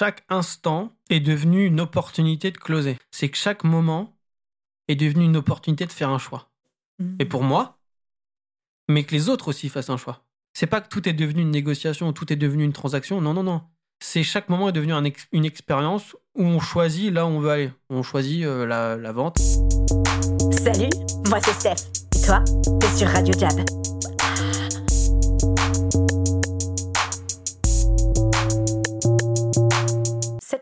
chaque 0.00 0.24
instant 0.30 0.94
est 1.10 1.20
devenu 1.20 1.66
une 1.66 1.78
opportunité 1.78 2.50
de 2.50 2.56
closer. 2.56 2.96
C'est 3.10 3.28
que 3.28 3.36
chaque 3.36 3.64
moment 3.64 4.16
est 4.88 4.96
devenu 4.96 5.26
une 5.26 5.36
opportunité 5.36 5.84
de 5.84 5.92
faire 5.92 6.08
un 6.08 6.16
choix. 6.16 6.48
Et 7.18 7.26
pour 7.26 7.42
moi, 7.42 7.78
mais 8.88 9.04
que 9.04 9.14
les 9.14 9.28
autres 9.28 9.48
aussi 9.48 9.68
fassent 9.68 9.90
un 9.90 9.98
choix. 9.98 10.24
C'est 10.54 10.66
pas 10.66 10.80
que 10.80 10.88
tout 10.88 11.06
est 11.06 11.12
devenu 11.12 11.42
une 11.42 11.50
négociation 11.50 12.08
ou 12.08 12.12
tout 12.12 12.32
est 12.32 12.36
devenu 12.36 12.64
une 12.64 12.72
transaction. 12.72 13.20
Non, 13.20 13.34
non, 13.34 13.42
non. 13.42 13.60
C'est 14.02 14.22
chaque 14.22 14.48
moment 14.48 14.70
est 14.70 14.72
devenu 14.72 14.94
une 15.32 15.44
expérience 15.44 16.16
où 16.34 16.44
on 16.44 16.60
choisit 16.60 17.12
là 17.12 17.26
où 17.26 17.28
on 17.28 17.40
veut 17.40 17.50
aller. 17.50 17.70
On 17.90 18.02
choisit 18.02 18.46
euh, 18.46 18.64
la, 18.64 18.96
la 18.96 19.12
vente. 19.12 19.36
Salut, 20.64 20.88
moi 21.28 21.40
c'est 21.42 21.52
Steph. 21.52 21.90
Et 22.16 22.22
toi, 22.22 22.42
t'es 22.80 22.96
sur 22.96 23.08
Radio 23.08 23.34
Jab. 23.38 23.99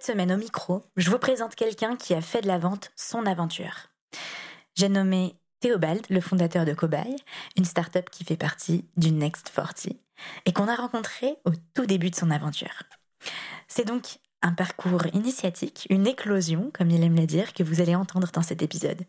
Semaine 0.08 0.32
au 0.32 0.38
micro, 0.38 0.86
je 0.96 1.10
vous 1.10 1.18
présente 1.18 1.54
quelqu'un 1.54 1.94
qui 1.94 2.14
a 2.14 2.22
fait 2.22 2.40
de 2.40 2.46
la 2.46 2.56
vente 2.56 2.92
son 2.96 3.26
aventure. 3.26 3.90
J'ai 4.74 4.88
nommé 4.88 5.36
Théobald, 5.60 6.06
le 6.08 6.22
fondateur 6.22 6.64
de 6.64 6.72
Cobaye, 6.72 7.16
une 7.58 7.66
start-up 7.66 8.08
qui 8.08 8.24
fait 8.24 8.38
partie 8.38 8.86
du 8.96 9.10
Next 9.10 9.52
40 9.54 9.88
et 10.46 10.54
qu'on 10.54 10.66
a 10.66 10.76
rencontré 10.76 11.36
au 11.44 11.50
tout 11.74 11.84
début 11.84 12.08
de 12.08 12.14
son 12.14 12.30
aventure. 12.30 12.84
C'est 13.66 13.86
donc 13.86 14.16
un 14.40 14.52
parcours 14.52 15.04
initiatique, 15.12 15.86
une 15.90 16.06
éclosion, 16.06 16.70
comme 16.72 16.88
il 16.88 17.04
aime 17.04 17.16
le 17.16 17.26
dire, 17.26 17.52
que 17.52 17.62
vous 17.62 17.82
allez 17.82 17.94
entendre 17.94 18.30
dans 18.32 18.40
cet 18.40 18.62
épisode. 18.62 19.04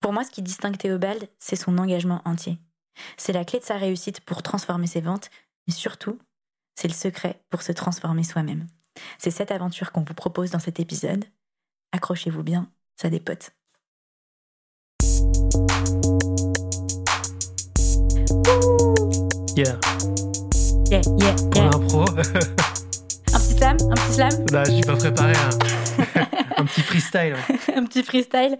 Pour 0.00 0.12
moi, 0.12 0.24
ce 0.24 0.30
qui 0.30 0.42
distingue 0.42 0.76
Théobald, 0.76 1.26
c'est 1.38 1.56
son 1.56 1.78
engagement 1.78 2.20
entier. 2.26 2.58
C'est 3.16 3.32
la 3.32 3.46
clé 3.46 3.60
de 3.60 3.64
sa 3.64 3.78
réussite 3.78 4.20
pour 4.20 4.42
transformer 4.42 4.88
ses 4.88 5.00
ventes, 5.00 5.30
mais 5.66 5.72
surtout, 5.72 6.18
c'est 6.74 6.88
le 6.88 6.92
secret 6.92 7.40
pour 7.48 7.62
se 7.62 7.72
transformer 7.72 8.24
soi-même. 8.24 8.66
C'est 9.18 9.30
cette 9.30 9.50
aventure 9.50 9.92
qu'on 9.92 10.02
vous 10.02 10.14
propose 10.14 10.50
dans 10.50 10.58
cet 10.58 10.80
épisode. 10.80 11.24
Accrochez-vous 11.92 12.42
bien, 12.42 12.70
ça 12.96 13.10
dépote. 13.10 13.52
Yeah. 19.56 19.78
Yeah, 20.90 21.02
yeah, 21.18 21.36
yeah. 21.54 22.56
Un 23.56 23.74
petit 23.74 23.76
slam, 23.76 23.76
un 23.90 23.94
petit 23.94 24.12
slam, 24.14 24.46
Là, 24.52 24.64
je 24.64 24.70
suis 24.72 24.80
pas 24.82 24.96
préparé. 24.96 25.32
hein. 25.32 26.26
un 26.58 26.64
petit 26.64 26.82
freestyle. 26.82 27.34
un 27.74 27.84
petit 27.84 28.02
freestyle. 28.02 28.58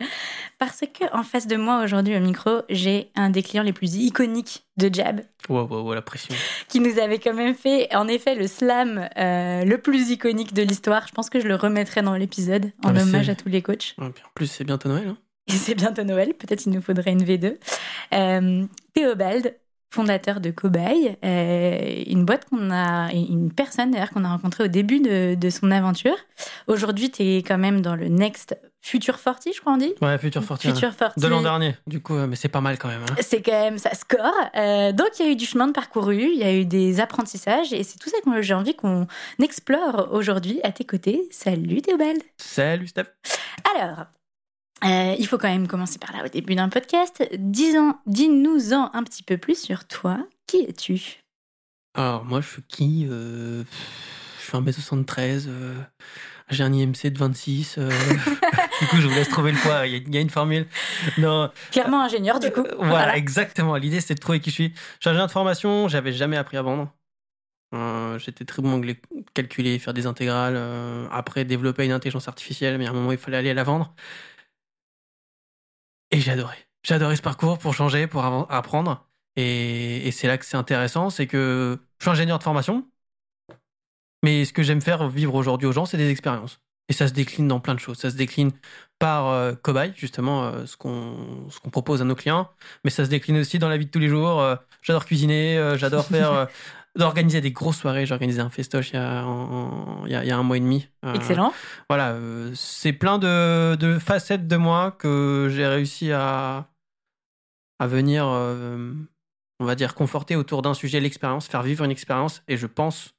Parce 0.59 0.81
que 0.81 1.05
en 1.15 1.23
face 1.23 1.47
de 1.47 1.57
moi 1.57 1.83
aujourd'hui 1.85 2.17
au 2.17 2.21
micro, 2.21 2.63
j'ai 2.71 3.11
un 3.15 3.29
des 3.31 3.43
clients 3.43 3.63
les 3.63 3.73
plus 3.75 3.95
iconiques 3.97 4.65
de 4.79 4.89
Jab, 4.93 5.21
Wow, 5.49 5.67
wow, 5.67 5.83
wow, 5.83 5.95
la 5.95 6.03
pression. 6.03 6.35
qui 6.69 6.81
nous 6.81 6.99
avait 6.99 7.19
quand 7.19 7.35
même 7.35 7.55
fait, 7.55 7.95
en 7.95 8.09
effet, 8.09 8.35
le 8.35 8.47
slam 8.47 9.09
euh, 9.19 9.65
le 9.65 9.79
plus 9.79 10.11
iconique 10.11 10.55
de 10.55 10.63
l'histoire. 10.63 11.07
Je 11.09 11.13
pense 11.13 11.29
que 11.31 11.41
je 11.41 11.47
le 11.49 11.55
remettrai 11.57 12.01
dans 12.03 12.15
l'épisode 12.15 12.73
en 12.83 12.95
Ah, 12.97 13.03
hommage 13.03 13.29
à 13.29 13.35
tous 13.35 13.49
les 13.49 13.61
coachs. 13.63 13.95
En 13.99 14.11
plus, 14.35 14.47
c'est 14.47 14.65
bientôt 14.65 14.89
Noël. 14.89 15.09
hein. 15.09 15.17
Et 15.49 15.53
c'est 15.53 15.75
bientôt 15.75 16.03
Noël, 16.05 16.33
peut-être 16.35 16.65
il 16.67 16.73
nous 16.73 16.81
faudrait 16.83 17.13
une 17.13 17.23
V2. 17.23 17.57
Euh, 18.15 18.65
Théobald, 18.95 19.55
fondateur 19.91 20.41
de 20.41 20.51
Cobaye, 20.51 21.17
euh, 21.25 22.03
une 22.07 22.25
boîte 22.25 22.47
qu'on 22.49 22.71
a, 22.71 23.11
une 23.13 23.53
personne 23.53 23.91
d'ailleurs 23.93 24.11
qu'on 24.11 24.25
a 24.25 24.29
rencontrée 24.29 24.65
au 24.65 24.69
début 24.69 25.01
de, 25.01 25.35
de 25.35 25.51
son 25.51 25.71
aventure. 25.71 26.17
Aujourd'hui, 26.67 27.11
tu 27.11 27.23
es 27.23 27.37
quand 27.39 27.59
même 27.59 27.81
dans 27.81 27.97
le 27.97 28.09
Next 28.09 28.57
Future 28.83 29.21
40, 29.21 29.49
je 29.55 29.61
crois 29.61 29.73
on 29.73 29.79
dit. 29.79 29.95
Ouais, 30.01 30.17
Future 30.19 30.45
Fortune. 30.45 30.73
Future 30.73 30.95
40. 30.97 31.19
De 31.19 31.27
l'an 31.27 31.43
dernier, 31.43 31.75
du 31.89 32.01
coup, 32.01 32.15
euh, 32.15 32.27
mais 32.29 32.37
c'est 32.37 32.49
pas 32.49 32.61
mal 32.61 32.79
quand 32.79 32.87
même. 32.89 33.03
hein. 33.11 33.15
C'est 33.21 33.43
quand 33.43 33.51
même, 33.51 33.79
ça 33.79 33.93
score. 33.95 34.33
Euh, 34.57 34.93
donc, 34.93 35.09
il 35.19 35.27
y 35.27 35.29
a 35.29 35.33
eu 35.33 35.37
du 35.37 35.45
chemin 35.45 35.67
de 35.67 35.73
parcouru, 35.73 36.29
il 36.33 36.39
y 36.39 36.45
a 36.45 36.53
eu 36.55 36.65
des 36.67 37.01
apprentissages, 37.01 37.73
et 37.73 37.83
c'est 37.83 37.99
tout 37.99 38.09
ça 38.11 38.19
que 38.25 38.43
j'ai 38.43 38.55
envie 38.55 38.75
qu'on 38.77 39.07
explore 39.43 40.09
aujourd'hui 40.13 40.61
à 40.63 40.71
tes 40.71 40.85
côtés. 40.85 41.27
Salut 41.33 41.83
Théobald 41.83 42.23
Salut 42.37 42.87
Steph. 42.87 43.07
Alors, 43.77 44.05
euh, 44.85 45.15
il 45.19 45.27
faut 45.27 45.39
quand 45.39 45.49
même 45.49 45.67
commencer 45.69 45.99
par 45.99 46.13
là 46.13 46.25
au 46.25 46.29
début 46.29 46.55
d'un 46.55 46.69
podcast. 46.69 47.27
Dis-en- 47.39 47.99
Dis-nous-en 48.07 48.91
un 48.93 49.03
petit 49.05 49.23
peu 49.23 49.39
plus 49.39 49.59
sur 49.61 49.87
toi. 49.87 50.19
Qui 50.47 50.59
es-tu? 50.69 51.21
Alors, 51.97 52.25
moi, 52.25 52.41
je 52.41 52.49
suis 52.49 52.63
qui 52.63 53.07
Euh, 53.11 53.65
Je 54.39 54.45
suis 54.45 54.57
1m73. 54.59 55.47
euh, 55.49 55.75
J'ai 56.51 56.63
un 56.63 56.73
IMC 56.73 57.11
de 57.11 57.19
26. 57.19 57.77
euh, 57.79 57.89
du 58.81 58.87
coup, 58.89 58.97
je 58.99 59.09
vous 59.09 59.15
laisse 59.15 59.29
trouver 59.31 59.51
le 59.53 59.59
poids. 59.59 59.87
Il 59.87 59.93
y 59.93 59.97
a- 59.97 59.99
il 59.99 60.15
y, 60.15 60.19
a 60.19 60.21
une 60.21 60.31
formule. 60.31 60.67
Non, 61.19 61.51
Clairement 61.73 62.03
ingénieur, 62.03 62.39
du 62.39 62.53
coup. 62.53 62.63
Voilà, 62.79 63.17
exactement. 63.17 63.75
L'idée, 63.77 64.01
c'était 64.01 64.15
de 64.15 64.21
trouver 64.21 64.39
qui 64.41 64.51
je 64.51 64.55
suis. 64.55 64.69
Je 64.77 65.01
suis 65.01 65.09
ingénieur 65.11 65.27
de 65.27 65.33
formation. 65.33 65.89
J'avais 65.89 66.13
jamais 66.13 66.37
appris 66.37 66.57
à 66.59 66.63
vendre. 66.63 66.93
Euh, 67.75 68.19
J'étais 68.21 68.45
très 68.45 68.63
bon 68.63 68.71
en 68.71 68.75
anglais, 68.75 69.01
calculer, 69.35 69.79
faire 69.81 69.93
des 69.95 70.07
intégrales. 70.07 70.55
euh, 70.57 71.09
après, 71.11 71.45
développer 71.45 71.85
une 71.85 71.91
intelligence 71.93 72.29
artificielle. 72.29 72.79
Mais 72.79 72.87
à 72.87 72.91
un 72.91 72.93
moment, 72.93 73.11
il 73.11 73.19
fallait 73.19 73.39
aller 73.39 73.55
la 73.55 73.65
vendre. 73.65 73.93
Et 76.11 76.21
j'ai 76.21 76.33
adoré. 76.33 76.57
J'ai 76.83 76.95
adoré 76.95 77.17
ce 77.17 77.23
parcours 77.23 77.59
pour 77.59 77.75
changer, 77.75 78.07
pour 78.07 78.25
apprendre. 78.25 79.07
Et, 79.37 80.11
c'est 80.13 80.29
là 80.29 80.39
que 80.39 80.45
c'est 80.45 80.57
intéressant. 80.57 81.11
C'est 81.11 81.27
que 81.27 81.79
je 81.99 82.05
suis 82.05 82.11
ingénieur 82.11 82.39
de 82.39 82.45
formation. 82.45 82.87
Mais 84.23 84.45
ce 84.45 84.53
que 84.53 84.63
j'aime 84.63 84.81
faire 84.81 85.09
vivre 85.09 85.35
aujourd'hui 85.35 85.67
aux 85.67 85.73
gens, 85.73 85.85
c'est 85.85 85.97
des 85.97 86.11
expériences. 86.11 86.61
Et 86.89 86.93
ça 86.93 87.09
se 87.09 87.13
décline 87.13 87.49
dans 87.49 87.61
plein 87.61 87.75
de 87.75 87.81
choses. 87.81 87.99
Ça 87.99 88.11
se 88.11 88.17
décline 88.17 88.53
par 88.99 89.29
euh, 89.29 89.55
cobaye, 89.55 89.93
justement, 89.97 90.45
euh, 90.45 90.67
ce 90.67 90.77
qu'on 90.77 91.71
propose 91.71 92.01
à 92.01 92.05
nos 92.05 92.15
clients. 92.15 92.49
Mais 92.85 92.91
ça 92.91 93.05
se 93.05 93.11
décline 93.11 93.39
aussi 93.39 93.59
dans 93.59 93.69
la 93.69 93.77
vie 93.77 93.87
de 93.87 93.91
tous 93.91 93.99
les 93.99 94.09
jours. 94.09 94.41
Euh, 94.41 94.57
j'adore 94.83 95.05
cuisiner, 95.05 95.59
euh, 95.59 95.77
j'adore 95.77 96.07
faire, 96.07 96.49
d'organiser 96.97 97.41
des 97.41 97.53
grosses 97.53 97.79
soirées. 97.79 98.07
J'ai 98.07 98.13
organisé 98.15 98.41
un 98.41 98.51
festoche 98.51 98.91
il 98.91 98.95
y 98.95 98.99
a, 98.99 99.25
en- 99.27 99.31
en- 100.03 100.07
il 100.07 100.13
y 100.13 100.15
a, 100.15 100.25
il 100.25 100.29
y 100.29 100.31
a 100.31 100.37
un 100.39 100.43
mois 100.43 100.57
et 100.57 100.61
demi. 100.61 100.89
Euh, 101.05 101.15
Excellent. 101.15 101.53
Voilà, 101.89 102.11
euh, 102.13 102.51
c'est 102.55 102.93
plein 102.93 103.19
de, 103.19 103.75
de 103.77 103.99
facettes 103.99 104.47
de 104.49 104.57
moi 104.57 104.91
que 104.93 105.49
j'ai 105.51 105.67
réussi 105.67 106.11
à, 106.13 106.69
à 107.79 107.87
venir, 107.87 108.27
euh, 108.27 108.93
on 109.61 109.65
va 109.65 109.75
dire, 109.75 109.95
conforter 109.95 110.37
autour 110.37 110.63
d'un 110.63 110.75
sujet, 110.75 111.01
l'expérience, 111.01 111.47
faire 111.47 111.63
vivre 111.63 111.85
une 111.85 111.91
expérience. 111.91 112.43
Et 112.49 112.57
je 112.57 112.67
pense 112.67 113.11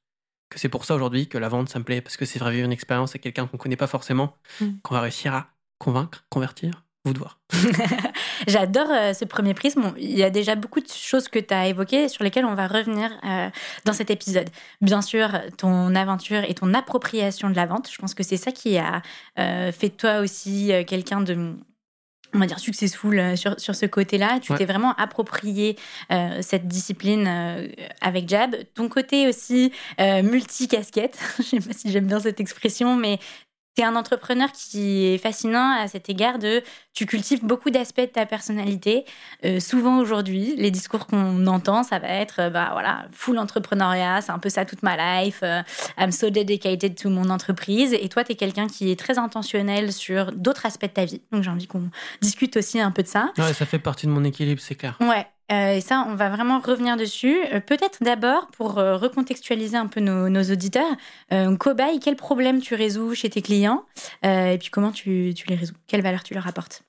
que 0.50 0.60
c'est 0.60 0.70
pour 0.70 0.86
ça 0.86 0.96
aujourd'hui 0.96 1.28
que 1.28 1.38
la 1.38 1.50
vente, 1.50 1.70
ça 1.70 1.78
me 1.80 1.84
plaît, 1.84 2.02
parce 2.02 2.18
que 2.18 2.26
c'est 2.26 2.40
faire 2.40 2.50
vivre 2.50 2.66
une 2.66 2.72
expérience 2.72 3.16
à 3.16 3.20
quelqu'un 3.20 3.48
qu'on 3.48 3.58
connaît 3.58 3.76
pas 3.76 3.88
forcément, 3.88 4.36
Mm. 4.62 4.66
qu'on 4.82 4.94
va 4.96 5.02
réussir 5.02 5.34
à 5.36 5.48
convaincre, 5.78 6.26
convertir, 6.30 6.86
vous 7.08 7.14
de 7.14 7.20
voir. 7.20 7.40
J'adore 8.48 8.90
euh, 8.90 9.14
ce 9.14 9.26
premier 9.26 9.54
prisme. 9.54 9.94
Il 9.98 10.18
y 10.18 10.24
a 10.24 10.30
déjà 10.30 10.56
beaucoup 10.56 10.80
de 10.80 10.88
choses 10.90 11.28
que 11.28 11.40
tu 11.40 11.54
as 11.54 11.68
évoquées 11.68 12.08
sur 12.10 12.24
lesquelles 12.24 12.46
on 12.46 12.56
va 12.56 12.68
revenir 12.68 13.12
euh, 13.26 13.50
dans 13.86 13.94
cet 13.94 14.10
épisode. 14.12 14.50
Bien 14.82 15.02
sûr, 15.02 15.30
ton 15.58 15.96
aventure 15.96 16.44
et 16.48 16.54
ton 16.54 16.74
appropriation 16.74 17.50
de 17.50 17.56
la 17.56 17.66
vente. 17.66 17.90
Je 17.92 17.98
pense 17.98 18.14
que 18.14 18.24
c'est 18.24 18.38
ça 18.38 18.52
qui 18.52 18.78
a 18.78 19.02
euh, 19.40 19.72
fait 19.72 19.90
de 19.90 19.96
toi 19.96 20.20
aussi 20.20 20.72
quelqu'un 20.88 21.22
de 21.22 21.56
on 22.34 22.40
va 22.40 22.46
dire 22.46 22.60
successful 22.60 23.38
sur, 23.38 23.58
sur 23.58 23.74
ce 23.74 23.86
côté-là. 23.86 24.40
Tu 24.42 24.52
Ouais. 24.52 24.58
t'es 24.58 24.66
vraiment 24.66 24.94
approprié 24.96 25.78
euh, 26.12 26.40
cette 26.42 26.68
discipline 26.68 27.26
euh, 27.26 27.68
avec 28.02 28.28
Jab. 28.28 28.54
Ton 28.76 28.90
côté 28.90 29.30
aussi 29.30 29.72
euh, 30.02 30.22
multi-casquette, 30.24 31.18
je 31.38 31.44
sais 31.44 31.60
pas 31.62 31.72
si 31.74 31.90
j'aime 31.90 32.06
bien 32.06 32.20
cette 32.20 32.42
expression, 32.42 32.98
mais 32.98 33.18
tu 33.78 33.84
es 33.84 33.86
un 33.86 33.96
entrepreneur 33.96 34.52
qui 34.52 35.06
est 35.06 35.20
fascinant 35.20 35.72
à 35.80 35.88
cet 35.88 36.10
égard 36.10 36.40
de 36.40 36.64
tu 36.96 37.06
cultives 37.06 37.46
beaucoup 37.46 37.70
d'aspects 37.70 38.02
de 38.02 38.06
ta 38.08 38.26
personnalité. 38.26 39.06
Euh, 39.46 39.60
souvent 39.60 40.00
aujourd'hui, 40.00 40.56
les 40.58 40.72
discours 40.72 41.06
qu'on 41.06 41.46
entend, 41.46 41.84
ça 41.84 42.00
va 42.00 42.08
être 42.08 42.40
euh, 42.40 42.50
bah 42.50 42.70
voilà, 42.72 43.06
full 43.12 43.38
entrepreneuriat, 43.38 44.22
c'est 44.22 44.32
un 44.32 44.40
peu 44.40 44.50
ça 44.50 44.66
toute 44.66 44.82
ma 44.82 45.22
life. 45.22 45.42
euh, 45.44 45.62
I'm 46.00 46.12
so 46.12 46.32
dedicated 46.32 46.96
to 46.96 47.10
mon 47.12 47.30
entreprise. 47.30 47.94
Et 47.94 48.10
toi, 48.10 48.24
tu 48.24 48.32
es 48.32 48.36
quelqu'un 48.36 48.66
qui 48.66 48.90
est 48.90 49.00
très 49.00 49.20
intentionnel 49.20 49.94
sur 49.94 50.32
d'autres 50.32 50.66
aspects 50.66 50.86
de 50.86 50.92
ta 50.92 51.06
vie. 51.06 51.22
Donc 51.32 51.44
j'ai 51.44 51.52
envie 51.52 51.68
qu'on 51.68 51.92
discute 52.20 52.58
aussi 52.58 52.80
un 52.80 52.90
peu 52.90 53.04
de 53.04 53.08
ça. 53.08 53.32
Ouais, 53.38 53.54
ça 53.54 53.68
fait 53.68 53.78
partie 53.78 54.08
de 54.08 54.12
mon 54.12 54.24
équilibre, 54.24 54.60
c'est 54.60 54.74
clair. 54.74 54.98
Ouais. 55.02 55.28
Euh, 55.52 55.76
et 55.76 55.82
ça, 55.82 56.06
on 56.08 56.16
va 56.16 56.30
vraiment 56.30 56.60
revenir 56.60 56.98
dessus. 56.98 57.38
Euh, 57.54 57.60
Peut-être 57.60 58.04
d'abord 58.04 58.48
pour 58.48 58.80
euh, 58.80 58.98
recontextualiser 58.98 59.78
un 59.78 59.88
peu 59.88 60.00
nos, 60.02 60.30
nos 60.30 60.44
auditeurs. 60.44 60.96
Euh, 61.32 61.56
Cobaye, 61.58 62.00
quel 62.00 62.16
problème 62.16 62.62
tu 62.62 62.76
résous 62.76 63.16
chez 63.16 63.30
tes 63.30 63.42
clients? 63.42 63.86
Euh, 64.26 64.52
et 64.54 64.58
puis 64.58 64.70
comment 64.70 64.92
tu, 64.92 65.34
tu 65.36 65.48
les 65.48 65.56
résous? 65.56 65.76
Quelle 65.88 66.02
valeur 66.02 66.24
tu 66.24 66.34
leur 66.34 66.48
apportes? 66.48 66.87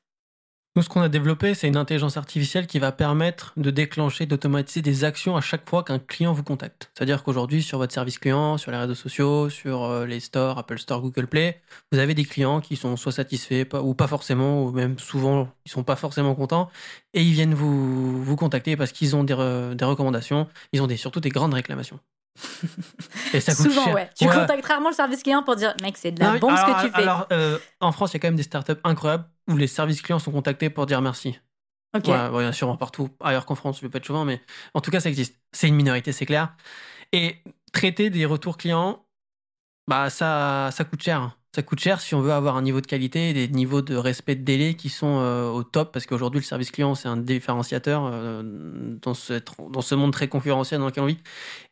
Nous, 0.78 0.82
ce 0.84 0.88
qu'on 0.88 1.00
a 1.00 1.08
développé, 1.08 1.54
c'est 1.54 1.66
une 1.66 1.76
intelligence 1.76 2.16
artificielle 2.16 2.68
qui 2.68 2.78
va 2.78 2.92
permettre 2.92 3.52
de 3.56 3.72
déclencher, 3.72 4.26
d'automatiser 4.26 4.80
des 4.80 5.02
actions 5.02 5.36
à 5.36 5.40
chaque 5.40 5.68
fois 5.68 5.82
qu'un 5.82 5.98
client 5.98 6.32
vous 6.32 6.44
contacte. 6.44 6.92
C'est-à-dire 6.94 7.24
qu'aujourd'hui, 7.24 7.64
sur 7.64 7.78
votre 7.78 7.92
service 7.92 8.20
client, 8.20 8.58
sur 8.58 8.70
les 8.70 8.78
réseaux 8.78 8.94
sociaux, 8.94 9.50
sur 9.50 9.82
euh, 9.82 10.06
les 10.06 10.20
stores, 10.20 10.56
Apple 10.56 10.78
Store, 10.78 11.00
Google 11.00 11.26
Play, 11.26 11.60
vous 11.90 11.98
avez 11.98 12.14
des 12.14 12.24
clients 12.24 12.60
qui 12.60 12.76
sont 12.76 12.96
soit 12.96 13.10
satisfaits 13.10 13.64
ou 13.82 13.94
pas 13.94 14.06
forcément, 14.06 14.62
ou 14.62 14.70
même 14.70 15.00
souvent, 15.00 15.48
ils 15.66 15.72
sont 15.72 15.82
pas 15.82 15.96
forcément 15.96 16.36
contents, 16.36 16.70
et 17.12 17.22
ils 17.24 17.32
viennent 17.32 17.54
vous, 17.54 18.36
contacter 18.36 18.76
parce 18.76 18.92
qu'ils 18.92 19.16
ont 19.16 19.24
des, 19.24 19.34
re- 19.34 19.74
des 19.74 19.84
recommandations, 19.84 20.46
ils 20.72 20.80
ont 20.80 20.88
surtout 20.96 21.18
des 21.18 21.30
grandes 21.30 21.54
réclamations. 21.54 21.98
Et 23.32 23.40
ça 23.40 23.54
coûte 23.54 23.70
Souvent, 23.70 23.84
cher. 23.84 23.94
ouais. 23.94 24.10
Tu 24.16 24.26
Ouais. 24.26 24.34
contactes 24.34 24.64
rarement 24.66 24.90
le 24.90 24.94
service 24.94 25.22
client 25.22 25.42
pour 25.42 25.56
dire, 25.56 25.74
mec, 25.82 25.96
c'est 25.96 26.12
de 26.12 26.20
la 26.20 26.32
Non, 26.32 26.38
bombe 26.38 26.56
ce 26.56 26.64
que 26.64 26.80
tu 26.80 26.90
fais. 26.90 27.02
Alors, 27.02 27.26
euh, 27.32 27.58
en 27.80 27.92
France, 27.92 28.10
il 28.12 28.14
y 28.14 28.16
a 28.16 28.20
quand 28.20 28.28
même 28.28 28.36
des 28.36 28.42
startups 28.42 28.72
incroyables 28.84 29.24
où 29.48 29.56
les 29.56 29.66
services 29.66 30.02
clients 30.02 30.18
sont 30.18 30.32
contactés 30.32 30.70
pour 30.70 30.86
dire 30.86 31.00
merci. 31.02 31.38
ok. 31.94 32.08
Ouais, 32.08 32.28
ouais, 32.28 32.42
bien 32.44 32.52
sûr, 32.52 32.76
partout 32.78 33.10
ailleurs 33.20 33.46
qu'en 33.46 33.54
France, 33.56 33.78
je 33.78 33.82
vais 33.82 33.90
pas 33.90 33.98
être 33.98 34.04
chauvin, 34.06 34.24
mais 34.24 34.42
en 34.74 34.80
tout 34.80 34.90
cas, 34.90 35.00
ça 35.00 35.08
existe. 35.10 35.40
C'est 35.52 35.68
une 35.68 35.76
minorité, 35.76 36.12
c'est 36.12 36.26
clair. 36.26 36.56
Et 37.12 37.42
traiter 37.72 38.10
des 38.10 38.26
retours 38.26 38.58
clients, 38.58 39.04
Bah, 39.88 40.10
ça, 40.10 40.70
ça 40.72 40.84
coûte 40.84 41.02
cher. 41.02 41.37
Ça 41.54 41.62
coûte 41.62 41.80
cher 41.80 42.00
si 42.00 42.14
on 42.14 42.20
veut 42.20 42.32
avoir 42.32 42.56
un 42.56 42.62
niveau 42.62 42.80
de 42.80 42.86
qualité 42.86 43.32
des 43.32 43.48
niveaux 43.48 43.80
de 43.82 43.96
respect 43.96 44.36
de 44.36 44.42
délai 44.44 44.74
qui 44.74 44.90
sont 44.90 45.18
euh, 45.20 45.48
au 45.48 45.64
top, 45.64 45.92
parce 45.92 46.06
qu'aujourd'hui, 46.06 46.40
le 46.40 46.44
service 46.44 46.70
client, 46.70 46.94
c'est 46.94 47.08
un 47.08 47.16
différenciateur 47.16 48.04
euh, 48.04 48.42
dans, 49.02 49.14
ce, 49.14 49.40
dans 49.70 49.80
ce 49.80 49.94
monde 49.94 50.12
très 50.12 50.28
concurrentiel 50.28 50.78
dans 50.80 50.86
lequel 50.86 51.04
on 51.04 51.06
vit. 51.06 51.18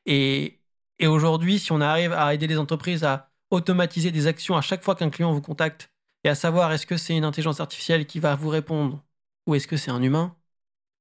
Et, 0.07 0.61
et 0.99 1.07
aujourd'hui, 1.07 1.59
si 1.59 1.73
on 1.73 1.81
arrive 1.81 2.13
à 2.13 2.33
aider 2.35 2.47
les 2.47 2.59
entreprises 2.59 3.05
à 3.05 3.31
automatiser 3.51 4.11
des 4.11 4.27
actions 4.27 4.57
à 4.57 4.63
chaque 4.63 4.83
fois 4.83 4.95
qu'un 4.97 5.11
client 5.11 5.33
vous 5.33 5.43
contacte 5.43 5.91
et 6.25 6.29
à 6.29 6.35
savoir 6.35 6.73
est-ce 6.73 6.87
que 6.87 6.97
c'est 6.97 7.17
une 7.17 7.25
intelligence 7.25 7.61
artificielle 7.61 8.07
qui 8.07 8.19
va 8.19 8.35
vous 8.35 8.49
répondre 8.49 9.05
ou 9.47 9.55
est-ce 9.55 9.69
que 9.69 9.77
c'est 9.77 9.91
un 9.91 10.03
humain, 10.03 10.37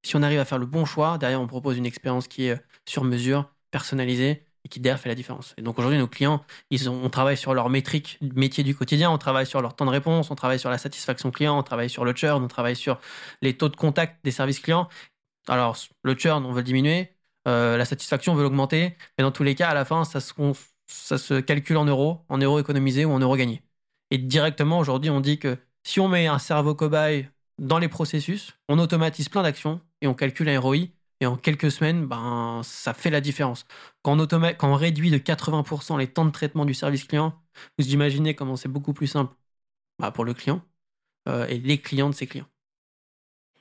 si 0.04 0.16
on 0.16 0.24
arrive 0.24 0.40
à 0.40 0.46
faire 0.46 0.60
le 0.60 0.66
bon 0.68 0.86
choix, 0.86 1.18
derrière 1.18 1.42
on 1.42 1.48
propose 1.48 1.78
une 1.78 1.86
expérience 1.86 2.28
qui 2.28 2.46
est 2.46 2.62
sur 2.88 3.04
mesure, 3.04 3.52
personnalisée 3.72 4.46
et 4.66 4.70
qui 4.70 4.80
derrière 4.80 5.00
fait 5.00 5.10
la 5.10 5.16
différence. 5.16 5.54
Et 5.58 5.62
donc 5.62 5.80
aujourd'hui 5.80 5.98
nos 5.98 6.08
clients, 6.08 6.44
ils 6.72 6.90
ont, 6.90 7.02
on 7.04 7.10
travaille 7.10 7.38
sur 7.38 7.54
leur 7.54 7.70
métrique 7.70 8.18
métier 8.22 8.64
du 8.64 8.76
quotidien, 8.76 9.12
on 9.12 9.18
travaille 9.18 9.46
sur 9.46 9.62
leur 9.62 9.76
temps 9.76 9.86
de 9.86 9.92
réponse, 9.92 10.32
on 10.32 10.36
travaille 10.36 10.60
sur 10.60 10.70
la 10.70 10.78
satisfaction 10.78 11.32
client, 11.32 11.58
on 11.58 11.64
travaille 11.64 11.90
sur 11.90 12.04
le 12.04 12.14
churn, 12.14 12.44
on 12.44 12.48
travaille 12.48 12.76
sur 12.76 13.00
les 13.42 13.56
taux 13.56 13.70
de 13.70 13.76
contact 13.78 14.18
des 14.26 14.32
services 14.32 14.60
clients. 14.60 14.90
Alors 15.48 15.78
le 16.04 16.16
churn 16.16 16.46
on 16.46 16.52
veut 16.52 16.58
le 16.58 16.64
diminuer, 16.64 17.12
euh, 17.48 17.78
la 17.78 17.86
satisfaction 17.86 18.34
on 18.34 18.36
veut 18.36 18.44
l'augmenter, 18.44 18.98
mais 19.18 19.24
dans 19.24 19.32
tous 19.32 19.44
les 19.44 19.56
cas 19.56 19.70
à 19.70 19.74
la 19.74 19.86
fin 19.86 20.04
ça 20.04 20.20
se, 20.20 20.34
ça 20.88 21.18
se 21.18 21.40
calcule 21.40 21.78
en 21.78 21.86
euros, 21.86 22.22
en 22.30 22.38
euros 22.38 22.60
économisés 22.60 23.06
ou 23.06 23.12
en 23.12 23.20
euros 23.20 23.38
gagnés. 23.38 23.62
Et 24.12 24.18
directement, 24.18 24.80
aujourd'hui, 24.80 25.10
on 25.10 25.20
dit 25.20 25.40
que 25.40 25.58
si 25.84 26.00
on 26.00 26.08
met 26.08 26.28
un 26.28 26.40
cerveau 26.40 26.76
cobaye 26.76 27.30
dans 27.60 27.80
les 27.80 27.88
processus, 27.88 28.54
on 28.70 28.80
automatise 28.80 29.30
plein 29.30 29.44
d'actions 29.44 29.82
et 30.02 30.08
on 30.08 30.14
calcule 30.14 30.50
un 30.50 30.60
ROI. 30.60 30.78
Et 31.26 31.28
en 31.28 31.38
quelques 31.38 31.72
semaines, 31.72 32.06
ben, 32.06 32.62
ça 32.64 32.94
fait 32.94 33.10
la 33.10 33.20
différence. 33.20 33.66
Quand 34.04 34.16
on, 34.16 34.28
quand 34.28 34.72
on 34.72 34.76
réduit 34.76 35.10
de 35.10 35.18
80% 35.18 35.98
les 35.98 36.06
temps 36.06 36.24
de 36.24 36.30
traitement 36.30 36.66
du 36.66 36.76
service 36.76 37.04
client, 37.04 37.34
vous 37.80 37.88
imaginez 37.88 38.36
comment 38.36 38.56
c'est 38.56 38.70
beaucoup 38.70 38.94
plus 38.94 39.08
simple 39.08 39.34
bah, 39.98 40.12
pour 40.12 40.24
le 40.24 40.36
client 40.36 40.62
euh, 41.28 41.48
et 41.48 41.58
les 41.58 41.80
clients 41.80 42.12
de 42.12 42.14
ses 42.14 42.28
clients. 42.28 42.46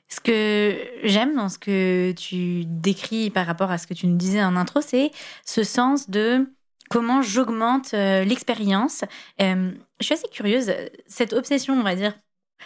Ce 0.09 0.19
que 0.19 0.77
j'aime 1.05 1.35
dans 1.35 1.49
ce 1.49 1.57
que 1.57 2.11
tu 2.11 2.65
décris 2.65 3.31
par 3.31 3.47
rapport 3.47 3.71
à 3.71 3.79
ce 3.79 3.87
que 3.87 3.95
tu 3.95 4.05
nous 4.05 4.17
disais 4.17 4.43
en 4.43 4.55
intro, 4.55 4.81
c'est 4.81 5.09
ce 5.43 5.63
sens 5.63 6.07
de 6.07 6.47
comment 6.91 7.23
j'augmente 7.23 7.95
euh, 7.95 8.23
l'expérience. 8.25 9.03
Euh, 9.41 9.71
je 9.99 10.05
suis 10.05 10.13
assez 10.13 10.27
curieuse, 10.27 10.71
cette 11.07 11.33
obsession, 11.33 11.73
on 11.73 11.81
va 11.81 11.95
dire, 11.95 12.13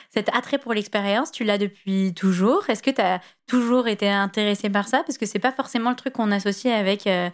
cet 0.09 0.29
attrait 0.35 0.57
pour 0.57 0.73
l'expérience, 0.73 1.31
tu 1.31 1.43
l'as 1.43 1.57
depuis 1.57 2.13
toujours. 2.13 2.69
Est-ce 2.69 2.83
que 2.83 2.91
tu 2.91 3.01
as 3.01 3.21
toujours 3.47 3.87
été 3.87 4.09
intéressé 4.09 4.69
par 4.69 4.87
ça? 4.87 5.03
Parce 5.05 5.17
que 5.17 5.25
c'est 5.25 5.39
pas 5.39 5.51
forcément 5.51 5.89
le 5.89 5.95
truc 5.95 6.13
qu'on 6.13 6.31
associe 6.31 6.73
avec 6.73 7.07
euh, 7.07 7.29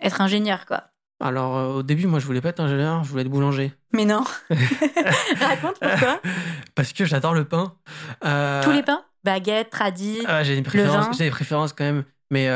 être 0.00 0.20
ingénieur, 0.20 0.66
quoi. 0.66 0.84
Alors, 1.22 1.76
au 1.76 1.82
début, 1.82 2.06
moi, 2.06 2.18
je 2.18 2.24
voulais 2.24 2.40
pas 2.40 2.48
être 2.48 2.60
ingénieur, 2.60 3.04
je 3.04 3.10
voulais 3.10 3.22
être 3.22 3.28
boulanger. 3.28 3.72
Mais 3.92 4.06
non 4.06 4.24
Raconte 4.50 5.78
pourquoi 5.78 6.20
Parce 6.74 6.94
que 6.94 7.04
j'adore 7.04 7.34
le 7.34 7.44
pain. 7.44 7.74
Tous 8.62 8.72
les 8.72 8.82
pains? 8.82 9.04
Baguette, 9.22 9.68
tradis, 9.68 10.22
ah, 10.26 10.42
J'ai 10.42 10.56
des 10.56 10.62
préférences, 10.62 11.18
j'ai 11.18 11.24
des 11.24 11.30
préférences 11.30 11.74
quand 11.74 11.84
même. 11.84 12.04
Mais 12.30 12.48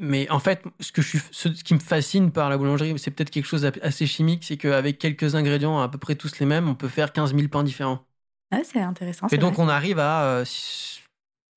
mais 0.00 0.30
en 0.30 0.38
fait, 0.38 0.62
ce, 0.80 0.92
que 0.92 1.02
je 1.02 1.18
ce 1.32 1.48
qui 1.48 1.74
me 1.74 1.80
fascine 1.80 2.30
par 2.30 2.48
la 2.48 2.56
boulangerie, 2.56 2.96
c'est 2.98 3.10
peut-être 3.10 3.30
quelque 3.30 3.46
chose 3.46 3.62
d'assez 3.62 4.06
chimique, 4.06 4.44
c'est 4.44 4.56
qu'avec 4.56 4.98
quelques 4.98 5.34
ingrédients 5.34 5.80
à 5.80 5.88
peu 5.88 5.98
près 5.98 6.14
tous 6.14 6.38
les 6.38 6.46
mêmes, 6.46 6.68
on 6.68 6.76
peut 6.76 6.88
faire 6.88 7.12
15 7.12 7.34
000 7.34 7.48
pains 7.48 7.64
différents. 7.64 8.06
Ah, 8.50 8.60
c'est 8.64 8.80
intéressant. 8.80 9.28
Et 9.28 9.38
donc, 9.38 9.58
on 9.58 9.68
arrive 9.68 9.98
euh, 9.98 10.44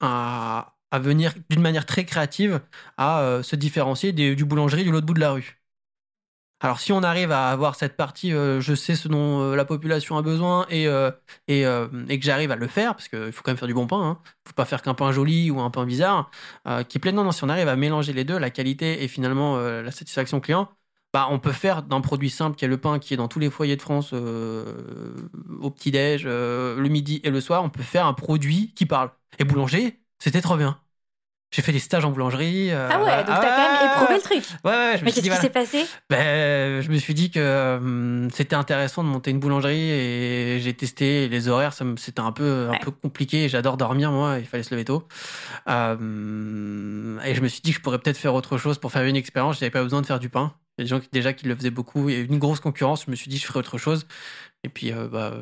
à, 0.02 0.76
à, 0.92 1.00
venir 1.00 1.34
d'une 1.50 1.62
manière 1.62 1.86
très 1.86 2.06
créative 2.06 2.62
à 2.98 3.22
euh, 3.22 3.44
se 3.44 3.56
différencier 3.56 4.12
du 4.12 4.46
boulangerie 4.46 4.84
de 4.84 4.92
l'autre 4.92 5.06
bout 5.06 5.14
de 5.14 5.20
la 5.20 5.32
rue. 5.32 5.62
Alors 6.64 6.80
si 6.80 6.94
on 6.94 7.02
arrive 7.02 7.32
à 7.32 7.50
avoir 7.50 7.76
cette 7.76 7.98
partie, 7.98 8.34
euh, 8.34 8.62
je 8.62 8.76
sais 8.76 8.96
ce 8.96 9.08
dont 9.08 9.42
euh, 9.42 9.56
la 9.56 9.66
population 9.66 10.16
a 10.18 10.22
besoin 10.22 10.68
et, 10.70 10.88
euh, 10.88 11.10
et, 11.48 11.64
que 11.64 12.24
j'arrive 12.26 12.52
à 12.52 12.56
le 12.56 12.68
faire, 12.68 12.94
parce 12.94 13.08
qu'il 13.08 13.32
faut 13.32 13.42
quand 13.42 13.50
même 13.50 13.58
faire 13.58 13.68
du 13.68 13.74
bon 13.74 13.88
pain, 13.88 14.00
il 14.00 14.06
hein. 14.06 14.20
ne 14.46 14.50
faut 14.50 14.56
pas 14.56 14.66
faire 14.66 14.84
qu'un 14.84 14.94
pain 14.94 15.12
joli 15.12 15.50
ou 15.50 15.60
un 15.60 15.72
pain 15.72 15.86
bizarre, 15.86 16.30
qui 16.88 17.00
plaît. 17.00 17.12
Non, 17.12 17.24
non, 17.24 17.32
si 17.32 17.44
on 17.44 17.50
arrive 17.50 17.68
à 17.68 17.76
mélanger 17.76 18.14
les 18.14 18.24
deux, 18.26 18.38
la 18.38 18.52
qualité 18.52 19.04
et 19.04 19.08
finalement 19.08 19.58
la 19.58 19.92
satisfaction 19.92 20.40
client, 20.40 20.70
bah, 21.14 21.28
on 21.30 21.40
peut 21.40 21.52
faire 21.52 21.84
d'un 21.84 22.02
produit 22.02 22.30
simple 22.30 22.56
qui 22.58 22.66
est 22.66 22.68
le 22.68 22.78
pain, 22.80 23.00
qui 23.00 23.14
est 23.14 23.18
dans 23.18 23.28
tous 23.28 23.40
les 23.40 23.50
foyers 23.50 23.76
de 23.76 23.82
France 23.82 24.14
au 24.14 25.70
petit-déj, 25.72 26.26
le 26.26 26.88
midi 26.88 27.22
et 27.24 27.30
le 27.30 27.42
soir, 27.42 27.64
on 27.64 27.70
peut 27.70 27.84
faire 27.84 28.06
un 28.06 28.14
produit 28.14 28.74
qui 28.74 28.86
parle. 28.86 29.12
Et 29.40 29.44
boulanger, 29.44 30.02
c'était 30.20 30.42
trop 30.42 30.58
bien. 30.58 30.80
J'ai 31.52 31.62
fait 31.62 31.74
des 31.74 31.80
stages 31.80 32.06
en 32.06 32.12
boulangerie. 32.12 32.72
Euh, 32.72 32.88
ah 32.90 33.04
ouais, 33.04 33.18
donc 33.26 33.36
t'as 33.42 33.56
quand 33.56 33.82
même 33.82 33.92
éprouvé 33.92 34.16
le 34.16 34.22
truc. 34.22 34.44
Ouais, 34.64 34.72
ouais. 34.72 34.98
Je 34.98 35.04
Mais 35.04 35.12
qu'est-ce 35.12 35.30
qui 35.30 35.36
s'est 35.36 35.50
passé? 35.50 35.86
Ben, 36.10 36.82
Je 36.82 36.90
me 36.90 36.98
suis 36.98 37.14
dit 37.14 37.30
que 37.30 37.76
hum, 37.78 38.30
c'était 38.34 38.56
intéressant 38.56 39.04
de 39.04 39.10
monter 39.10 39.32
une 39.32 39.40
boulangerie 39.40 39.92
et 39.92 40.60
j'ai 40.62 40.74
testé 40.74 41.28
les 41.28 41.50
horaires. 41.50 41.74
C'était 41.98 42.22
un 42.22 42.32
peu, 42.32 42.70
un 42.72 42.78
peu 42.78 42.92
compliqué. 42.92 43.50
J'adore 43.50 43.76
dormir, 43.76 44.12
moi. 44.12 44.40
Il 44.40 44.46
fallait 44.46 44.64
se 44.64 44.74
lever 44.74 44.86
tôt. 44.86 45.06
Hum, 45.68 47.20
et 47.26 47.36
je 47.36 47.42
me 47.42 47.48
suis 47.48 47.62
dit 47.62 47.72
que 47.72 47.78
je 47.78 47.82
pourrais 47.82 48.00
peut-être 48.00 48.18
faire 48.18 48.34
autre 48.34 48.58
chose 48.58 48.78
pour 48.78 48.92
faire 48.92 49.04
une 49.04 49.18
expérience. 49.18 49.60
J'avais 49.60 49.72
pas 49.72 49.84
besoin 49.84 50.02
de 50.02 50.06
faire 50.06 50.20
du 50.20 50.30
pain. 50.30 50.54
Il 50.78 50.82
y 50.82 50.84
a 50.84 50.86
des 50.86 50.90
gens 50.90 51.00
qui, 51.02 51.10
déjà 51.12 51.34
qui 51.34 51.48
le 51.48 51.56
faisaient 51.56 51.70
beaucoup. 51.70 52.08
Il 52.10 52.16
y 52.16 52.18
a 52.18 52.22
une 52.22 52.40
grosse 52.40 52.62
concurrence. 52.62 53.04
Je 53.06 53.12
me 53.12 53.16
suis 53.18 53.30
dit 53.30 53.38
je 53.38 53.46
ferais 53.46 53.60
autre 53.60 53.78
chose. 53.78 54.08
Et 54.64 54.70
puis, 54.70 54.94
euh, 54.94 55.08
bah, 55.10 55.34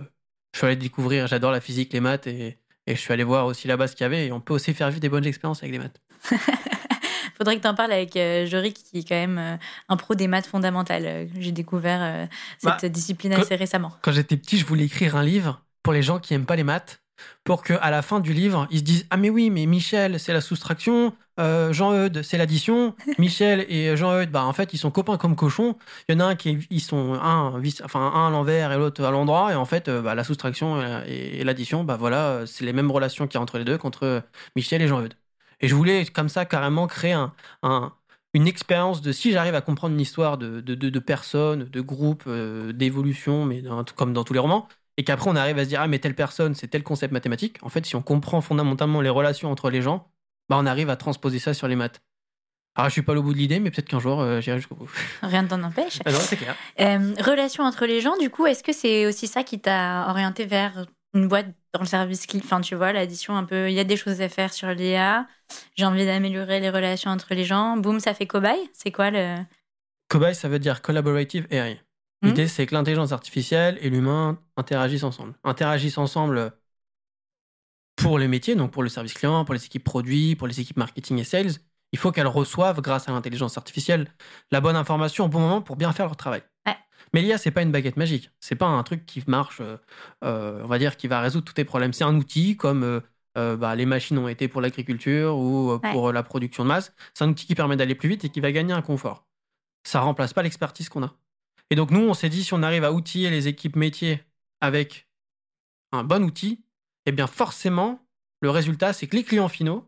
je 0.53 0.57
suis 0.57 0.65
allé 0.65 0.75
découvrir. 0.75 1.27
J'adore 1.27 1.51
la 1.51 1.61
physique, 1.61 1.93
les 1.93 1.99
maths 1.99 2.25
et 2.27 2.57
et 2.89 2.95
je 2.95 2.99
suis 2.99 3.13
allé 3.13 3.23
voir 3.23 3.45
aussi 3.45 3.67
là-bas 3.67 3.87
ce 3.87 3.95
qu'il 3.95 4.03
y 4.03 4.05
avait. 4.05 4.27
Et 4.27 4.31
on 4.31 4.41
peut 4.41 4.53
aussi 4.53 4.73
faire 4.73 4.89
vivre 4.89 4.99
des 4.99 5.09
bonnes 5.09 5.25
expériences 5.25 5.61
avec 5.61 5.71
les 5.71 5.79
maths. 5.79 6.01
Faudrait 7.37 7.55
que 7.55 7.61
tu 7.61 7.67
en 7.67 7.75
parles 7.75 7.93
avec 7.93 8.17
euh, 8.17 8.47
Jory, 8.47 8.73
qui 8.73 8.99
est 8.99 9.07
quand 9.07 9.15
même 9.15 9.37
euh, 9.37 9.55
un 9.87 9.95
pro 9.95 10.15
des 10.15 10.27
maths 10.27 10.47
fondamentales. 10.47 11.05
Euh, 11.05 11.25
j'ai 11.37 11.51
découvert 11.51 12.27
cette 12.57 12.81
bah, 12.81 12.89
discipline 12.89 13.33
assez 13.33 13.55
récemment. 13.55 13.93
Quand 14.01 14.11
j'étais 14.11 14.35
petit, 14.35 14.57
je 14.57 14.65
voulais 14.65 14.85
écrire 14.85 15.15
un 15.15 15.23
livre 15.23 15.63
pour 15.83 15.93
les 15.93 16.01
gens 16.01 16.19
qui 16.19 16.33
aiment 16.33 16.47
pas 16.47 16.55
les 16.55 16.63
maths 16.63 17.01
pour 17.43 17.63
qu'à 17.63 17.89
la 17.89 18.01
fin 18.01 18.19
du 18.19 18.33
livre, 18.33 18.67
ils 18.71 18.79
se 18.79 18.83
disent 18.83 19.07
Ah, 19.09 19.17
mais 19.17 19.29
oui, 19.29 19.49
mais 19.49 19.65
Michel, 19.65 20.19
c'est 20.19 20.33
la 20.33 20.41
soustraction, 20.41 21.13
euh, 21.39 21.73
Jean-Eudes, 21.73 22.21
c'est 22.23 22.37
l'addition. 22.37 22.95
Michel 23.17 23.65
et 23.69 23.95
Jean-Eudes, 23.95 24.31
bah, 24.31 24.43
en 24.45 24.53
fait, 24.53 24.73
ils 24.73 24.77
sont 24.77 24.91
copains 24.91 25.17
comme 25.17 25.35
cochons. 25.35 25.77
Il 26.07 26.13
y 26.13 26.17
en 26.17 26.19
a 26.19 26.25
un 26.25 26.35
qui 26.35 26.67
ils 26.69 26.81
sont 26.81 27.13
un, 27.13 27.61
enfin, 27.83 27.99
un 27.99 28.27
à 28.27 28.29
l'envers 28.29 28.71
et 28.71 28.77
l'autre 28.77 29.03
à 29.03 29.11
l'endroit. 29.11 29.51
Et 29.51 29.55
en 29.55 29.65
fait, 29.65 29.87
euh, 29.87 30.01
bah, 30.01 30.15
la 30.15 30.23
soustraction 30.23 30.81
et, 31.05 31.43
l'addition, 31.43 31.83
bah, 31.83 31.97
voilà, 31.97 32.45
c'est 32.45 32.65
les 32.65 32.73
mêmes 32.73 32.91
relations 32.91 33.27
qu'il 33.27 33.35
y 33.35 33.37
a 33.39 33.41
entre 33.41 33.57
les 33.57 33.65
deux, 33.65 33.77
contre 33.77 34.23
Michel 34.55 34.81
et 34.81 34.87
Jean-Eudes. 34.87 35.15
Et 35.61 35.67
je 35.67 35.75
voulais, 35.75 36.05
comme 36.05 36.29
ça, 36.29 36.45
carrément 36.45 36.87
créer 36.87 37.13
un, 37.13 37.33
une 38.33 38.47
expérience 38.47 39.01
de 39.01 39.11
si 39.11 39.31
j'arrive 39.31 39.55
à 39.55 39.61
comprendre 39.61 39.93
une 39.95 40.01
histoire 40.01 40.37
de, 40.37 40.61
de, 40.61 40.75
de, 40.75 40.99
personnes, 40.99 41.65
de 41.65 41.81
groupes, 41.81 42.25
euh, 42.27 42.71
d'évolution, 42.73 43.45
mais 43.45 43.63
comme 43.95 44.13
dans 44.13 44.23
tous 44.23 44.33
les 44.33 44.39
romans, 44.39 44.67
et 44.99 45.03
qu'après 45.05 45.29
on 45.29 45.35
arrive 45.37 45.57
à 45.57 45.63
se 45.63 45.69
dire 45.69 45.79
ah 45.79 45.87
mais 45.87 45.99
telle 45.99 46.13
personne 46.13 46.55
c'est 46.55 46.67
tel 46.67 46.83
concept 46.83 47.13
mathématique. 47.13 47.57
En 47.61 47.69
fait 47.69 47.85
si 47.85 47.95
on 47.95 48.01
comprend 48.01 48.41
fondamentalement 48.41 48.99
les 48.99 49.09
relations 49.09 49.49
entre 49.49 49.69
les 49.69 49.81
gens 49.81 50.11
bah 50.49 50.57
on 50.59 50.65
arrive 50.65 50.89
à 50.89 50.97
transposer 50.97 51.39
ça 51.39 51.53
sur 51.53 51.69
les 51.69 51.77
maths. 51.77 52.01
Alors 52.75 52.89
je 52.89 52.93
suis 52.93 53.01
pas 53.01 53.15
au 53.15 53.23
bout 53.23 53.31
de 53.31 53.37
l'idée 53.37 53.61
mais 53.61 53.71
peut-être 53.71 53.87
qu'un 53.87 54.01
jour 54.01 54.19
euh, 54.19 54.41
j'irai 54.41 54.57
jusqu'au 54.57 54.75
bout. 54.75 54.91
Rien 55.21 55.43
ne 55.43 55.47
t'en 55.47 55.63
empêche. 55.63 55.99
Ah 56.05 56.11
c'est 56.11 56.35
clair. 56.35 56.53
Euh, 56.81 57.13
relations 57.23 57.63
entre 57.63 57.85
les 57.85 58.01
gens 58.01 58.17
du 58.17 58.29
coup 58.29 58.45
est-ce 58.45 58.61
que 58.61 58.73
c'est 58.73 59.05
aussi 59.05 59.27
ça 59.27 59.43
qui 59.43 59.61
t'a 59.61 60.07
orienté 60.09 60.45
vers 60.45 60.85
une 61.13 61.29
boîte 61.29 61.47
dans 61.73 61.79
le 61.79 61.87
service 61.87 62.27
client 62.27 62.43
enfin 62.43 62.59
tu 62.59 62.75
vois 62.75 62.91
l'addition 62.91 63.37
un 63.37 63.45
peu 63.45 63.69
il 63.69 63.75
y 63.75 63.79
a 63.79 63.85
des 63.85 63.95
choses 63.95 64.19
à 64.19 64.27
faire 64.27 64.51
sur 64.51 64.67
l'IA 64.67 65.27
j'ai 65.77 65.85
envie 65.85 66.05
d'améliorer 66.05 66.59
les 66.59 66.69
relations 66.69 67.09
entre 67.09 67.33
les 67.35 67.45
gens. 67.45 67.77
Boum 67.77 68.01
ça 68.01 68.13
fait 68.13 68.27
cobaye. 68.27 68.69
C'est 68.73 68.91
quoi 68.91 69.11
le 69.11 69.37
cobaye 70.09 70.35
ça 70.35 70.49
veut 70.49 70.59
dire 70.59 70.81
collaborative 70.81 71.47
AI 71.51 71.79
L'idée, 72.21 72.45
hmm. 72.45 72.49
c'est 72.49 72.65
que 72.65 72.75
l'intelligence 72.75 73.11
artificielle 73.11 73.77
et 73.81 73.89
l'humain 73.89 74.39
interagissent 74.57 75.03
ensemble. 75.03 75.33
Interagissent 75.43 75.97
ensemble 75.97 76.51
pour 77.95 78.19
les 78.19 78.27
métiers, 78.27 78.55
donc 78.55 78.71
pour 78.71 78.83
le 78.83 78.89
service 78.89 79.13
client, 79.13 79.45
pour 79.45 79.53
les 79.53 79.65
équipes 79.65 79.83
produits, 79.83 80.35
pour 80.35 80.47
les 80.47 80.59
équipes 80.59 80.77
marketing 80.77 81.19
et 81.19 81.23
sales. 81.23 81.51
Il 81.91 81.99
faut 81.99 82.11
qu'elles 82.11 82.27
reçoivent, 82.27 82.81
grâce 82.81 83.09
à 83.09 83.11
l'intelligence 83.11 83.57
artificielle, 83.57 84.07
la 84.51 84.61
bonne 84.61 84.75
information 84.75 85.25
au 85.25 85.27
bon 85.27 85.39
moment 85.39 85.61
pour 85.61 85.75
bien 85.75 85.91
faire 85.91 86.05
leur 86.05 86.17
travail. 86.17 86.43
Mais 87.13 87.21
l'IA, 87.21 87.37
c'est 87.37 87.51
pas 87.51 87.61
une 87.61 87.71
baguette 87.71 87.97
magique. 87.97 88.31
C'est 88.39 88.55
pas 88.55 88.67
un 88.67 88.83
truc 88.83 89.05
qui 89.05 89.23
marche, 89.27 89.61
euh, 89.61 89.77
euh, 90.23 90.61
on 90.63 90.67
va 90.67 90.77
dire, 90.79 90.97
qui 90.97 91.07
va 91.07 91.21
résoudre 91.21 91.45
tous 91.45 91.53
tes 91.53 91.65
problèmes. 91.65 91.93
C'est 91.93 92.03
un 92.03 92.15
outil 92.15 92.57
comme 92.57 93.01
euh, 93.37 93.57
bah, 93.57 93.75
les 93.75 93.85
machines 93.85 94.17
ont 94.17 94.27
été 94.27 94.47
pour 94.47 94.61
l'agriculture 94.61 95.37
ou 95.37 95.79
pour 95.91 96.11
la 96.11 96.23
production 96.23 96.63
de 96.63 96.67
masse. 96.67 96.93
C'est 97.13 97.23
un 97.23 97.29
outil 97.29 97.47
qui 97.47 97.55
permet 97.55 97.77
d'aller 97.77 97.95
plus 97.95 98.09
vite 98.09 98.25
et 98.25 98.29
qui 98.29 98.39
va 98.41 98.51
gagner 98.51 98.73
un 98.73 98.81
confort. 98.81 99.25
Ça 99.83 100.01
remplace 100.01 100.33
pas 100.33 100.43
l'expertise 100.43 100.89
qu'on 100.89 101.03
a. 101.03 101.15
Et 101.69 101.75
donc, 101.75 101.91
nous, 101.91 102.01
on 102.01 102.13
s'est 102.13 102.29
dit, 102.29 102.43
si 102.43 102.53
on 102.53 102.63
arrive 102.63 102.83
à 102.83 102.91
outiller 102.91 103.29
les 103.29 103.47
équipes 103.47 103.75
métiers 103.75 104.23
avec 104.61 105.07
un 105.91 106.03
bon 106.03 106.23
outil, 106.23 106.63
eh 107.05 107.11
bien, 107.11 107.27
forcément, 107.27 107.99
le 108.41 108.49
résultat, 108.49 108.93
c'est 108.93 109.07
que 109.07 109.15
les 109.15 109.23
clients 109.23 109.49
finaux, 109.49 109.85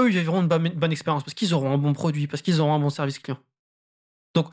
eux, 0.00 0.10
ils 0.10 0.18
vivront 0.18 0.42
une 0.42 0.48
bonne, 0.48 0.92
expérience 0.92 1.22
parce 1.22 1.34
qu'ils 1.34 1.54
auront 1.54 1.72
un 1.72 1.78
bon 1.78 1.92
produit, 1.92 2.26
parce 2.26 2.42
qu'ils 2.42 2.60
auront 2.60 2.74
un 2.74 2.78
bon 2.78 2.90
service 2.90 3.18
client. 3.18 3.38
Donc, 4.34 4.48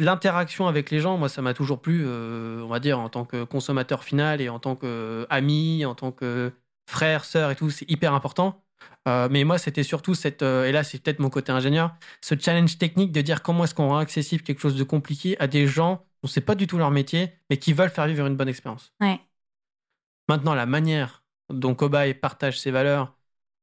l'interaction 0.00 0.66
avec 0.66 0.90
les 0.90 1.00
gens, 1.00 1.18
moi, 1.18 1.28
ça 1.28 1.42
m'a 1.42 1.54
toujours 1.54 1.80
plu, 1.80 2.04
euh, 2.04 2.62
on 2.62 2.68
va 2.68 2.80
dire, 2.80 2.98
en 2.98 3.08
tant 3.08 3.24
que 3.24 3.44
consommateur 3.44 4.04
final 4.04 4.40
et 4.40 4.48
en 4.48 4.58
tant 4.58 4.76
qu'ami, 4.76 5.84
en 5.84 5.94
tant 5.94 6.12
que 6.12 6.52
frère, 6.88 7.24
sœur 7.24 7.50
et 7.50 7.56
tout, 7.56 7.70
c'est 7.70 7.90
hyper 7.90 8.14
important. 8.14 8.62
Euh, 9.08 9.28
mais 9.30 9.44
moi, 9.44 9.58
c'était 9.58 9.84
surtout 9.84 10.14
cette, 10.14 10.42
euh, 10.42 10.64
et 10.64 10.72
là, 10.72 10.82
c'est 10.82 11.02
peut-être 11.02 11.20
mon 11.20 11.30
côté 11.30 11.52
ingénieur, 11.52 11.94
ce 12.20 12.34
challenge 12.38 12.76
technique 12.78 13.12
de 13.12 13.20
dire 13.20 13.42
comment 13.42 13.64
est-ce 13.64 13.74
qu'on 13.74 13.88
rend 13.88 13.98
accessible 13.98 14.42
quelque 14.42 14.60
chose 14.60 14.76
de 14.76 14.84
compliqué 14.84 15.38
à 15.38 15.46
des 15.46 15.66
gens 15.66 16.04
dont 16.22 16.28
c'est 16.28 16.40
pas 16.40 16.54
du 16.54 16.66
tout 16.66 16.76
leur 16.76 16.90
métier, 16.90 17.32
mais 17.48 17.56
qui 17.56 17.72
veulent 17.72 17.90
faire 17.90 18.06
vivre 18.06 18.26
une 18.26 18.36
bonne 18.36 18.48
expérience. 18.48 18.92
Ouais. 19.00 19.20
Maintenant, 20.28 20.54
la 20.54 20.66
manière 20.66 21.24
dont 21.50 21.74
Cobaye 21.76 22.14
partage 22.14 22.58
ses 22.58 22.72
valeurs, 22.72 23.16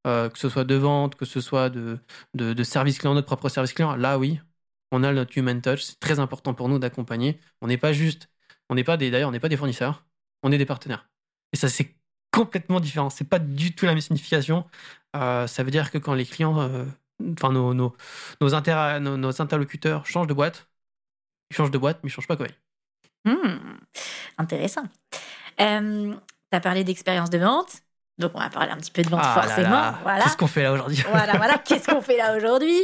euh, 0.08 0.30
que 0.30 0.40
ce 0.40 0.48
soit 0.48 0.64
de 0.64 0.76
vente, 0.76 1.16
que 1.16 1.26
ce 1.26 1.42
soit 1.42 1.70
de, 1.70 2.00
de, 2.34 2.54
de 2.54 2.64
service 2.64 3.00
client, 3.00 3.14
notre 3.14 3.28
propre 3.28 3.50
service 3.50 3.74
client, 3.74 3.96
là, 3.96 4.18
oui, 4.18 4.40
on 4.92 5.04
a 5.04 5.12
notre 5.12 5.38
human 5.38 5.62
touch. 5.62 5.82
C'est 5.82 6.00
très 6.00 6.20
important 6.20 6.54
pour 6.54 6.70
nous 6.70 6.80
d'accompagner. 6.80 7.40
On 7.62 7.68
n'est 7.68 7.78
pas 7.78 7.92
juste, 7.92 8.30
on 8.70 8.76
n'est 8.76 8.84
pas 8.86 8.96
des, 8.96 9.12
d'ailleurs, 9.12 9.30
on 9.30 9.34
n'est 9.34 9.42
pas 9.42 9.50
des 9.50 9.58
fournisseurs, 9.58 10.06
on 10.42 10.52
est 10.54 10.58
des 10.58 10.66
partenaires. 10.66 11.10
Et 11.52 11.58
ça, 11.58 11.68
c'est 11.68 11.96
complètement 12.34 12.80
différent. 12.80 13.10
C'est 13.10 13.30
pas 13.30 13.40
du 13.40 13.74
tout 13.76 13.86
la 13.86 13.92
même 13.94 14.02
signification. 14.02 14.66
Euh, 15.16 15.46
ça 15.48 15.64
veut 15.64 15.72
dire 15.72 15.92
que 15.92 15.98
quand 16.00 16.14
les 16.16 16.26
clients, 16.26 16.60
euh, 16.60 16.86
enfin 17.34 17.52
nos, 17.52 17.74
nos, 17.74 17.96
nos, 18.42 18.54
inter- 18.56 18.98
nos, 19.00 19.16
nos 19.18 19.42
interlocuteurs 19.42 20.06
changent 20.08 20.28
de 20.28 20.34
boîte, 20.34 20.68
ils 21.52 21.56
changent 21.56 21.72
de 21.72 21.78
boîte, 21.78 22.00
mais 22.04 22.10
ils 22.10 22.12
changent 22.14 22.28
pas 22.28 22.36
quoi. 22.38 22.48
Hmm, 23.26 23.78
intéressant. 24.38 24.84
Euh, 25.62 26.14
tu 26.52 26.58
as 26.58 26.60
parlé 26.60 26.84
d'expérience 26.84 27.30
de 27.30 27.38
vente. 27.38 27.84
Donc, 28.20 28.32
on 28.36 28.40
va 28.40 28.50
parler 28.50 28.72
un 28.72 28.78
petit 28.78 28.92
peu 28.92 29.02
de 29.02 29.10
vente 29.10 29.22
Ah 29.24 29.42
forcément. 29.42 29.70
là, 29.70 30.00
Voilà. 30.04 30.24
Qu'est-ce 30.24 30.38
qu'on 30.38 30.48
fait 30.48 30.64
là 30.64 30.74
aujourd'hui? 30.74 31.02
Voilà, 31.10 31.38
voilà. 31.38 31.58
Qu'est-ce 31.58 31.88
qu'on 31.88 32.02
fait 32.02 32.18
là 32.18 32.36
aujourd'hui? 32.38 32.80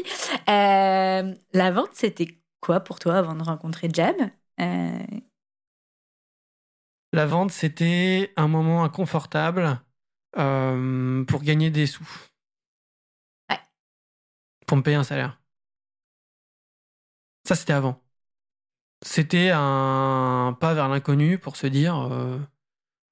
Euh, 0.50 1.34
La 1.53 1.72
vente, 1.72 1.89
c'était 1.94 2.39
quoi 2.62 2.79
pour 2.79 3.00
toi 3.00 3.18
avant 3.18 3.36
de 3.36 3.44
rencontrer 3.44 3.89
Euh, 3.98 5.00
La 7.12 7.25
vente, 7.25 7.51
c'était 7.51 8.32
un 8.36 8.48
moment 8.48 8.84
inconfortable 8.84 9.82
euh, 10.38 11.24
pour 11.25 11.42
gagner 11.42 11.72
des 11.72 11.88
sous. 11.88 12.08
Ouais. 13.50 13.60
Pour 14.68 14.78
me 14.78 14.84
payer 14.84 14.98
un 14.98 15.04
salaire. 15.04 15.42
Ça, 17.48 17.56
c'était 17.56 17.74
avant. 17.74 18.01
C'était 19.04 19.50
un 19.54 20.56
pas 20.60 20.74
vers 20.74 20.89
l'inconnu 20.89 21.39
pour 21.39 21.56
se 21.56 21.66
dire 21.68 21.98
euh, 21.98 22.38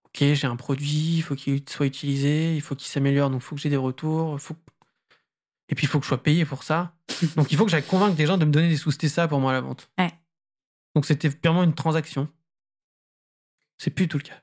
Ok, 0.06 0.20
j'ai 0.20 0.48
un 0.48 0.56
produit, 0.56 1.18
il 1.18 1.22
faut 1.22 1.36
qu'il 1.36 1.68
soit 1.68 1.86
utilisé, 1.86 2.56
il 2.56 2.62
faut 2.62 2.76
qu'il 2.76 2.88
s'améliore, 2.88 3.30
donc 3.30 3.42
il 3.42 3.46
faut 3.46 3.56
que 3.56 3.62
j'ai 3.62 3.70
des 3.70 3.78
retours. 3.78 4.40
Faut... 4.40 4.56
Et 5.70 5.76
puis, 5.76 5.86
il 5.86 5.88
faut 5.88 6.00
que 6.00 6.06
je 6.06 6.10
sois 6.10 6.22
payé 6.22 6.46
pour 6.46 6.64
ça. 6.64 6.96
donc, 7.36 7.52
il 7.52 7.58
faut 7.58 7.66
que 7.66 7.72
j'aille 7.72 7.86
convaincre 7.86 8.16
des 8.16 8.26
gens 8.26 8.38
de 8.38 8.46
me 8.46 8.52
donner 8.52 8.70
des 8.70 8.78
sous. 8.78 8.92
C'était 8.92 9.10
ça 9.10 9.28
pour 9.28 9.40
moi, 9.40 9.54
la 9.54 9.62
vente. 9.62 9.90
Ouais. 9.98 10.14
Donc, 10.96 11.06
c'était 11.06 11.30
purement 11.30 11.64
une 11.64 11.74
transaction. 11.74 12.28
C'est 13.78 13.92
plus 13.92 14.08
tout 14.08 14.18
le 14.18 14.24
cas. 14.24 14.34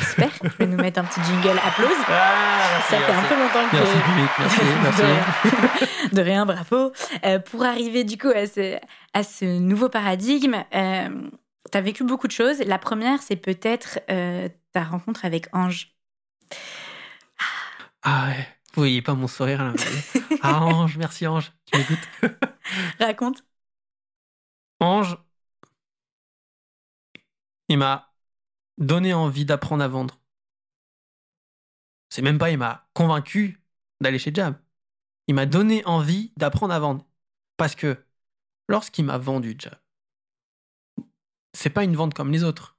Super. 0.00 0.30
Tu 0.40 0.48
peux 0.50 0.64
nous 0.64 0.76
mettre 0.76 1.00
un 1.00 1.04
petit 1.04 1.20
jingle 1.22 1.58
applause 1.58 1.96
Ah, 2.08 2.80
Ça 2.88 2.98
fait 2.98 3.12
un 3.12 3.22
peu 3.24 3.36
longtemps 3.38 3.68
que. 3.68 3.76
Merci 3.76 3.96
merci, 4.38 4.60
merci. 4.82 5.02
De 5.02 5.06
rien. 5.06 6.08
De 6.12 6.22
rien, 6.22 6.46
bravo. 6.46 6.92
Euh, 7.24 7.38
pour 7.40 7.64
arriver 7.64 8.04
du 8.04 8.16
coup 8.16 8.30
à 8.30 8.46
ce, 8.46 8.78
à 9.12 9.22
ce 9.22 9.44
nouveau 9.44 9.88
paradigme, 9.90 10.64
tu 10.72 11.78
as 11.78 11.80
vécu 11.80 12.04
beaucoup 12.04 12.26
de 12.26 12.32
choses. 12.32 12.60
La 12.60 12.78
première, 12.78 13.22
c'est 13.22 13.36
peut-être 13.36 14.00
euh, 14.10 14.48
ta 14.72 14.82
rencontre 14.84 15.24
avec 15.24 15.46
Ange. 15.54 15.94
Ah 18.02 18.28
ouais, 18.28 18.48
vous 18.74 18.80
voyez 18.82 19.02
pas 19.02 19.14
mon 19.14 19.28
sourire 19.28 19.62
là. 19.64 19.72
Ah 20.42 20.62
Ange, 20.64 20.96
merci 20.96 21.26
Ange, 21.26 21.52
tu 21.66 21.78
m'écoutes. 21.78 22.08
Raconte. 23.00 23.44
Ange, 24.80 25.16
il 27.68 27.78
m'a 27.78 28.11
donné 28.78 29.14
envie 29.14 29.44
d'apprendre 29.44 29.82
à 29.84 29.88
vendre. 29.88 30.20
C'est 32.08 32.22
même 32.22 32.38
pas 32.38 32.50
il 32.50 32.58
m'a 32.58 32.88
convaincu 32.94 33.62
d'aller 34.00 34.18
chez 34.18 34.34
Jab. 34.34 34.56
Il 35.28 35.34
m'a 35.34 35.46
donné 35.46 35.84
envie 35.86 36.32
d'apprendre 36.36 36.74
à 36.74 36.78
vendre. 36.78 37.06
Parce 37.56 37.74
que 37.74 38.04
lorsqu'il 38.68 39.04
m'a 39.04 39.18
vendu 39.18 39.56
Jab, 39.58 39.78
c'est 41.52 41.70
pas 41.70 41.84
une 41.84 41.96
vente 41.96 42.14
comme 42.14 42.32
les 42.32 42.44
autres. 42.44 42.76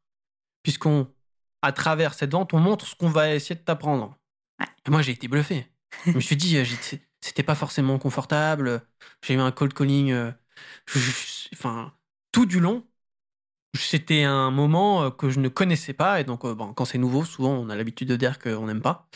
Puisqu'on, 0.63 1.11
à 1.61 1.71
travers 1.71 2.13
cette 2.13 2.31
vente, 2.31 2.53
on 2.53 2.59
montre 2.59 2.87
ce 2.87 2.95
qu'on 2.95 3.09
va 3.09 3.33
essayer 3.33 3.55
de 3.55 3.61
t'apprendre. 3.61 4.17
Ouais. 4.59 4.67
Et 4.85 4.89
moi, 4.89 5.01
j'ai 5.01 5.11
été 5.11 5.27
bluffé. 5.27 5.67
Je 6.05 6.11
me 6.11 6.19
suis 6.19 6.35
dit, 6.35 6.57
euh, 6.57 6.65
c'était 7.21 7.43
pas 7.43 7.55
forcément 7.55 7.99
confortable. 7.99 8.81
J'ai 9.21 9.35
eu 9.35 9.39
un 9.39 9.51
cold 9.51 9.73
calling. 9.73 10.11
euh, 10.11 10.31
enfin, 11.53 11.93
tout 12.31 12.45
du 12.45 12.59
long, 12.59 12.85
c'était 13.75 14.23
un 14.23 14.51
moment 14.51 15.03
euh, 15.03 15.09
que 15.09 15.29
je 15.29 15.39
ne 15.39 15.49
connaissais 15.49 15.93
pas. 15.93 16.19
Et 16.19 16.23
donc, 16.23 16.45
euh, 16.45 16.55
bon, 16.55 16.73
quand 16.73 16.85
c'est 16.85 16.97
nouveau, 16.97 17.25
souvent, 17.25 17.51
on 17.53 17.69
a 17.69 17.75
l'habitude 17.75 18.07
de 18.09 18.15
dire 18.15 18.39
qu'on 18.39 18.67
n'aime 18.67 18.81
pas. 18.81 19.09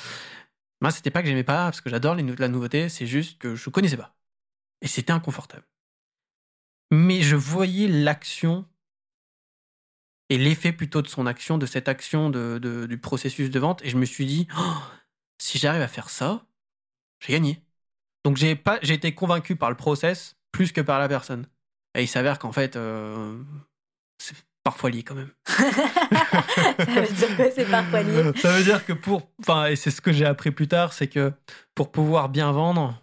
Moi, 0.82 0.92
c'était 0.92 1.12
pas 1.12 1.22
que 1.22 1.28
j'aimais 1.28 1.44
pas, 1.44 1.66
parce 1.66 1.82
que 1.82 1.90
j'adore 1.90 2.16
la 2.16 2.48
nouveauté, 2.48 2.90
c'est 2.90 3.08
juste 3.08 3.40
que 3.40 3.56
je 3.56 3.70
connaissais 3.70 3.98
pas. 3.98 4.16
Et 4.82 4.88
c'était 4.88 5.12
inconfortable. 5.12 5.66
Mais 6.92 7.22
je 7.22 7.36
voyais 7.36 7.88
l'action 7.88 8.66
et 10.30 10.38
l'effet 10.38 10.72
plutôt 10.72 11.02
de 11.02 11.08
son 11.08 11.26
action, 11.26 11.58
de 11.58 11.66
cette 11.66 11.88
action 11.88 12.30
de, 12.30 12.86
du 12.88 12.98
processus 13.00 13.50
de 13.50 13.60
vente. 13.60 13.82
Et 13.84 13.90
je 13.90 13.98
me 13.98 14.06
suis 14.06 14.26
dit, 14.26 14.48
Oh, 14.58 14.76
si 15.40 15.58
j'arrive 15.58 15.82
à 15.82 15.88
faire 15.88 16.10
ça, 16.10 16.46
j'ai 17.20 17.34
gagné. 17.34 17.64
Donc 18.24 18.38
j'ai 18.38 18.62
j'ai 18.82 18.94
été 18.94 19.16
convaincu 19.16 19.56
par 19.56 19.70
le 19.70 19.78
process 19.78 20.38
plus 20.52 20.72
que 20.72 20.82
par 20.82 21.00
la 21.00 21.08
personne. 21.08 21.48
Et 21.96 22.04
il 22.04 22.08
s'avère 22.08 22.40
qu'en 22.40 22.52
fait, 22.52 22.76
euh, 22.76 23.42
c'est 24.18 24.36
parfois 24.64 24.90
lié 24.90 25.04
quand 25.04 25.16
même. 25.16 25.32
Ça 26.80 27.02
veut 27.02 27.14
dire 27.14 27.36
quoi, 27.36 27.52
c'est 27.52 27.70
parfois 27.70 28.04
lié? 28.04 28.32
Ça 28.36 28.52
veut 28.58 28.64
dire 28.64 28.86
que 28.86 28.94
pour, 28.94 29.30
enfin, 29.40 29.68
et 29.68 29.76
c'est 29.76 29.92
ce 29.92 30.02
que 30.02 30.12
j'ai 30.12 30.26
appris 30.26 30.52
plus 30.52 30.68
tard, 30.68 30.94
c'est 30.94 31.08
que 31.08 31.32
pour 31.76 31.92
pouvoir 31.92 32.30
bien 32.30 32.52
vendre, 32.52 33.02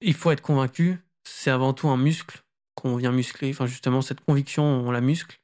il 0.00 0.14
faut 0.14 0.30
être 0.30 0.40
convaincu. 0.42 0.98
C'est 1.24 1.50
avant 1.50 1.72
tout 1.72 1.88
un 1.88 1.96
muscle 1.96 2.42
qu'on 2.74 2.96
vient 2.96 3.12
muscler. 3.12 3.50
Enfin, 3.50 3.66
justement, 3.66 4.02
cette 4.02 4.20
conviction, 4.20 4.64
on 4.64 4.90
la 4.90 5.00
muscle. 5.00 5.38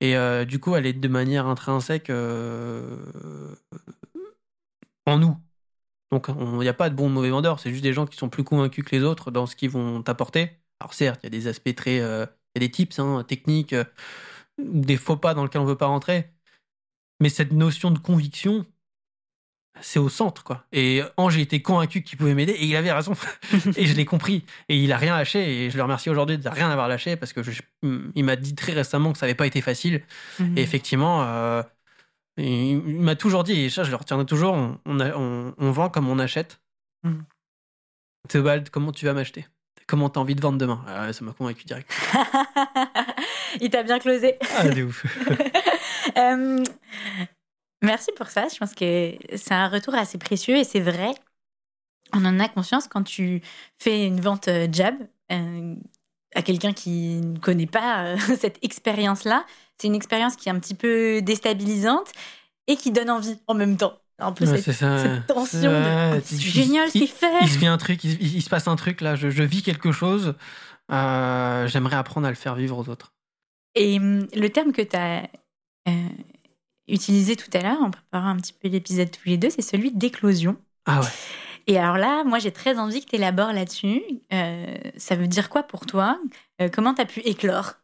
Et 0.00 0.16
euh, 0.16 0.44
du 0.44 0.60
coup, 0.60 0.76
elle 0.76 0.86
est 0.86 0.92
de 0.92 1.08
manière 1.08 1.46
intrinsèque 1.46 2.08
euh, 2.10 2.96
en 5.06 5.18
nous. 5.18 5.36
Donc, 6.12 6.28
il 6.28 6.58
n'y 6.58 6.68
a 6.68 6.74
pas 6.74 6.88
de 6.88 6.94
bons 6.94 7.06
ou 7.06 7.08
de 7.08 7.14
mauvais 7.14 7.30
vendeurs. 7.30 7.60
C'est 7.60 7.70
juste 7.70 7.82
des 7.82 7.92
gens 7.92 8.06
qui 8.06 8.16
sont 8.16 8.28
plus 8.28 8.44
convaincus 8.44 8.84
que 8.84 8.94
les 8.94 9.02
autres 9.02 9.30
dans 9.30 9.46
ce 9.46 9.56
qu'ils 9.56 9.70
vont 9.70 10.02
t'apporter. 10.02 10.52
Alors, 10.80 10.94
certes, 10.94 11.20
il 11.22 11.26
y 11.26 11.28
a 11.28 11.30
des 11.30 11.48
aspects 11.48 11.74
très. 11.74 12.00
euh, 12.00 12.24
y 12.62 12.64
a 12.64 12.68
des 12.68 12.70
tips 12.70 12.98
hein, 12.98 13.24
techniques, 13.26 13.72
euh, 13.72 13.84
des 14.58 14.96
faux 14.96 15.16
pas 15.16 15.34
dans 15.34 15.42
lesquels 15.44 15.60
on 15.60 15.64
ne 15.64 15.70
veut 15.70 15.76
pas 15.76 15.86
rentrer. 15.86 16.30
Mais 17.20 17.28
cette 17.28 17.52
notion 17.52 17.90
de 17.90 17.98
conviction, 17.98 18.64
c'est 19.80 19.98
au 19.98 20.08
centre, 20.08 20.42
quoi. 20.44 20.64
Et 20.72 21.02
Ange 21.16 21.38
était 21.38 21.62
convaincu 21.62 22.02
qu'il 22.02 22.18
pouvait 22.18 22.34
m'aider 22.34 22.52
et 22.52 22.64
il 22.66 22.74
avait 22.76 22.92
raison. 22.92 23.12
et 23.76 23.86
je 23.86 23.94
l'ai 23.94 24.04
compris. 24.04 24.44
Et 24.68 24.76
il 24.82 24.92
a 24.92 24.96
rien 24.96 25.16
lâché. 25.16 25.66
Et 25.66 25.70
je 25.70 25.76
le 25.76 25.82
remercie 25.82 26.10
aujourd'hui 26.10 26.38
de 26.38 26.48
rien 26.48 26.70
avoir 26.70 26.88
lâché 26.88 27.16
parce 27.16 27.32
que 27.32 27.42
je- 27.42 27.62
il 27.82 28.24
m'a 28.24 28.36
dit 28.36 28.54
très 28.54 28.72
récemment 28.72 29.12
que 29.12 29.18
ça 29.18 29.26
n'avait 29.26 29.36
pas 29.36 29.46
été 29.46 29.60
facile. 29.60 30.02
Mhm. 30.40 30.58
Et 30.58 30.62
effectivement, 30.62 31.22
euh, 31.22 31.62
il, 32.36 32.78
m'a 33.00 33.14
toujours 33.16 33.44
dit, 33.44 33.52
et 33.60 33.70
ça 33.70 33.84
je 33.84 33.90
le 33.90 33.96
retiendrai 33.96 34.26
toujours, 34.26 34.54
on, 34.54 34.78
on, 34.84 35.00
a- 35.00 35.16
on- 35.16 35.54
on 35.58 35.70
vend 35.70 35.88
comme 35.90 36.08
on 36.08 36.18
achète. 36.18 36.60
Mhm. 37.04 37.24
Théobald, 38.28 38.70
comment 38.70 38.92
tu 38.92 39.06
vas 39.06 39.12
m'acheter? 39.12 39.46
Comment 39.88 40.10
t'as 40.10 40.20
envie 40.20 40.34
de 40.34 40.40
vendre 40.42 40.58
demain 40.58 40.84
Ah 40.86 41.10
Ça 41.14 41.24
m'a 41.24 41.32
convaincu 41.32 41.64
direct. 41.64 41.90
Il 43.60 43.70
t'a 43.70 43.82
bien 43.82 43.98
closé. 43.98 44.36
Ah, 44.56 44.68
de 44.68 44.84
ouf. 44.84 45.04
Euh, 46.16 46.64
merci 47.82 48.10
pour 48.16 48.28
ça. 48.28 48.46
Je 48.52 48.56
pense 48.58 48.74
que 48.74 49.12
c'est 49.36 49.52
un 49.52 49.68
retour 49.68 49.94
assez 49.94 50.16
précieux 50.16 50.56
et 50.56 50.64
c'est 50.64 50.80
vrai. 50.80 51.10
On 52.14 52.24
en 52.24 52.40
a 52.40 52.48
conscience 52.48 52.88
quand 52.88 53.02
tu 53.02 53.42
fais 53.78 54.06
une 54.06 54.20
vente 54.20 54.48
euh, 54.48 54.66
jab 54.72 54.94
euh, 55.30 55.74
à 56.34 56.42
quelqu'un 56.42 56.72
qui 56.72 57.20
ne 57.20 57.38
connaît 57.38 57.66
pas 57.66 58.16
cette 58.38 58.58
expérience-là. 58.62 59.44
C'est 59.76 59.86
une 59.86 59.94
expérience 59.94 60.34
qui 60.34 60.48
est 60.48 60.52
un 60.52 60.58
petit 60.58 60.74
peu 60.74 61.20
déstabilisante 61.20 62.10
et 62.66 62.76
qui 62.76 62.90
donne 62.90 63.10
envie 63.10 63.38
en 63.46 63.54
même 63.54 63.76
temps. 63.76 63.98
Un 64.20 64.32
peu 64.32 64.44
Ouais, 64.46 64.56
cette, 64.56 64.64
c'est 64.64 64.72
ça. 64.72 64.98
cette 65.02 65.26
tension 65.26 65.70
Ouais, 65.70 66.20
c'est 66.24 66.34
il- 66.36 66.40
génial 66.40 66.90
ce 66.90 66.98
il- 66.98 67.00
qu'il 67.02 67.08
fait. 67.10 67.40
il 67.42 67.48
se 67.48 67.58
vit 67.58 67.66
un 67.68 67.78
truc, 67.78 68.02
il, 68.04 68.20
il- 68.20 68.36
il 68.36 68.42
se 68.42 68.50
passe 68.50 68.66
un 68.66 68.76
truc 68.76 69.00
là, 69.00 69.14
je, 69.16 69.30
je 69.30 69.42
vis 69.44 69.62
quelque 69.62 69.92
chose. 69.92 70.34
euh, 70.90 71.66
J'aimerais 71.68 71.96
apprendre 71.96 72.26
à 72.26 72.30
le 72.30 72.36
faire 72.36 72.54
vivre 72.56 72.78
aux 72.78 72.88
autres. 72.88 73.12
Et 73.74 73.98
hum, 73.98 74.26
le 74.34 74.48
terme 74.48 74.72
que 74.72 74.82
tu 74.82 74.96
as 74.96 75.28
utilisé 76.88 77.36
tout 77.36 77.50
à 77.52 77.60
l'heure 77.60 77.80
en 77.82 77.90
préparant 77.90 78.28
un 78.30 78.36
petit 78.36 78.52
peu 78.54 78.68
l'épisode 78.68 79.10
tous 79.10 79.28
les 79.28 79.36
deux, 79.36 79.50
c'est 79.50 79.62
celui 79.62 79.92
d'éclosion. 79.92 80.56
Ah 80.86 81.00
ouais. 81.00 81.06
Et 81.66 81.78
alors 81.78 81.98
là, 81.98 82.24
moi, 82.24 82.38
j'ai 82.38 82.50
très 82.50 82.78
envie 82.78 83.04
que 83.04 83.10
tu 83.10 83.16
élabores 83.16 83.52
là-dessus. 83.52 84.02
Euh, 84.32 84.74
ça 84.96 85.16
veut 85.16 85.26
dire 85.28 85.50
quoi 85.50 85.62
pour 85.62 85.84
toi? 85.84 86.18
Euh, 86.62 86.68
Comment 86.72 86.94
tu 86.94 87.02
as 87.02 87.06
pu 87.06 87.20
éclore? 87.20 87.74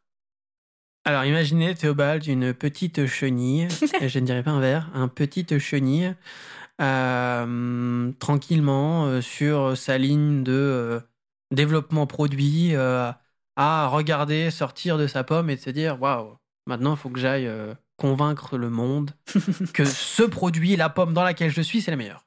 Alors 1.04 1.24
imaginez 1.24 1.74
Théobald, 1.74 2.26
une 2.26 2.54
petite 2.54 3.06
chenille, 3.06 3.68
je 4.00 4.18
ne 4.18 4.24
dirais 4.24 4.42
pas 4.42 4.52
un 4.52 4.60
verre, 4.60 4.90
un 4.94 5.08
petite 5.08 5.58
chenille, 5.58 6.14
euh, 6.80 8.12
tranquillement 8.18 9.06
euh, 9.06 9.20
sur 9.20 9.76
sa 9.76 9.98
ligne 9.98 10.42
de 10.42 10.52
euh, 10.52 11.00
développement 11.50 12.06
produit, 12.06 12.74
à 12.76 13.86
regarder 13.88 14.50
sortir 14.50 14.98
de 14.98 15.06
sa 15.06 15.24
pomme 15.24 15.50
et 15.50 15.56
de 15.56 15.60
se 15.60 15.70
dire 15.70 16.00
waouh, 16.00 16.36
maintenant 16.66 16.94
il 16.94 16.98
faut 16.98 17.10
que 17.10 17.20
j'aille 17.20 17.50
convaincre 17.98 18.56
le 18.56 18.70
monde 18.70 19.10
que 19.74 19.84
ce 19.84 20.22
produit, 20.22 20.74
la 20.76 20.88
pomme 20.88 21.12
dans 21.12 21.22
laquelle 21.22 21.50
je 21.50 21.60
suis, 21.60 21.82
c'est 21.82 21.90
la 21.90 21.96
meilleure. 21.98 22.24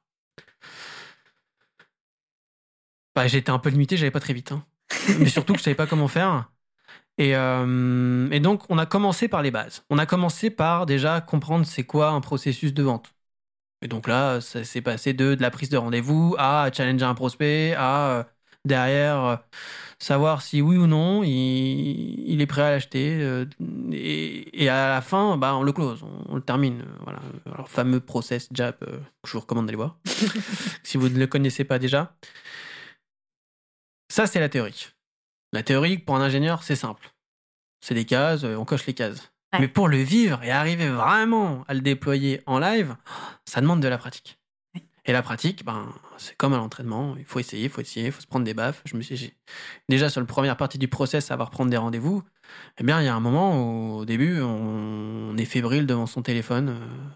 bah, 3.15 3.27
j'étais 3.27 3.49
un 3.49 3.59
peu 3.59 3.69
limité, 3.69 3.97
j'allais 3.97 4.11
pas 4.11 4.19
très 4.19 4.33
vite. 4.33 4.51
hein. 4.51 4.63
Mais 5.19 5.29
surtout 5.29 5.53
que 5.53 5.59
je 5.59 5.63
savais 5.63 5.75
pas 5.75 5.87
comment 5.87 6.07
faire. 6.07 6.49
Et, 7.17 7.35
euh, 7.35 8.29
et 8.31 8.39
donc, 8.39 8.63
on 8.69 8.77
a 8.77 8.85
commencé 8.85 9.27
par 9.27 9.41
les 9.41 9.51
bases. 9.51 9.83
On 9.89 9.97
a 9.97 10.05
commencé 10.05 10.49
par 10.49 10.85
déjà 10.85 11.21
comprendre 11.21 11.65
c'est 11.65 11.83
quoi 11.83 12.09
un 12.09 12.21
processus 12.21 12.73
de 12.73 12.83
vente. 12.83 13.13
Et 13.81 13.87
donc 13.87 14.07
là, 14.07 14.41
ça 14.41 14.63
s'est 14.63 14.81
passé 14.81 15.13
de, 15.13 15.35
de 15.35 15.41
la 15.41 15.51
prise 15.51 15.69
de 15.69 15.77
rendez-vous 15.77 16.35
à 16.39 16.69
challenger 16.73 17.05
un 17.05 17.13
prospect, 17.15 17.75
à 17.75 18.09
euh, 18.09 18.23
derrière 18.65 19.23
euh, 19.23 19.35
savoir 19.99 20.41
si 20.41 20.61
oui 20.61 20.77
ou 20.77 20.87
non 20.87 21.23
il, 21.23 21.29
il 22.27 22.41
est 22.41 22.47
prêt 22.47 22.63
à 22.63 22.71
l'acheter. 22.71 23.45
et, 23.91 24.69
à 24.69 24.89
la 24.89 25.01
fin, 25.01 25.37
bah, 25.37 25.55
on 25.55 25.63
le 25.63 25.71
close, 25.73 26.03
on, 26.29 26.35
le 26.35 26.41
termine. 26.41 26.85
Voilà. 27.03 27.19
Alors, 27.53 27.69
fameux 27.69 27.99
process 27.99 28.49
JAP 28.51 28.83
je 29.25 29.33
vous 29.33 29.39
recommande 29.41 29.65
d'aller 29.67 29.77
voir 29.77 29.97
si 30.83 30.97
vous 30.97 31.09
ne 31.09 31.19
le 31.19 31.27
connaissez 31.27 31.63
pas 31.63 31.79
déjà. 31.79 32.15
Ça, 34.09 34.25
c'est 34.25 34.39
la 34.39 34.49
théorie. 34.49 34.96
La 35.53 35.63
théorie, 35.63 35.97
pour 35.97 36.15
un 36.15 36.21
ingénieur, 36.21 36.63
c'est 36.63 36.75
simple. 36.75 37.13
C'est 37.81 37.95
des 37.95 38.05
cases, 38.05 38.43
euh, 38.43 38.55
on 38.55 38.65
coche 38.65 38.85
les 38.85 38.93
cases. 38.93 39.31
Ouais. 39.53 39.61
Mais 39.61 39.67
pour 39.67 39.87
le 39.87 39.97
vivre 39.97 40.43
et 40.43 40.51
arriver 40.51 40.89
vraiment 40.89 41.63
à 41.67 41.73
le 41.73 41.81
déployer 41.81 42.41
en 42.45 42.59
live, 42.59 42.95
ça 43.45 43.61
demande 43.61 43.81
de 43.81 43.87
la 43.87 43.97
pratique. 43.97 44.39
Ouais. 44.75 44.83
Et 45.05 45.13
la 45.13 45.21
pratique, 45.21 45.63
ben, 45.63 45.87
c'est 46.17 46.35
comme 46.35 46.53
à 46.53 46.57
l'entraînement. 46.57 47.15
Il 47.17 47.25
faut 47.25 47.39
essayer, 47.39 47.65
il 47.65 47.69
faut 47.69 47.81
essayer, 47.81 48.07
il 48.07 48.11
faut 48.11 48.21
se 48.21 48.27
prendre 48.27 48.45
des 48.45 48.53
baffes. 48.53 48.81
Je 48.85 48.97
me 48.97 49.01
suis 49.01 49.33
déjà 49.87 50.09
sur 50.09 50.19
la 50.19 50.27
première 50.27 50.57
partie 50.57 50.77
du 50.77 50.87
process, 50.87 51.25
savoir 51.25 51.49
prendre 51.49 51.71
des 51.71 51.77
rendez-vous. 51.77 52.23
Eh 52.77 52.83
bien, 52.83 53.01
il 53.01 53.05
y 53.05 53.09
a 53.09 53.15
un 53.15 53.19
moment 53.19 53.57
où, 53.61 53.97
au 53.99 54.05
début, 54.05 54.41
on, 54.41 55.31
on 55.31 55.37
est 55.37 55.45
fébrile 55.45 55.85
devant 55.85 56.07
son 56.07 56.21
téléphone, 56.21 56.69
euh, 56.69 57.09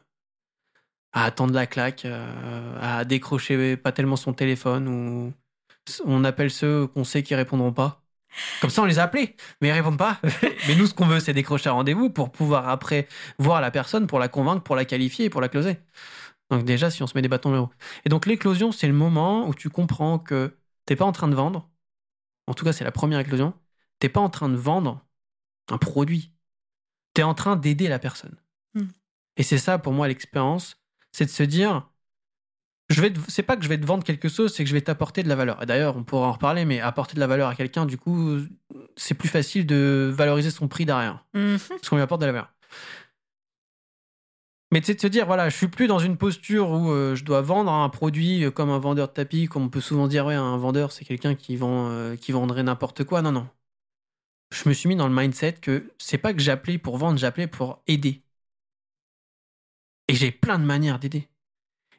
à 1.14 1.26
attendre 1.26 1.54
la 1.54 1.68
claque, 1.68 2.06
euh, 2.06 2.78
à 2.82 3.04
décrocher 3.06 3.76
pas 3.78 3.92
tellement 3.92 4.16
son 4.16 4.34
téléphone 4.34 4.88
ou 4.88 5.34
on 6.06 6.24
appelle 6.24 6.52
ceux 6.52 6.88
qu'on 6.88 7.04
sait 7.04 7.24
qui 7.24 7.36
répondront 7.36 7.74
pas. 7.74 8.01
Comme 8.62 8.70
ça, 8.70 8.82
on 8.82 8.86
les 8.86 9.00
a 9.00 9.04
appelés, 9.04 9.36
mais 9.60 9.70
ils 9.70 9.72
répondent 9.72 9.98
pas. 9.98 10.20
mais 10.68 10.76
nous, 10.76 10.88
ce 10.88 10.94
qu'on 10.94 11.06
veut, 11.06 11.20
c'est 11.20 11.34
décrocher 11.34 11.70
un 11.70 11.74
rendez-vous 11.74 12.10
pour 12.10 12.32
pouvoir 12.32 12.70
après 12.70 13.08
voir 13.38 13.62
la 13.62 13.72
personne, 13.72 14.08
pour 14.08 14.20
la 14.20 14.28
convaincre, 14.28 14.64
pour 14.64 14.76
la 14.76 14.86
qualifier 14.86 15.26
et 15.26 15.30
pour 15.30 15.42
la 15.42 15.50
closer. 15.50 15.78
Donc 16.50 16.66
déjà, 16.66 16.90
si 16.90 17.02
on 17.04 17.08
se 17.08 17.14
met 17.16 17.22
des 17.22 17.28
bâtons 17.28 17.50
dans 17.50 17.56
les 17.56 17.62
roues. 17.62 17.74
Et 18.06 18.10
donc 18.10 18.26
l'éclosion, 18.26 18.72
c'est 18.72 18.88
le 18.88 18.94
moment 18.94 19.48
où 19.48 19.54
tu 19.54 19.70
comprends 19.70 20.20
que 20.20 20.58
t'es 20.86 20.96
pas 20.96 21.06
en 21.06 21.12
train 21.12 21.28
de 21.28 21.36
vendre. 21.36 21.70
En 22.48 22.54
tout 22.54 22.66
cas, 22.66 22.74
c'est 22.74 22.84
la 22.84 22.92
première 22.92 23.20
éclosion. 23.20 23.54
T'es 24.00 24.10
pas 24.10 24.20
en 24.20 24.30
train 24.30 24.50
de 24.50 24.56
vendre 24.56 25.06
un 25.70 25.78
produit. 25.78 26.34
T'es 27.14 27.24
en 27.24 27.34
train 27.34 27.56
d'aider 27.56 27.88
la 27.88 28.00
personne. 28.00 28.36
Hmm. 28.74 28.88
Et 29.38 29.44
c'est 29.44 29.58
ça 29.58 29.78
pour 29.78 29.94
moi 29.94 30.08
l'expérience, 30.08 30.76
c'est 31.12 31.26
de 31.26 31.30
se 31.30 31.44
dire, 31.44 31.90
je 32.92 33.02
vais, 33.02 33.14
c'est 33.28 33.44
pas 33.44 33.56
que 33.58 33.64
je 33.64 33.70
vais 33.70 33.80
te 33.80 33.86
vendre 33.86 34.04
quelque 34.04 34.30
chose, 34.30 34.54
c'est 34.54 34.64
que 34.64 34.70
je 34.70 34.74
vais 34.74 34.82
t'apporter 34.82 35.24
de 35.24 35.30
la 35.30 35.36
valeur. 35.36 35.62
Et 35.62 35.66
d'ailleurs, 35.66 35.96
on 35.98 36.04
pourra 36.04 36.28
en 36.28 36.32
reparler, 36.34 36.66
mais 36.66 36.80
apporter 36.82 37.16
de 37.16 37.20
la 37.20 37.28
valeur 37.28 37.48
à 37.50 37.56
quelqu'un, 37.56 37.86
du 37.86 37.98
coup, 37.98 38.38
c'est 38.96 39.14
plus 39.16 39.30
facile 39.30 39.66
de 39.66 40.12
valoriser 40.14 40.52
son 40.52 40.68
prix 40.68 40.86
derrière 40.86 41.26
Mhm. 41.34 41.58
parce 41.70 41.90
qu'on 41.90 41.96
lui 41.96 42.04
apporte 42.04 42.22
de 42.22 42.26
la 42.28 42.32
valeur. 42.34 42.54
Mais 44.74 44.82
c'est 44.82 44.96
de 44.96 45.02
se 45.02 45.08
dire, 45.08 45.26
voilà, 45.26 45.50
je 45.50 45.58
suis 45.58 45.68
plus 45.68 45.88
dans 45.88 46.00
une 46.00 46.16
posture 46.16 46.70
où 46.72 46.92
euh, 46.92 47.14
je 47.16 47.26
dois 47.26 47.42
vendre 47.42 47.72
un 47.74 47.90
produit 47.90 48.46
euh, 48.46 48.52
comme 48.52 48.70
un 48.70 48.80
vendeur 48.80 49.10
de 49.10 49.14
tapis, 49.14 49.48
comme 49.48 49.64
on 49.64 49.70
peut 49.70 49.82
souvent 49.82 50.08
dire, 50.08 50.26
ouais, 50.26 50.34
un 50.36 50.56
vendeur, 50.58 50.94
c'est 50.94 51.04
quelqu'un 51.04 51.36
qui 51.36 51.58
vend, 51.58 51.90
euh, 51.90 52.16
qui 52.16 52.32
vendrait 52.32 52.64
n'importe 52.64 53.04
quoi. 53.04 53.22
Non, 53.22 53.34
non. 53.34 53.50
Je 54.54 54.70
me 54.70 54.74
suis 54.74 54.88
mis 54.88 54.96
dans 54.96 55.08
le 55.10 55.14
mindset 55.14 55.54
que 55.62 55.92
c'est 55.98 56.18
pas 56.18 56.34
que 56.34 56.40
j'appelais 56.40 56.78
pour 56.78 56.98
vendre, 56.98 57.18
j'appelais 57.18 57.48
pour 57.48 57.82
aider. 57.88 58.24
Et 60.08 60.16
j'ai 60.16 60.32
plein 60.32 60.58
de 60.60 60.64
manières 60.66 61.00
d'aider. 61.00 61.28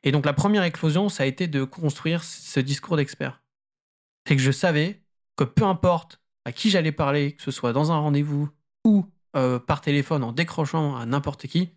Et 0.05 0.13
donc 0.13 0.27
la 0.27 0.33
première 0.33 0.65
éclosion, 0.65 1.09
ça 1.09 1.23
a 1.23 1.27
été 1.27 1.47
de 1.47 1.65
construire 1.65 2.25
ce 2.25 2.61
discours 2.61 2.97
d'expert. 2.97 3.43
C'est 4.27 4.37
que 4.37 4.43
je 4.43 4.51
savais 4.51 5.03
que 5.37 5.45
peu 5.45 5.65
importe 5.65 6.21
à 6.45 6.53
qui 6.53 6.71
j'allais 6.71 6.93
parler, 6.93 7.33
que 7.33 7.43
ce 7.43 7.51
soit 7.51 7.73
dans 7.73 7.93
un 7.93 7.99
rendez-vous 7.99 8.49
ou 8.85 9.07
euh, 9.37 9.59
par 9.59 9.81
téléphone 9.81 10.25
en 10.25 10.33
décrochant 10.33 10.97
à 10.97 11.07
n'importe 11.07 11.47
qui, 11.47 11.73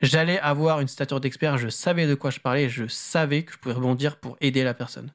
j'allais 0.00 0.38
avoir 0.38 0.80
une 0.80 0.88
stature 0.88 1.20
d'expert, 1.20 1.58
je 1.58 1.68
savais 1.68 2.06
de 2.06 2.14
quoi 2.14 2.30
je 2.30 2.38
parlais, 2.38 2.68
je 2.68 2.86
savais 2.86 3.44
que 3.44 3.52
je 3.52 3.58
pouvais 3.58 3.74
rebondir 3.74 4.20
pour 4.20 4.36
aider 4.40 4.62
la 4.62 4.74
personne. 4.74 5.12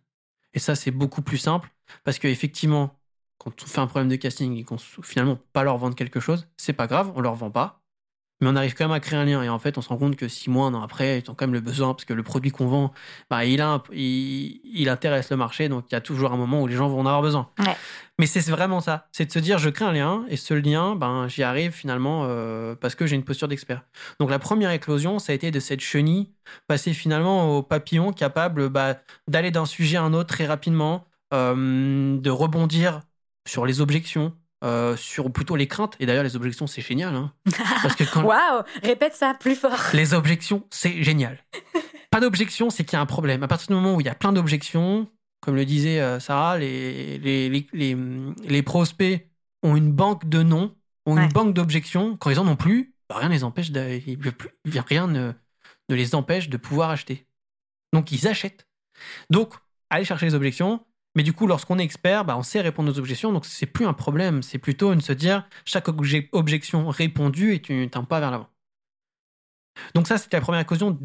Et 0.54 0.60
ça, 0.60 0.75
c'est 0.75 0.91
beaucoup 0.91 1.21
plus 1.21 1.38
simple 1.38 1.69
parce 2.04 2.19
que 2.19 2.28
effectivement, 2.28 2.99
quand 3.38 3.63
on 3.63 3.65
fait 3.65 3.80
un 3.80 3.88
problème 3.88 4.10
de 4.10 4.15
casting 4.17 4.58
et 4.58 4.63
qu'on 4.63 4.78
finalement 4.78 5.38
pas 5.54 5.63
leur 5.63 5.78
vendre 5.78 5.95
quelque 5.95 6.19
chose, 6.19 6.47
c'est 6.58 6.73
pas 6.73 6.88
grave, 6.88 7.12
on 7.15 7.21
leur 7.21 7.36
vend 7.36 7.51
pas. 7.51 7.85
Mais 8.41 8.50
on 8.50 8.56
arrive 8.56 8.74
quand 8.74 8.86
même 8.86 8.91
à 8.91 9.00
créer 9.00 9.17
un 9.17 9.24
lien 9.24 9.41
et 9.43 9.50
en 9.50 9.60
fait, 9.60 9.78
on 9.78 9.82
se 9.82 9.88
rend 9.88 9.98
compte 9.98 10.17
que 10.17 10.28
six 10.28 10.50
mois, 10.50 10.67
un 10.67 10.74
an 10.74 10.82
après, 10.84 11.19
ils 11.19 11.32
ont 11.32 11.36
quand 11.36 11.45
même 11.45 11.54
le 11.54 11.62
besoin 11.62 11.93
parce 11.93 12.04
que 12.04 12.13
le 12.13 12.21
produit 12.24 12.52
qu'on 12.52 12.67
vend, 12.67 12.93
bah, 13.30 13.45
il, 13.45 13.62
a 13.62 13.69
un- 13.76 13.84
il, 13.93 14.60
il 14.65 14.89
intéresse 14.89 15.30
le 15.30 15.38
marché, 15.38 15.69
donc 15.69 15.86
il 15.89 15.93
y 15.93 15.95
a 15.95 16.02
toujours 16.02 16.34
un 16.34 16.38
moment 16.38 16.62
où 16.62 16.67
les 16.67 16.76
gens 16.76 16.89
vont 16.89 17.00
en 17.00 17.06
avoir 17.06 17.21
besoin. 17.21 17.50
Ouais. 17.60 17.76
Mais 18.19 18.26
c'est 18.28 18.41
vraiment 18.50 18.82
ça, 18.82 19.08
c'est 19.12 19.26
de 19.26 19.32
se 19.32 19.39
dire 19.39 19.58
je 19.58 19.69
crée 19.69 19.86
un 19.86 19.91
lien 19.91 20.26
et 20.30 20.38
ce 20.38 20.54
lien, 20.54 20.95
ben 20.95 21.28
j'y 21.28 21.43
arrive 21.43 21.71
finalement 21.71 22.24
euh, 22.26 22.76
parce 22.76 22.95
que 22.95 23.06
j'ai 23.06 23.15
une 23.15 23.24
posture 23.26 23.48
d'expert. 23.48 23.84
Donc 24.19 24.30
la 24.30 24.39
première 24.39 24.71
éclosion, 24.71 25.19
ça 25.19 25.32
a 25.32 25.36
été 25.36 25.52
de 25.52 25.60
cette 25.60 25.82
chenille 25.82 26.32
passer 26.67 26.93
finalement 26.93 27.58
au 27.58 27.63
papillon 27.63 28.13
capable 28.13 28.69
bah, 28.69 28.95
d'aller 29.28 29.52
d'un 29.52 29.65
sujet 29.65 29.98
à 29.98 30.04
un 30.04 30.13
autre 30.13 30.30
très 30.30 30.45
rapidement, 30.45 31.06
euh, 31.34 32.17
de 32.17 32.30
rebondir 32.30 33.02
sur 33.48 33.65
les 33.65 33.82
objections, 33.82 34.34
euh, 34.65 34.97
sur 34.97 35.32
plutôt 35.32 35.56
les 35.56 35.67
craintes. 35.67 35.95
Et 35.99 36.06
d'ailleurs 36.06 36.23
les 36.23 36.36
objections 36.36 36.67
c'est 36.67 36.82
génial, 36.82 37.15
hein. 37.15 37.32
parce 37.84 37.95
que 37.95 38.04
quand 38.04 38.23
Waouh 38.23 38.63
Répète 38.84 39.13
ça 39.15 39.34
plus 39.39 39.56
fort. 39.56 39.80
les 39.93 40.13
objections 40.13 40.65
c'est 40.69 41.01
génial. 41.04 41.38
Pas 42.12 42.19
d'objection, 42.21 42.69
c'est 42.69 42.84
qu'il 42.86 42.93
y 42.93 42.95
a 42.97 43.01
un 43.01 43.06
problème. 43.06 43.43
À 43.43 43.47
partir 43.47 43.67
du 43.67 43.73
moment 43.73 43.95
où 43.95 43.99
il 44.01 44.06
y 44.06 44.10
a 44.10 44.15
plein 44.15 44.32
d'objections, 44.32 45.10
comme 45.41 45.56
le 45.56 45.65
disait 45.65 45.99
euh, 45.99 46.19
Sarah, 46.19 46.58
les, 46.58 47.17
les, 47.17 47.49
les, 47.49 47.67
les, 47.73 47.97
les 48.47 48.63
prospects 48.63 49.28
ont 49.63 49.75
une 49.75 49.91
banque 49.91 50.30
de 50.30 50.41
noms, 50.41 50.73
ont 51.06 51.15
Ouais. 51.17 51.23
une 51.25 51.32
banque 51.34 51.54
d'objections. 51.54 52.15
Quand 52.17 52.30
ils 52.30 52.39
en 52.39 52.47
ont 52.47 52.56
plus, 52.56 52.95
bah, 53.10 53.17
rien 53.17 53.28
ne 53.30 53.34
les 53.34 53.43
empêche 53.43 53.71
de, 53.71 53.99
rien 54.88 55.08
ne, 55.08 55.34
ne 55.89 55.95
les 55.95 56.15
empêche 56.15 56.47
de 56.49 56.56
pouvoir 56.58 56.89
acheter. 56.89 57.28
Donc 57.93 58.12
ils 58.13 58.28
achètent. 58.28 58.65
Donc 59.30 59.54
allez 59.89 60.06
chercher 60.06 60.25
les 60.28 60.36
objections. 60.36 60.86
Mais 61.15 61.23
du 61.23 61.34
coup, 61.34 61.47
lorsqu'on 61.47 61.80
est 61.80 61.84
expert, 61.84 62.25
bah, 62.25 62.38
on 62.38 62.43
sait 62.43 62.62
répondre 62.62 62.91
aux 62.91 62.99
objections. 62.99 63.32
Donc 63.32 63.45
c'est 63.45 63.65
plus 63.65 63.86
un 63.86 63.93
problème. 63.93 64.43
C'est 64.43 64.58
plutôt 64.60 64.93
une 64.93 65.01
se 65.01 65.13
dire 65.13 65.47
chaque 65.65 65.88
obje- 65.88 66.30
objection 66.34 66.89
répondue 66.89 67.54
est 67.54 67.69
une- 67.69 67.89
un 67.93 68.04
pas 68.04 68.19
vers 68.19 68.32
l'avant. 68.32 68.49
Donc 69.93 70.08
ça, 70.08 70.17
c'était 70.17 70.38
la 70.38 70.41
première 70.41 70.65
caution. 70.65 70.97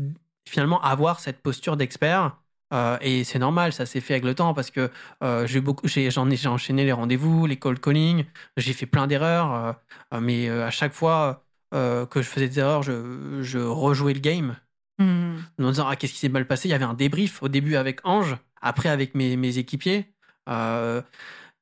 Finalement, 0.48 0.80
avoir 0.82 1.20
cette 1.20 1.42
posture 1.42 1.76
d'expert. 1.76 2.36
Euh, 2.72 2.96
et 3.00 3.24
c'est 3.24 3.40
normal, 3.40 3.72
ça 3.72 3.84
s'est 3.84 4.00
fait 4.00 4.14
avec 4.14 4.24
le 4.24 4.34
temps 4.34 4.54
parce 4.54 4.70
que 4.70 4.90
euh, 5.24 5.44
j'ai 5.46 5.60
beaucoup, 5.60 5.88
j'en 5.88 6.30
ai, 6.30 6.36
j'ai 6.36 6.48
enchaîné 6.48 6.84
les 6.84 6.92
rendez-vous, 6.92 7.46
les 7.46 7.58
cold 7.58 7.80
calling, 7.80 8.24
j'ai 8.56 8.72
fait 8.72 8.86
plein 8.86 9.08
d'erreurs, 9.08 9.76
euh, 10.14 10.20
mais 10.20 10.48
à 10.48 10.70
chaque 10.70 10.92
fois 10.92 11.44
que 11.72 12.08
je 12.16 12.22
faisais 12.22 12.48
des 12.48 12.58
erreurs, 12.60 12.82
je, 12.84 13.42
je 13.42 13.58
rejouais 13.58 14.14
le 14.14 14.20
game 14.20 14.56
Mhm. 14.98 15.44
en 15.58 15.62
me 15.64 15.70
disant 15.70 15.88
ah, 15.88 15.96
qu'est-ce 15.96 16.12
qui 16.12 16.18
s'est 16.18 16.28
mal 16.28 16.46
passé? 16.46 16.68
Il 16.68 16.72
y 16.72 16.74
avait 16.74 16.84
un 16.84 16.94
débrief 16.94 17.42
au 17.42 17.48
début 17.48 17.74
avec 17.76 18.00
Ange, 18.06 18.36
après 18.60 18.88
avec 18.88 19.14
mes, 19.14 19.36
mes 19.36 19.58
équipiers, 19.58 20.12
euh, 20.48 21.02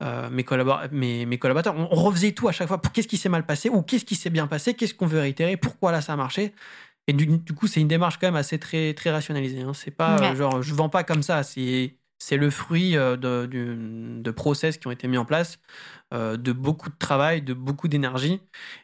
euh, 0.02 0.30
mes, 0.30 0.42
collabora- 0.44 0.88
mes, 0.92 1.26
mes 1.26 1.38
collaborateurs. 1.38 1.74
On, 1.76 1.88
on 1.90 2.02
refaisait 2.02 2.32
tout 2.32 2.48
à 2.48 2.52
chaque 2.52 2.68
fois 2.68 2.80
pour 2.80 2.92
qu'est-ce 2.92 3.08
qui 3.08 3.16
s'est 3.16 3.28
mal 3.28 3.44
passé 3.46 3.68
ou 3.68 3.82
qu'est-ce 3.82 4.04
qui 4.04 4.14
s'est 4.16 4.30
bien 4.30 4.46
passé, 4.46 4.74
qu'est-ce 4.74 4.94
qu'on 4.94 5.06
veut 5.06 5.20
réitérer, 5.20 5.56
pourquoi 5.56 5.92
là 5.92 6.00
ça 6.00 6.12
a 6.12 6.16
marché. 6.16 6.52
Et 7.06 7.12
du, 7.14 7.26
du 7.26 7.54
coup, 7.54 7.66
c'est 7.66 7.80
une 7.80 7.88
démarche 7.88 8.18
quand 8.18 8.26
même 8.26 8.36
assez 8.36 8.58
très, 8.58 8.92
très 8.94 9.10
rationalisée. 9.10 9.62
hein. 9.62 9.72
C'est 9.74 9.90
pas 9.90 10.20
Ouais. 10.20 10.36
genre 10.36 10.62
je 10.62 10.74
vends 10.74 10.90
pas 10.90 11.04
comme 11.04 11.22
ça. 11.22 11.42
C'est 11.42 11.94
c'est 12.20 12.36
le 12.36 12.50
fruit 12.50 12.96
euh, 12.96 13.16
de, 13.16 13.48
de 14.20 14.30
process 14.32 14.76
qui 14.76 14.88
ont 14.88 14.90
été 14.90 15.06
mis 15.08 15.16
en 15.16 15.24
place, 15.24 15.60
euh, 16.12 16.36
de 16.36 16.52
beaucoup 16.52 16.90
de 16.90 16.96
travail, 16.98 17.42
de 17.42 17.54
beaucoup 17.54 17.86
d'énergie. 17.88 18.40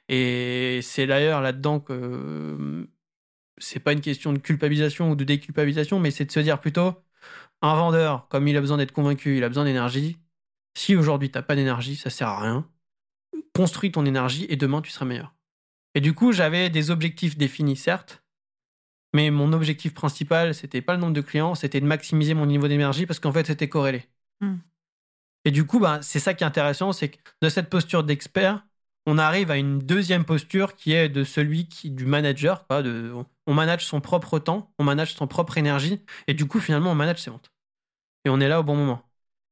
Et 0.09 0.79
c'est 0.83 1.07
d'ailleurs 1.09 1.41
là-dedans 1.43 1.81
que 1.81 1.93
euh, 1.93 2.87
c'est 3.59 3.81
pas 3.81 3.93
une 3.93 4.01
question 4.01 4.33
de 4.33 4.39
culpabilisation 4.39 5.11
ou 5.11 5.17
de 5.17 5.25
déculpabilisation, 5.25 5.99
mais 6.01 6.11
c'est 6.13 6.25
de 6.27 6.33
se 6.33 6.41
dire 6.41 6.61
plutôt 6.61 6.95
un 7.63 7.75
vendeur, 7.75 8.29
comme 8.29 8.47
il 8.49 8.57
a 8.57 8.61
besoin 8.61 8.77
d'être 8.77 8.93
convaincu, 8.93 9.37
il 9.37 9.45
a 9.45 9.49
besoin 9.49 9.65
d'énergie. 9.65 10.19
Si 10.77 10.97
aujourd'hui 10.97 11.31
t'as 11.31 11.43
pas 11.43 11.57
d'énergie, 11.57 11.97
ça 11.97 12.11
sert 12.11 12.29
à 12.29 12.41
rien. 12.41 12.69
Construis 13.55 13.93
ton 13.93 14.05
énergie 14.05 14.47
et 14.49 14.57
demain 14.57 14.83
tu 14.83 14.91
seras 14.91 15.07
meilleur. 15.07 15.35
Et 15.95 16.01
du 16.01 16.13
coup, 16.13 16.33
j'avais 16.33 16.71
des 16.71 16.91
objectifs 16.91 17.39
définis, 17.39 17.77
certes, 17.77 18.25
mais 19.15 19.31
mon 19.31 19.53
objectif 19.53 19.95
principal, 19.95 20.55
c'était 20.55 20.83
pas 20.83 20.95
le 20.95 21.01
nombre 21.01 21.13
de 21.13 21.21
clients, 21.21 21.55
c'était 21.55 21.81
de 21.81 21.87
maximiser 21.87 22.35
mon 22.35 22.47
niveau 22.47 22.67
d'énergie 22.67 23.07
parce 23.07 23.21
qu'en 23.21 23.33
fait, 23.33 23.47
c'était 23.47 23.69
corrélé. 23.69 24.09
Hmm. 24.41 24.57
Et 25.45 25.53
du 25.53 25.67
coup, 25.67 25.79
bah, 25.79 26.01
c'est 26.03 26.19
ça 26.19 26.35
qui 26.35 26.43
est 26.43 26.47
intéressant, 26.47 26.93
c'est 26.93 27.11
que 27.11 27.19
de 27.41 27.49
cette 27.49 27.71
posture 27.71 28.03
d'expert, 28.03 28.67
on 29.07 29.19
arrive 29.19 29.51
à 29.51 29.57
une 29.57 29.79
deuxième 29.79 30.25
posture 30.25 30.75
qui 30.75 30.93
est 30.93 31.09
de 31.09 31.23
celui 31.23 31.69
qui, 31.69 31.91
du 31.91 32.07
manager. 32.07 32.67
Quoi, 32.67 32.83
de, 32.83 33.15
on- 33.47 33.55
manage 33.55 33.85
son 33.87 34.01
propre 34.01 34.39
temps, 34.39 34.73
on 34.79 34.85
manage 34.85 35.15
son 35.15 35.27
propre 35.27 35.59
énergie, 35.59 36.03
et 36.29 36.35
du 36.35 36.47
coup, 36.47 36.61
finalement, 36.61 36.91
on 36.93 36.95
manage 36.95 37.19
ses 37.23 37.31
ventes. 37.31 37.51
Et 38.25 38.31
on 38.31 38.41
est 38.41 38.49
là 38.49 38.61
au 38.61 38.63
bon 38.63 38.75
moment. 38.77 39.03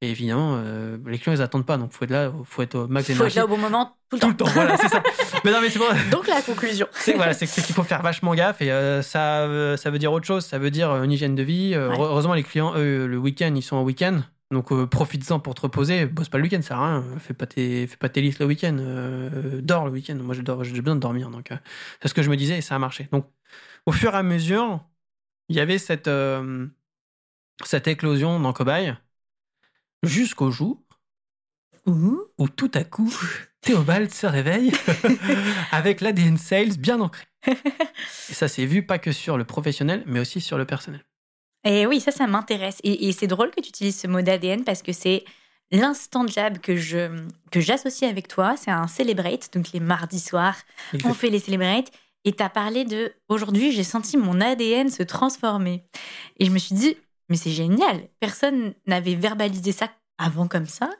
Et 0.01 0.11
évidemment, 0.11 0.55
euh, 0.57 0.99
les 1.07 1.19
clients, 1.19 1.35
ils 1.37 1.43
attendent 1.43 1.65
pas, 1.67 1.77
donc 1.77 1.93
faut 1.93 2.05
être 2.05 2.11
là, 2.11 2.33
faut 2.45 2.63
être 2.63 2.75
au 2.75 2.89
max 2.89 3.07
Faut 3.07 3.13
être 3.13 3.19
d'énergie. 3.19 3.37
là 3.37 3.45
au 3.45 3.49
bon 3.49 3.57
moment 3.59 3.97
tout 4.11 4.17
le 4.17 4.21
Tout 4.21 4.27
temps. 4.27 4.29
le 4.31 4.37
temps, 4.37 4.45
voilà, 4.55 4.77
c'est 4.77 4.89
ça. 4.89 5.01
Mais 5.45 5.53
non, 5.53 5.61
mais 5.63 5.71
c'est 5.71 5.79
bon. 5.79 5.87
Donc 6.11 6.27
la 6.27 6.43
conclusion. 6.43 6.87
C'est 6.93 7.15
voilà, 7.15 7.33
c'est 7.35 7.47
qu'il 7.47 7.75
faut 7.75 7.83
faire 7.85 8.03
vachement 8.03 8.35
gaffe 8.35 8.61
et 8.63 8.71
euh, 8.73 9.01
ça, 9.03 9.41
euh, 9.45 9.77
ça 9.77 9.91
veut 9.91 9.99
dire 9.99 10.13
autre 10.13 10.27
chose. 10.27 10.45
Ça 10.45 10.59
veut 10.59 10.71
dire 10.71 10.91
une 11.03 11.11
hygiène 11.13 11.35
de 11.35 11.43
vie. 11.43 11.71
Ouais. 11.77 11.97
Heureusement, 11.99 12.35
les 12.35 12.43
clients, 12.43 12.75
eux, 12.77 13.07
le 13.07 13.17
week-end, 13.19 13.53
ils 13.57 13.63
sont 13.63 13.77
en 13.77 13.83
week-end. 13.85 14.21
Donc 14.51 14.71
euh, 14.73 14.87
profites-en 14.87 15.39
pour 15.41 15.55
te 15.55 15.63
reposer, 15.63 16.05
bosse 16.07 16.29
pas 16.29 16.37
le 16.39 16.45
week-end, 16.45 16.61
ça 16.63 16.69
sert 16.69 16.79
à 16.81 16.89
rien. 17.01 17.05
Fais 17.19 17.33
pas 17.33 17.47
tes, 17.47 17.87
fais 17.87 17.97
pas 17.97 18.09
tes 18.11 18.21
listes 18.21 18.39
le 18.41 18.47
week-end, 18.47 18.77
euh, 18.81 19.61
dors 19.63 19.87
le 19.87 19.93
week-end. 19.93 20.17
Moi, 20.17 20.35
j'ai 20.35 20.43
besoin 20.43 20.95
de 20.97 21.01
dormir, 21.01 21.31
donc 21.31 21.51
euh, 21.53 21.57
c'est 22.03 22.09
ce 22.09 22.15
que 22.15 22.23
je 22.23 22.29
me 22.31 22.37
disais 22.37 22.59
et 22.59 22.61
ça 22.61 22.75
a 22.75 22.79
marché. 22.79 23.09
Donc, 23.13 23.25
au 23.87 23.93
fur 23.93 24.15
et 24.15 24.19
à 24.19 24.23
mesure, 24.23 24.85
il 25.49 25.57
y 25.57 25.61
avait 25.61 25.79
cette, 25.79 26.09
euh, 26.09 26.67
cette 27.65 27.89
éclosion 27.89 28.41
dans 28.41 28.53
Cobaye 28.53 28.95
jusqu'au 30.03 30.51
jour 30.51 30.83
Ouh. 31.87 32.21
où 32.39 32.49
tout 32.49 32.71
à 32.75 32.85
coup, 32.85 33.13
Théobald 33.61 34.13
se 34.13 34.27
réveille 34.27 34.73
avec 35.73 36.01
l'ADN 36.01 36.39
Sales 36.39 36.79
bien 36.79 37.01
ancré. 37.01 37.25
Et 37.47 38.35
ça 38.35 38.49
s'est 38.49 38.67
vu 38.67 38.87
pas 38.87 38.99
que 38.99 39.13
sur 39.13 39.37
le 39.37 39.45
professionnel, 39.45 40.03
mais 40.07 40.21
aussi 40.21 40.41
sur 40.41 40.59
le 40.59 40.65
personnel. 40.65 41.05
Et 41.65 41.87
oui, 41.87 42.01
ça, 42.01 42.11
ça 42.11 42.27
m'intéresse. 42.27 42.79
Et, 42.83 43.09
et 43.09 43.13
c'est 43.13 43.27
drôle 43.27 43.51
que 43.51 43.61
tu 43.61 43.69
utilises 43.69 43.99
ce 43.99 44.07
mot 44.07 44.21
d'ADN 44.21 44.65
parce 44.65 44.83
que 44.83 44.93
c'est 44.93 45.25
l'instant 45.71 46.27
jab 46.27 46.59
que 46.59 46.77
je 46.77 47.25
que 47.51 47.61
j'associe 47.61 48.09
avec 48.11 48.29
toi. 48.29 48.57
C'est 48.57 48.71
un 48.71 48.87
celebrate, 48.87 49.53
donc 49.53 49.73
les 49.73 49.81
mardis 49.81 50.21
soirs, 50.21 50.57
on 51.05 51.15
fait 51.15 51.31
les 51.31 51.41
celebrate. 51.41 51.91
Et 52.25 52.33
tu 52.33 52.43
as 52.43 52.51
parlé 52.51 52.85
de 52.85 53.13
aujourd'hui, 53.29 53.73
j'ai 53.73 53.85
senti 53.85 54.17
mon 54.17 54.41
ADN 54.41 54.91
se 54.91 55.03
transformer. 55.03 55.85
Et 56.39 56.47
je 56.47 56.51
me 56.51 56.59
suis 56.59 56.75
dit, 56.75 56.97
mais 57.29 57.37
c'est 57.37 57.51
génial. 57.51 58.09
Personne 58.21 58.75
n'avait 58.87 59.15
verbalisé 59.15 59.73
ça 59.73 59.91
avant 60.19 60.47
comme 60.47 60.67
ça. 60.67 60.91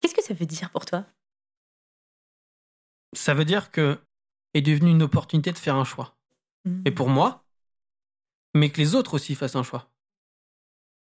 Qu'est-ce 0.00 0.14
que 0.14 0.22
ça 0.22 0.34
veut 0.34 0.46
dire 0.46 0.70
pour 0.70 0.84
toi? 0.84 1.04
Ça 3.14 3.34
veut 3.34 3.44
dire 3.44 3.70
que 3.70 3.98
est 4.54 4.62
devenu 4.62 4.90
une 4.90 5.02
opportunité 5.02 5.52
de 5.52 5.58
faire 5.58 5.76
un 5.76 5.84
choix. 5.84 6.16
Mm. 6.64 6.82
Et 6.86 6.90
pour 6.90 7.08
moi, 7.08 7.44
mais 8.54 8.70
que 8.70 8.80
les 8.80 8.94
autres 8.94 9.14
aussi 9.14 9.34
fassent 9.34 9.56
un 9.56 9.62
choix. 9.62 9.90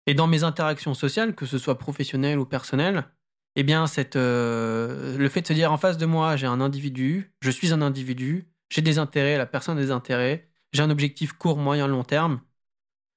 Et 0.06 0.14
dans 0.14 0.28
mes 0.28 0.44
interactions 0.44 0.94
sociales, 0.94 1.36
que 1.36 1.46
ce 1.46 1.58
soit 1.58 1.78
professionnelles 1.78 2.40
ou 2.40 2.46
personnelles, 2.46 3.10
eh 3.56 3.64
bien, 3.64 3.88
cette, 3.88 4.16
euh, 4.16 5.18
le 5.18 5.30
fait 5.30 5.42
de 5.42 5.48
se 5.48 5.54
dire 5.54 5.72
en 5.72 5.78
face 5.78 5.98
de 5.98 6.06
moi, 6.06 6.36
j'ai 6.36 6.48
un 6.48 6.62
individu, 6.62 7.34
je 7.42 7.52
suis 7.52 7.74
un 7.74 7.82
individu, 7.82 8.48
j'ai 8.70 8.82
des 8.82 9.00
intérêts, 9.00 9.38
la 9.38 9.46
personne 9.46 9.78
a 9.78 9.82
des 9.82 9.92
intérêts, 9.92 10.50
j'ai 10.74 10.84
un 10.84 10.90
objectif 10.90 11.34
court, 11.34 11.58
moyen, 11.58 11.88
long 11.88 12.04
terme. 12.04 12.42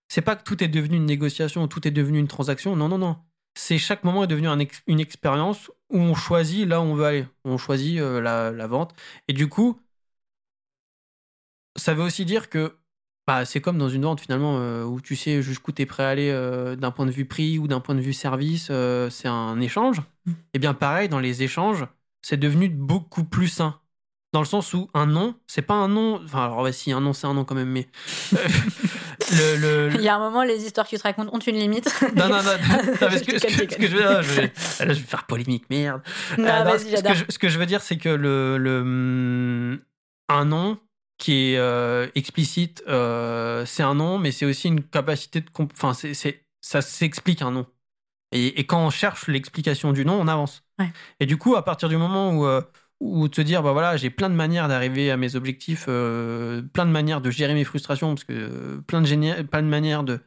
C'est 0.08 0.22
pas 0.22 0.36
que 0.36 0.42
tout 0.44 0.62
est 0.64 0.68
devenu 0.68 0.96
une 0.96 1.06
négociation, 1.06 1.68
tout 1.68 1.86
est 1.88 1.90
devenu 1.92 2.18
une 2.18 2.28
transaction. 2.28 2.76
Non, 2.76 2.88
non, 2.88 2.98
non. 2.98 3.18
C'est 3.54 3.78
chaque 3.78 4.04
moment 4.04 4.24
est 4.24 4.26
devenu 4.28 4.48
un 4.48 4.58
ex- 4.58 4.82
une 4.86 5.00
expérience 5.00 5.70
où 5.90 5.98
on 5.98 6.14
choisit 6.14 6.66
là 6.68 6.80
où 6.80 6.84
on 6.84 6.94
veut 6.94 7.04
aller. 7.04 7.26
On 7.44 7.58
choisit 7.58 7.98
euh, 8.00 8.20
la, 8.20 8.50
la 8.50 8.66
vente. 8.66 8.94
Et 9.28 9.32
du 9.32 9.48
coup, 9.48 9.80
ça 11.76 11.94
veut 11.94 12.02
aussi 12.02 12.24
dire 12.24 12.48
que 12.50 12.76
bah, 13.26 13.44
c'est 13.44 13.60
comme 13.60 13.78
dans 13.78 13.88
une 13.88 14.02
vente 14.02 14.20
finalement 14.20 14.58
euh, 14.58 14.84
où 14.84 15.00
tu 15.00 15.16
sais 15.16 15.42
jusqu'où 15.42 15.72
tu 15.72 15.82
es 15.82 15.86
prêt 15.86 16.02
à 16.04 16.08
aller 16.08 16.30
euh, 16.30 16.76
d'un 16.76 16.90
point 16.90 17.06
de 17.06 17.10
vue 17.10 17.26
prix 17.26 17.58
ou 17.58 17.68
d'un 17.68 17.80
point 17.80 17.94
de 17.94 18.00
vue 18.00 18.12
service, 18.12 18.66
c'est 19.10 19.28
un 19.28 19.60
échange. 19.60 20.02
Mm. 20.26 20.32
Et 20.54 20.58
bien 20.58 20.74
pareil, 20.74 21.08
dans 21.08 21.20
les 21.20 21.42
échanges, 21.42 21.86
c'est 22.22 22.36
devenu 22.38 22.68
beaucoup 22.68 23.24
plus 23.24 23.48
sain. 23.48 23.80
Dans 24.32 24.40
le 24.40 24.46
sens 24.46 24.72
où 24.74 24.88
un 24.94 25.06
non, 25.06 25.34
c'est 25.48 25.62
pas 25.62 25.74
un 25.74 25.88
non. 25.88 26.20
Enfin, 26.24 26.44
alors, 26.44 26.58
ouais, 26.60 26.72
si, 26.72 26.92
un 26.92 27.00
non, 27.00 27.12
c'est 27.12 27.26
un 27.26 27.34
non 27.34 27.44
quand 27.44 27.56
même, 27.56 27.68
mais. 27.70 27.88
euh, 28.34 28.36
le, 29.32 29.56
le- 29.56 29.88
le- 29.88 29.94
Il 29.96 30.02
y 30.02 30.08
a 30.08 30.14
un 30.14 30.18
moment, 30.20 30.44
les 30.44 30.64
histoires 30.64 30.86
que 30.86 30.90
tu 30.90 30.98
te 30.98 31.02
racontes 31.02 31.28
ont 31.32 31.38
une 31.38 31.56
limite. 31.56 31.88
Non, 32.14 32.28
non, 32.28 32.36
non, 32.36 32.42
ce 33.10 33.24
que, 33.24 33.32
Je 33.32 33.38
ce 33.38 33.46
que- 33.46 33.48
déconne, 33.48 33.70
ce 33.70 33.76
que 33.76 33.86
je 33.88 33.96
veux 33.96 34.02
dire, 34.02 34.22
je 34.22 34.30
vais, 34.32 34.52
là, 34.86 34.92
je 34.94 35.00
vais 35.00 35.06
faire 35.06 35.24
polémique, 35.26 35.64
merde. 35.68 36.00
Non, 36.38 36.44
Euh, 36.46 36.58
non, 36.58 36.64
vas-y, 36.70 36.96
ce, 36.96 37.02
que 37.02 37.14
je, 37.14 37.24
ce 37.28 37.38
que 37.38 37.48
je 37.48 37.58
veux 37.58 37.66
dire, 37.66 37.82
c'est 37.82 37.96
que 37.96 38.08
le, 38.08 38.56
le, 38.58 38.80
hum, 38.80 39.80
un 40.28 40.44
nom 40.44 40.78
qui 41.18 41.52
est 41.54 41.58
euh, 41.58 42.06
explicite, 42.14 42.82
euh, 42.88 43.66
c'est 43.66 43.82
un 43.82 43.94
nom, 43.94 44.18
mais 44.18 44.30
c'est 44.32 44.46
aussi 44.46 44.68
une 44.68 44.82
capacité 44.84 45.40
de. 45.40 45.50
comp- 45.50 45.72
Enfin, 45.74 45.92
c'est, 45.92 46.14
c'est- 46.14 46.44
ça 46.60 46.82
s'explique 46.82 47.42
un 47.42 47.50
nom. 47.50 47.66
Et, 48.32 48.60
et 48.60 48.64
quand 48.64 48.86
on 48.86 48.90
cherche 48.90 49.26
l'explication 49.26 49.92
du 49.92 50.04
nom, 50.04 50.14
on 50.20 50.28
avance. 50.28 50.62
Ouais. 50.78 50.92
Et 51.18 51.26
du 51.26 51.36
coup, 51.36 51.56
à 51.56 51.64
partir 51.64 51.88
du 51.88 51.96
moment 51.96 52.32
où, 52.32 52.46
euh, 53.00 53.04
où 53.04 53.28
te 53.28 53.40
dire, 53.40 53.62
bah 53.62 53.72
voilà, 53.72 53.96
j'ai 53.96 54.10
plein 54.10 54.30
de 54.30 54.34
manières 54.34 54.68
d'arriver 54.68 55.10
à 55.10 55.16
mes 55.16 55.36
objectifs, 55.36 55.86
euh, 55.88 56.62
plein 56.62 56.86
de 56.86 56.90
manières 56.90 57.20
de 57.20 57.30
gérer 57.30 57.54
mes 57.54 57.64
frustrations, 57.64 58.14
parce 58.14 58.24
que 58.24 58.32
euh, 58.32 58.80
plein 58.86 59.00
de, 59.00 59.06
génie- 59.06 59.42
plein 59.44 59.62
de 59.62 59.68
manières 59.68 60.04
de, 60.04 60.20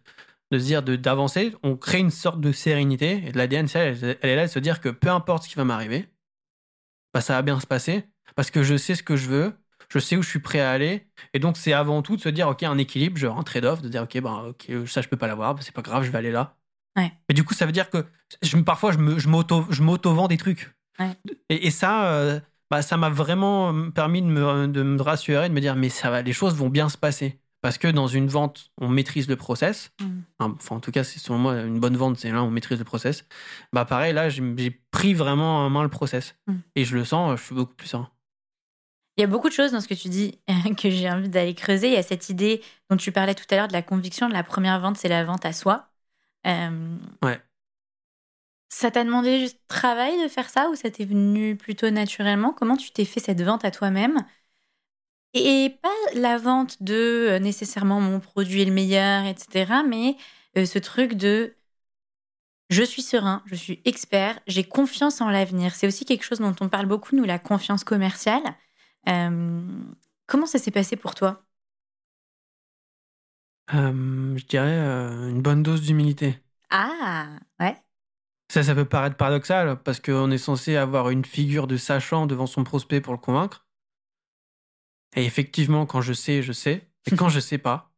de 0.52 0.60
se 0.60 0.64
dire 0.66 0.84
de- 0.84 0.96
d'avancer, 0.96 1.56
on 1.64 1.76
crée 1.78 2.00
une 2.00 2.12
sorte 2.12 2.42
de 2.42 2.52
sérénité. 2.52 3.24
Et 3.28 3.32
de 3.32 3.38
l'ADN, 3.38 3.68
elle, 3.76 4.18
elle, 4.22 4.30
est 4.30 4.36
là, 4.36 4.48
de 4.48 4.52
se 4.52 4.60
dire 4.60 4.82
que 4.82 4.90
peu 4.90 5.10
importe 5.10 5.44
ce 5.44 5.50
qui 5.50 5.56
va 5.56 5.66
m'arriver, 5.66 6.08
bah, 7.14 7.22
ça 7.22 7.34
va 7.34 7.42
bien 7.42 7.60
se 7.60 7.68
passer, 7.68 8.06
parce 8.36 8.52
que 8.52 8.64
je 8.64 8.76
sais 8.76 8.96
ce 8.96 9.04
que 9.04 9.16
je 9.16 9.28
veux, 9.30 9.54
je 9.90 10.00
sais 10.00 10.18
où 10.18 10.24
je 10.24 10.30
suis 10.30 10.40
prêt 10.40 10.60
à 10.60 10.72
aller. 10.72 11.08
Et 11.34 11.40
donc, 11.40 11.58
c'est 11.58 11.74
avant 11.74 12.02
tout 12.02 12.16
de 12.16 12.22
se 12.22 12.30
dire, 12.30 12.48
OK, 12.48 12.64
un 12.64 12.78
équilibre, 12.78 13.18
genre 13.18 13.38
un 13.38 13.44
trade-off, 13.44 13.82
de 13.82 13.90
dire, 13.90 14.04
OK, 14.04 14.20
bah, 14.22 14.46
ok, 14.50 14.88
ça, 14.88 15.02
je 15.02 15.08
peux 15.08 15.18
pas 15.18 15.28
l'avoir, 15.28 15.54
bah, 15.54 15.62
c'est 15.64 15.74
pas 15.74 15.82
grave, 15.84 16.04
je 16.04 16.12
vais 16.12 16.18
aller 16.18 16.32
là. 16.32 16.56
Ouais. 16.98 17.12
Et 17.30 17.34
du 17.34 17.44
coup, 17.44 17.54
ça 17.54 17.66
veut 17.66 17.72
dire 17.72 17.90
que 17.90 18.06
je, 18.42 18.58
parfois, 18.58 18.92
je 18.92 18.98
me- 18.98 19.20
je 19.20 19.28
m'auto- 19.28 19.66
je 19.70 19.82
m'auto-vends 19.84 20.28
des 20.28 20.38
trucs. 20.38 20.72
Ouais. 21.00 21.16
Et, 21.50 21.68
et 21.68 21.72
ça, 21.72 22.12
euh, 22.14 22.40
bah, 22.74 22.82
ça 22.82 22.98
m'a 22.98 23.12
vraiment 23.12 23.92
permis 23.92 24.24
de 24.24 24.28
me, 24.28 24.68
de 24.68 24.82
me 24.82 25.00
rassurer, 25.00 25.48
de 25.48 25.54
me 25.54 25.62
dire, 25.62 25.76
mais 25.76 25.90
ça 25.90 26.10
va, 26.10 26.24
les 26.24 26.34
choses 26.34 26.56
vont 26.56 26.70
bien 26.70 26.90
se 26.90 26.98
passer. 26.98 27.40
Parce 27.62 27.78
que 27.78 27.88
dans 27.88 28.08
une 28.08 28.28
vente, 28.28 28.72
on 28.82 28.90
maîtrise 28.90 29.28
le 29.28 29.36
process. 29.36 29.92
Mm. 30.02 30.22
Enfin, 30.40 30.78
en 30.78 30.80
tout 30.80 30.90
cas, 30.90 31.04
c'est 31.04 31.20
selon 31.20 31.38
moi, 31.38 31.62
une 31.62 31.80
bonne 31.80 31.96
vente, 31.96 32.18
c'est 32.18 32.32
là, 32.32 32.42
on 32.42 32.50
maîtrise 32.50 32.80
le 32.80 32.84
process. 32.84 33.26
Bah, 33.74 33.86
pareil, 33.86 34.12
là, 34.12 34.28
j'ai 34.30 34.72
pris 34.90 35.14
vraiment 35.14 35.60
en 35.60 35.70
main 35.70 35.84
le 35.84 35.90
process. 35.90 36.36
Mm. 36.48 36.54
Et 36.76 36.84
je 36.84 36.96
le 36.96 37.06
sens, 37.06 37.40
je 37.40 37.46
suis 37.46 37.54
beaucoup 37.54 37.76
plus 37.76 37.90
serein. 37.90 38.10
Il 39.18 39.22
y 39.22 39.24
a 39.24 39.28
beaucoup 39.28 39.50
de 39.50 39.54
choses 39.54 39.72
dans 39.72 39.80
ce 39.80 39.88
que 39.88 39.94
tu 39.94 40.10
dis 40.10 40.40
que 40.76 40.90
j'ai 40.90 41.12
envie 41.12 41.30
d'aller 41.30 41.54
creuser. 41.54 41.90
Il 41.90 41.94
y 41.94 41.98
a 41.98 42.02
cette 42.02 42.30
idée 42.30 42.64
dont 42.90 42.98
tu 42.98 43.12
parlais 43.12 43.36
tout 43.36 43.46
à 43.52 43.56
l'heure 43.56 43.68
de 43.68 43.74
la 43.74 43.84
conviction 43.84 44.28
de 44.28 44.34
la 44.34 44.44
première 44.44 44.80
vente, 44.80 44.98
c'est 44.98 45.10
la 45.10 45.24
vente 45.24 45.46
à 45.46 45.54
soi. 45.54 45.90
Euh, 46.48 46.98
Ouais. 47.22 47.40
Ça 48.76 48.90
t'a 48.90 49.04
demandé 49.04 49.40
juste 49.40 49.60
travail 49.68 50.22
de 50.24 50.28
faire 50.28 50.50
ça 50.50 50.68
ou 50.70 50.76
ça 50.76 50.90
t'est 50.90 51.06
venu 51.06 51.56
plutôt 51.56 51.92
naturellement? 51.92 52.54
Comment 52.54 52.76
tu 52.76 52.90
t'es 52.92 53.06
fait 53.06 53.20
cette 53.20 53.42
vente 53.42 53.64
à 53.66 53.72
toi-même? 53.72 54.26
Et 55.34 55.78
pas 55.82 55.90
la 56.16 56.38
vente 56.38 56.82
de 56.84 56.94
euh, 57.32 57.40
nécessairement 57.40 58.00
mon 58.02 58.20
produit 58.20 58.62
est 58.62 58.66
le 58.66 58.72
meilleur, 58.72 59.26
etc. 59.26 59.84
Mais 59.84 60.16
euh, 60.58 60.66
ce 60.66 60.80
truc 60.80 61.14
de 61.14 61.56
je 62.70 62.84
suis 62.84 63.02
serein, 63.04 63.44
je 63.46 63.56
suis 63.56 63.82
expert, 63.86 64.40
j'ai 64.48 64.64
confiance 64.64 65.22
en 65.22 65.30
l'avenir. 65.30 65.76
C'est 65.76 65.88
aussi 65.88 66.06
quelque 66.06 66.24
chose 66.24 66.40
dont 66.40 66.56
on 66.60 66.70
parle 66.70 66.88
beaucoup, 66.88 67.16
nous, 67.16 67.24
la 67.24 67.40
confiance 67.40 67.84
commerciale. 67.84 68.42
Euh, 69.08 69.62
comment 70.28 70.46
ça 70.48 70.60
s'est 70.60 70.72
passé 70.72 70.96
pour 70.96 71.14
toi? 71.16 71.44
Je 73.70 74.46
dirais 74.46 74.78
euh, 74.80 75.30
une 75.30 75.42
bonne 75.42 75.64
dose 75.64 75.82
d'humilité. 75.82 76.40
Ah, 76.70 77.40
ouais. 77.60 77.78
Ça, 78.54 78.62
ça 78.62 78.76
peut 78.76 78.86
paraître 78.86 79.18
paradoxal 79.18 79.82
parce 79.82 80.00
qu'on 80.00 80.30
est 80.30 80.38
censé 80.38 80.76
avoir 80.76 81.10
une 81.10 81.26
figure 81.26 81.66
de 81.66 81.76
sachant 81.76 82.28
devant 82.28 82.46
son 82.46 82.64
prospect 82.64 83.02
pour 83.02 83.12
le 83.12 83.18
convaincre. 83.18 83.66
Et 85.16 85.26
effectivement, 85.26 85.88
quand 85.88 86.02
je 86.02 86.14
sais, 86.14 86.44
je 86.44 86.52
sais. 86.52 86.88
Et 87.12 87.16
quand 87.16 87.30
je 87.30 87.40
sais 87.40 87.58
pas, 87.58 87.92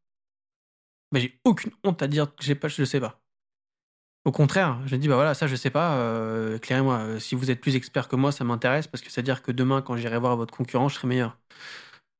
bah, 1.12 1.20
j'ai 1.20 1.38
aucune 1.44 1.72
honte 1.84 2.02
à 2.02 2.08
dire 2.08 2.34
que 2.34 2.41
j'ai 2.41 2.56
pas, 2.56 2.70
je 2.70 2.86
sais 2.86 3.02
pas. 3.02 3.22
Au 4.24 4.32
contraire, 4.32 4.80
je 4.86 4.96
dis 4.96 5.10
bah 5.10 5.15
voilà, 5.15 5.34
ça 5.34 5.46
je 5.46 5.58
sais 5.58 5.72
pas. 5.72 5.98
Euh, 5.98 6.56
éclairez-moi. 6.56 7.00
Euh, 7.00 7.20
Si 7.20 7.36
vous 7.36 7.52
êtes 7.52 7.60
plus 7.60 7.76
expert 7.76 8.08
que 8.08 8.15
moi, 8.15 8.32
ça 8.32 8.46
m'intéresse 8.46 8.88
parce 8.88 9.04
que 9.04 9.12
c'est 9.12 9.20
à 9.20 9.24
dire 9.24 9.41
que 9.41 9.52
demain, 9.52 9.82
quand 9.82 9.98
j'irai 9.98 10.18
voir 10.20 10.38
votre 10.38 10.56
concurrent, 10.56 10.88
je 10.88 10.96
serai 10.96 11.10
meilleur. 11.10 11.38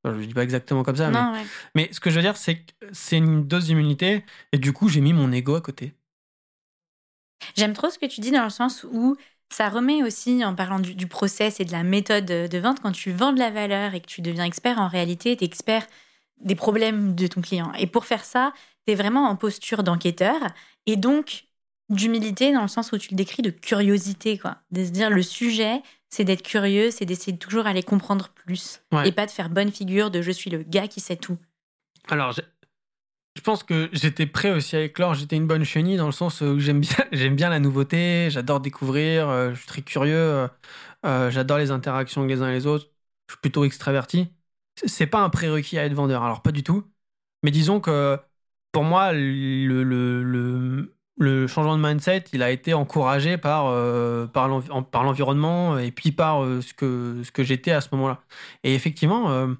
Alors, 0.04 0.20
je 0.20 0.26
dis 0.26 0.34
pas 0.34 0.42
exactement 0.44 0.82
comme 0.82 0.96
ça, 0.96 1.10
mais, 1.10 1.18
Non, 1.18 1.32
ouais. 1.32 1.46
mais 1.74 1.88
ce 1.90 2.00
que 2.00 2.10
je 2.10 2.16
veux 2.16 2.22
dire, 2.22 2.36
c'est 2.36 2.58
que 2.58 2.72
c'est 2.92 3.16
une 3.16 3.48
dose 3.48 3.68
d'humilité 3.68 4.26
et 4.52 4.58
du 4.58 4.74
coup, 4.74 4.90
j'ai 4.90 5.00
mis 5.00 5.14
mon 5.14 5.32
ego 5.32 5.54
à 5.54 5.62
côté. 5.62 5.95
J'aime 7.56 7.72
trop 7.72 7.90
ce 7.90 7.98
que 7.98 8.06
tu 8.06 8.20
dis 8.20 8.30
dans 8.30 8.44
le 8.44 8.50
sens 8.50 8.84
où 8.90 9.16
ça 9.52 9.68
remet 9.68 10.02
aussi, 10.02 10.44
en 10.44 10.54
parlant 10.54 10.80
du, 10.80 10.94
du 10.94 11.06
process 11.06 11.60
et 11.60 11.64
de 11.64 11.72
la 11.72 11.84
méthode 11.84 12.26
de 12.26 12.58
vente, 12.58 12.80
quand 12.80 12.92
tu 12.92 13.12
vends 13.12 13.32
de 13.32 13.38
la 13.38 13.50
valeur 13.50 13.94
et 13.94 14.00
que 14.00 14.06
tu 14.06 14.20
deviens 14.20 14.44
expert, 14.44 14.78
en 14.78 14.88
réalité, 14.88 15.36
tu 15.36 15.44
es 15.44 15.46
expert 15.46 15.86
des 16.40 16.54
problèmes 16.54 17.14
de 17.14 17.26
ton 17.26 17.40
client. 17.40 17.72
Et 17.78 17.86
pour 17.86 18.04
faire 18.06 18.24
ça, 18.24 18.52
tu 18.86 18.92
es 18.92 18.96
vraiment 18.96 19.28
en 19.28 19.36
posture 19.36 19.82
d'enquêteur 19.82 20.36
et 20.86 20.96
donc 20.96 21.44
d'humilité 21.88 22.52
dans 22.52 22.62
le 22.62 22.68
sens 22.68 22.90
où 22.92 22.98
tu 22.98 23.10
le 23.12 23.16
décris 23.16 23.42
de 23.42 23.50
curiosité, 23.50 24.38
quoi. 24.38 24.56
De 24.72 24.84
se 24.84 24.90
dire 24.90 25.08
le 25.08 25.22
sujet, 25.22 25.80
c'est 26.10 26.24
d'être 26.24 26.42
curieux, 26.42 26.90
c'est 26.90 27.04
d'essayer 27.04 27.32
de 27.32 27.38
toujours 27.38 27.66
aller 27.66 27.84
comprendre 27.84 28.30
plus 28.30 28.80
Ouais. 28.92 29.08
et 29.08 29.12
pas 29.12 29.26
de 29.26 29.30
faire 29.30 29.48
bonne 29.50 29.70
figure 29.70 30.10
de 30.10 30.20
je 30.20 30.32
suis 30.32 30.50
le 30.50 30.64
gars 30.64 30.88
qui 30.88 31.00
sait 31.00 31.16
tout. 31.16 31.38
Alors, 32.08 32.34
je, 33.36 33.40
pense 33.42 33.62
que 33.62 33.88
j'étais 33.92 34.26
prêt 34.26 34.50
aussi 34.52 34.76
à 34.76 34.82
éclore. 34.82 35.14
J'étais 35.14 35.36
une 35.36 35.46
bonne 35.46 35.64
chenille 35.64 35.96
dans 35.96 36.06
le 36.06 36.12
sens 36.12 36.40
où 36.40 36.58
j'aime 36.58 36.80
bien, 36.80 36.96
j'aime 37.12 37.36
bien 37.36 37.48
la 37.50 37.60
nouveauté, 37.60 38.28
j'adore 38.30 38.60
découvrir, 38.60 39.28
euh, 39.28 39.50
je 39.54 39.58
suis 39.58 39.66
très 39.66 39.82
curieux, 39.82 40.14
euh, 40.16 40.48
euh, 41.06 41.30
j'adore 41.30 41.58
les 41.58 41.70
interactions 41.70 42.22
avec 42.22 42.36
les 42.36 42.42
uns 42.42 42.50
et 42.50 42.54
les 42.54 42.66
autres. 42.66 42.86
Je 43.28 43.34
suis 43.34 43.40
plutôt 43.40 43.64
extraverti. 43.64 44.32
C'est- 44.86 45.06
pas 45.06 45.20
un 45.22 45.30
prérequis 45.30 45.78
à 45.78 45.84
être 45.86 45.94
vendeur, 45.94 46.22
alors 46.22 46.42
pas 46.42 46.52
du 46.52 46.62
tout. 46.64 46.84
Mais 47.42 47.50
disons 47.50 47.80
que 47.80 48.18
pour 48.72 48.84
moi, 48.84 49.12
le, 49.12 49.82
le, 49.84 50.22
le, 51.16 51.46
changement 51.46 51.76
de 51.78 51.82
mindset, 51.82 52.24
il 52.32 52.42
a 52.42 52.50
été 52.50 52.74
encouragé 52.74 53.38
par, 53.38 53.66
euh, 53.68 54.26
par 54.26 54.48
l'envi- 54.48 54.70
en- 54.70 54.82
par 54.82 55.02
l'environnement 55.04 55.78
et 55.78 55.90
puis 55.92 56.12
par 56.12 56.44
euh, 56.44 56.60
ce 56.60 56.74
que, 56.74 57.22
ce 57.24 57.30
que 57.32 57.42
j'étais 57.44 57.70
à 57.72 57.80
ce 57.80 57.88
moment-là. 57.92 58.20
Et 58.64 58.74
effectivement, 58.74 59.30
euh, 59.30 59.54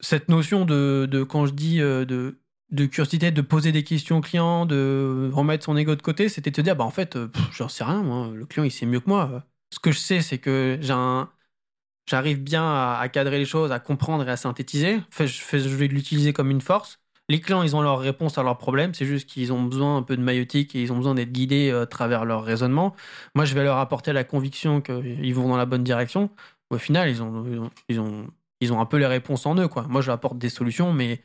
cette 0.00 0.28
notion 0.28 0.64
de, 0.64 1.26
quand 1.28 1.46
je 1.46 1.52
dis 1.52 1.80
euh, 1.80 2.04
de 2.04 2.86
curiosité, 2.86 3.30
de 3.30 3.40
poser 3.42 3.72
des 3.72 3.84
questions 3.84 4.18
au 4.18 4.20
client, 4.20 4.66
de 4.66 5.30
remettre 5.32 5.64
son 5.64 5.76
ego 5.76 5.94
de 5.94 6.02
côté, 6.02 6.28
c'était 6.28 6.50
de 6.50 6.56
te 6.56 6.60
dire, 6.60 6.76
bah 6.76 6.84
en 6.84 6.90
fait, 6.90 7.16
euh, 7.16 7.28
j'en 7.52 7.68
sais 7.68 7.84
rien, 7.84 8.02
moi, 8.02 8.30
le 8.34 8.46
client 8.46 8.64
il 8.64 8.70
sait 8.70 8.86
mieux 8.86 9.00
que 9.00 9.08
moi. 9.08 9.44
Ce 9.72 9.78
que 9.78 9.92
je 9.92 9.98
sais, 9.98 10.22
c'est 10.22 10.38
que 10.38 10.78
j'arrive 10.80 12.42
bien 12.42 12.64
à, 12.64 13.08
cadrer 13.08 13.38
les 13.38 13.44
choses, 13.44 13.72
à 13.72 13.80
comprendre 13.80 14.26
et 14.26 14.30
à 14.30 14.36
synthétiser. 14.36 15.00
je, 15.18 15.68
vais 15.76 15.88
l'utiliser 15.88 16.32
comme 16.32 16.50
une 16.50 16.60
force. 16.60 17.00
Les 17.30 17.40
clients, 17.42 17.62
ils 17.62 17.76
ont 17.76 17.82
leur 17.82 17.98
réponse 17.98 18.38
à 18.38 18.42
leurs 18.42 18.56
problèmes. 18.56 18.94
C'est 18.94 19.04
juste 19.04 19.28
qu'ils 19.28 19.52
ont 19.52 19.62
besoin 19.62 19.98
un 19.98 20.02
peu 20.02 20.16
de 20.16 20.22
maïotique 20.22 20.74
et 20.74 20.82
ils 20.82 20.92
ont 20.92 20.96
besoin 20.96 21.14
d'être 21.14 21.30
guidés 21.30 21.70
euh, 21.70 21.82
à 21.82 21.86
travers 21.86 22.24
leur 22.24 22.42
raisonnement. 22.44 22.94
Moi, 23.34 23.44
je 23.44 23.54
vais 23.54 23.64
leur 23.64 23.76
apporter 23.76 24.14
la 24.14 24.24
conviction 24.24 24.80
qu'ils 24.80 25.34
vont 25.34 25.48
dans 25.48 25.58
la 25.58 25.66
bonne 25.66 25.84
direction. 25.84 26.30
Au 26.70 26.78
final, 26.78 27.10
ils 27.10 28.00
ont 28.00 28.26
un 28.62 28.86
peu 28.86 28.96
les 28.96 29.06
réponses 29.06 29.46
en 29.46 29.56
eux. 29.56 29.68
Quoi. 29.68 29.86
Moi, 29.88 30.00
je 30.00 30.06
leur 30.06 30.16
apporte 30.16 30.38
des 30.38 30.50
solutions, 30.50 30.92
mais 30.92 31.22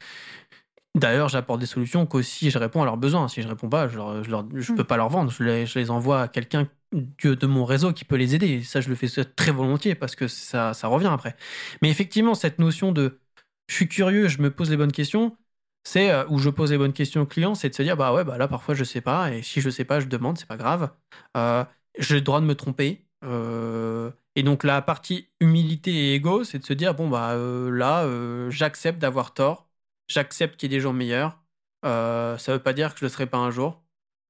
D'ailleurs, 0.96 1.28
j'apporte 1.28 1.60
des 1.60 1.65
solutions 1.65 2.06
qu'aussi 2.06 2.52
je 2.52 2.60
réponds 2.60 2.84
à 2.84 2.86
leurs 2.86 2.98
besoins. 2.98 3.28
Si 3.28 3.41
je 3.41 3.48
réponds 3.48 3.67
pas, 3.67 3.88
je 3.88 3.98
ne 3.98 4.62
je 4.62 4.72
hmm. 4.72 4.76
peux 4.76 4.84
pas 4.84 4.96
leur 4.96 5.10
vendre. 5.10 5.32
Je 5.32 5.43
les, 5.43 5.65
je 5.65 5.80
les 5.80 5.89
envoie 5.89 6.22
à 6.22 6.28
quelqu'un 6.28 6.69
de 6.91 7.48
mon 7.48 7.65
réseau 7.65 7.93
qui 7.93 8.06
peut 8.06 8.15
les 8.15 8.36
aider. 8.36 8.62
ça, 8.62 8.80
je 8.80 8.89
le 8.89 8.96
fais 8.96 9.08
très 9.26 9.52
volontiers 9.52 9.96
parce 9.96 10.15
que 10.15 10.28
ça, 10.28 10.76
ça 10.76 10.88
revient 10.88 11.10
après. 11.12 11.36
Mais 11.82 11.89
effectivement, 11.89 12.36
cette 12.36 12.60
notion 12.60 12.91
de 12.91 13.19
je 13.67 13.76
suis 13.76 13.88
curieux, 13.88 14.28
je 14.28 14.41
me 14.41 14.52
pose 14.52 14.69
les 14.69 14.78
bonnes 14.78 14.91
questions, 14.91 15.36
c'est 15.84 16.12
euh, 16.12 16.26
où 16.30 16.38
je 16.38 16.50
pose 16.50 16.72
les 16.72 16.78
bonnes 16.78 16.93
questions 16.93 17.22
au 17.22 17.26
client, 17.26 17.56
c'est 17.56 17.69
de 17.69 17.76
se 17.76 17.82
dire 17.82 17.98
bah 17.98 18.13
ouais, 18.13 18.24
bah 18.24 18.38
là 18.38 18.48
parfois 18.48 18.76
je 18.76 18.84
sais 18.84 19.02
pas 19.02 19.32
et 19.32 19.41
si 19.41 19.62
je 19.62 19.69
sais 19.69 19.86
pas, 19.86 20.00
je 20.00 20.08
demande, 20.08 20.38
c'est 20.38 20.48
pas 20.48 20.58
grave. 20.58 20.91
Euh, 21.38 21.65
j'ai 21.98 22.15
le 22.15 22.22
droit 22.22 22.41
de 22.41 22.46
me 22.46 22.56
tromper. 22.56 23.08
Euh, 23.24 24.12
et 24.36 24.43
donc 24.43 24.63
la 24.63 24.82
partie 24.82 25.30
humilité 25.39 25.91
et 25.91 26.15
ego, 26.15 26.43
c'est 26.43 26.60
de 26.60 26.65
se 26.65 26.74
dire 26.74 26.96
bon 26.96 27.10
bah 27.10 27.36
là, 27.36 28.08
j'accepte 28.50 29.00
d'avoir 29.00 29.34
tort 29.34 29.69
j'accepte 30.08 30.58
qu'il 30.58 30.72
y 30.72 30.76
ait 30.76 30.78
des 30.78 30.82
gens 30.82 30.93
meilleurs. 30.93 31.39
Euh, 31.86 32.38
ça 32.38 32.54
veut 32.54 32.63
pas 32.63 32.74
dire 32.74 32.93
que 32.93 33.00
je 33.00 33.06
le 33.06 33.10
serai 33.10 33.28
pas 33.28 33.38
un 33.38 33.52
jour. 33.52 33.84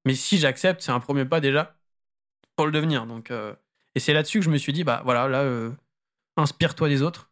Mais 0.05 0.15
si 0.15 0.37
j'accepte, 0.37 0.81
c'est 0.81 0.91
un 0.91 0.99
premier 0.99 1.25
pas 1.25 1.39
déjà 1.39 1.77
pour 2.55 2.65
le 2.65 2.71
devenir. 2.71 3.05
Donc, 3.07 3.31
euh, 3.31 3.55
et 3.95 3.99
c'est 3.99 4.13
là-dessus 4.13 4.39
que 4.39 4.45
je 4.45 4.49
me 4.49 4.57
suis 4.57 4.73
dit, 4.73 4.83
bah 4.83 5.01
voilà, 5.05 5.27
là, 5.27 5.41
euh, 5.43 5.71
inspire-toi 6.37 6.89
des 6.89 7.01
autres, 7.01 7.31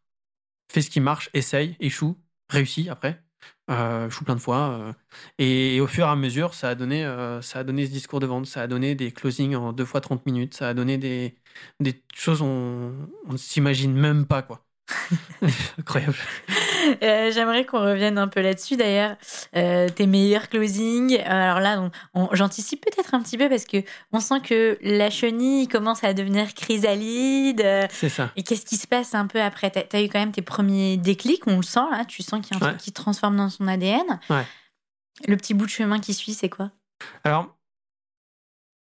fais 0.71 0.81
ce 0.81 0.89
qui 0.89 1.01
marche, 1.01 1.29
essaye, 1.33 1.75
échoue, 1.79 2.17
réussis 2.49 2.89
après. 2.89 3.23
Échoue 3.69 4.25
plein 4.25 4.35
de 4.35 4.39
fois. 4.41 4.95
Et, 5.37 5.79
au 5.81 5.87
fur 5.87 6.05
et 6.05 6.09
à 6.09 6.15
mesure, 6.15 6.53
ça 6.53 6.69
a, 6.69 6.75
donné, 6.75 7.03
ça 7.41 7.59
a 7.59 7.63
donné 7.63 7.85
ce 7.85 7.91
discours 7.91 8.19
de 8.19 8.25
vente, 8.27 8.45
ça 8.45 8.61
a 8.63 8.67
donné 8.67 8.95
des 8.95 9.11
closings 9.11 9.55
en 9.55 9.73
deux 9.73 9.85
fois 9.85 10.01
30 10.01 10.25
minutes, 10.25 10.53
ça 10.55 10.69
a 10.69 10.73
donné 10.73 10.97
des, 10.97 11.35
des 11.79 12.03
choses 12.13 12.41
on 12.41 12.93
ne 13.29 13.37
s'imagine 13.37 13.93
même 13.93 14.25
pas. 14.25 14.41
quoi. 14.41 14.65
Incroyable. 15.79 16.15
Euh, 17.03 17.31
j'aimerais 17.31 17.65
qu'on 17.65 17.79
revienne 17.79 18.17
un 18.17 18.27
peu 18.27 18.41
là-dessus 18.41 18.75
d'ailleurs. 18.75 19.15
Euh, 19.55 19.89
tes 19.89 20.07
meilleurs 20.07 20.49
closings. 20.49 21.19
Alors 21.21 21.59
là, 21.59 21.89
j'anticipe 22.33 22.83
peut-être 22.85 23.13
un 23.13 23.21
petit 23.21 23.37
peu 23.37 23.49
parce 23.49 23.65
que 23.65 23.77
on 24.11 24.19
sent 24.19 24.41
que 24.41 24.77
la 24.81 25.09
chenille 25.09 25.67
commence 25.67 26.03
à 26.03 26.13
devenir 26.13 26.53
chrysalide. 26.53 27.63
C'est 27.89 28.09
ça. 28.09 28.31
Et 28.35 28.43
qu'est-ce 28.43 28.65
qui 28.65 28.77
se 28.77 28.87
passe 28.87 29.13
un 29.15 29.27
peu 29.27 29.41
après? 29.41 29.71
Tu 29.71 29.95
as 29.95 30.01
eu 30.01 30.09
quand 30.09 30.19
même 30.19 30.31
tes 30.31 30.41
premiers 30.41 30.97
déclics, 30.97 31.47
on 31.47 31.57
le 31.57 31.63
sent 31.63 31.79
là. 31.91 32.05
Tu 32.05 32.23
sens 32.23 32.45
qu'il 32.45 32.57
y 32.57 32.59
a 32.59 32.65
un 32.65 32.69
truc 32.69 32.81
qui 32.81 32.91
transforme 32.91 33.37
dans 33.37 33.49
son 33.49 33.67
ADN. 33.67 34.19
Ouais. 34.29 34.45
Le 35.27 35.37
petit 35.37 35.53
bout 35.53 35.65
de 35.65 35.71
chemin 35.71 35.99
qui 35.99 36.13
suit, 36.13 36.33
c'est 36.33 36.49
quoi? 36.49 36.71
Alors, 37.23 37.55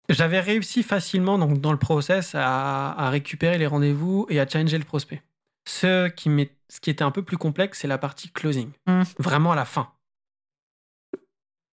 j'avais 0.09 0.41
réussi 0.41 0.83
facilement 0.83 1.39
donc, 1.39 1.61
dans 1.61 1.73
le 1.73 1.79
process 1.79 2.35
à, 2.35 2.93
à 2.93 3.11
récupérer 3.11 3.59
les 3.59 3.67
rendez-vous 3.67 4.27
et 4.29 4.41
à 4.41 4.49
changer 4.49 4.79
le 4.79 4.85
prospect. 4.85 5.23
Ce 5.69 6.09
qui, 6.09 6.31
ce 6.71 6.81
qui 6.81 6.89
était 6.89 7.03
un 7.03 7.11
peu 7.11 7.23
plus 7.23 7.37
complexe, 7.37 7.81
c'est 7.81 7.89
la 7.89 7.99
partie 7.99 8.31
closing. 8.31 8.71
Mmh. 8.87 9.03
Vraiment 9.19 9.53
à 9.53 9.57
la 9.57 9.65
fin. 9.65 9.93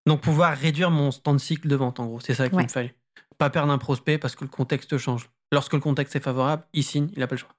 Donc 0.08 0.22
pouvoir 0.22 0.58
réduire 0.58 0.90
mon 0.90 1.12
stand 1.12 1.40
cycle 1.40 1.68
de 1.68 1.76
vente, 1.76 2.00
en 2.00 2.08
gros. 2.08 2.20
C'est 2.20 2.34
ça 2.34 2.50
qu'il 2.50 2.58
me 2.60 2.68
fallait. 2.68 2.96
Pas 3.38 3.50
perdre 3.50 3.72
un 3.72 3.78
prospect 3.78 4.18
parce 4.18 4.36
que 4.36 4.44
le 4.44 4.50
contexte 4.50 4.98
change. 4.98 5.30
Lorsque 5.52 5.74
le 5.74 5.80
contexte 5.80 6.16
est 6.16 6.22
favorable, 6.22 6.64
il 6.74 6.84
signe, 6.84 7.10
il 7.14 7.20
n'a 7.20 7.28
pas 7.28 7.36
le 7.36 7.40
choix. 7.40 7.57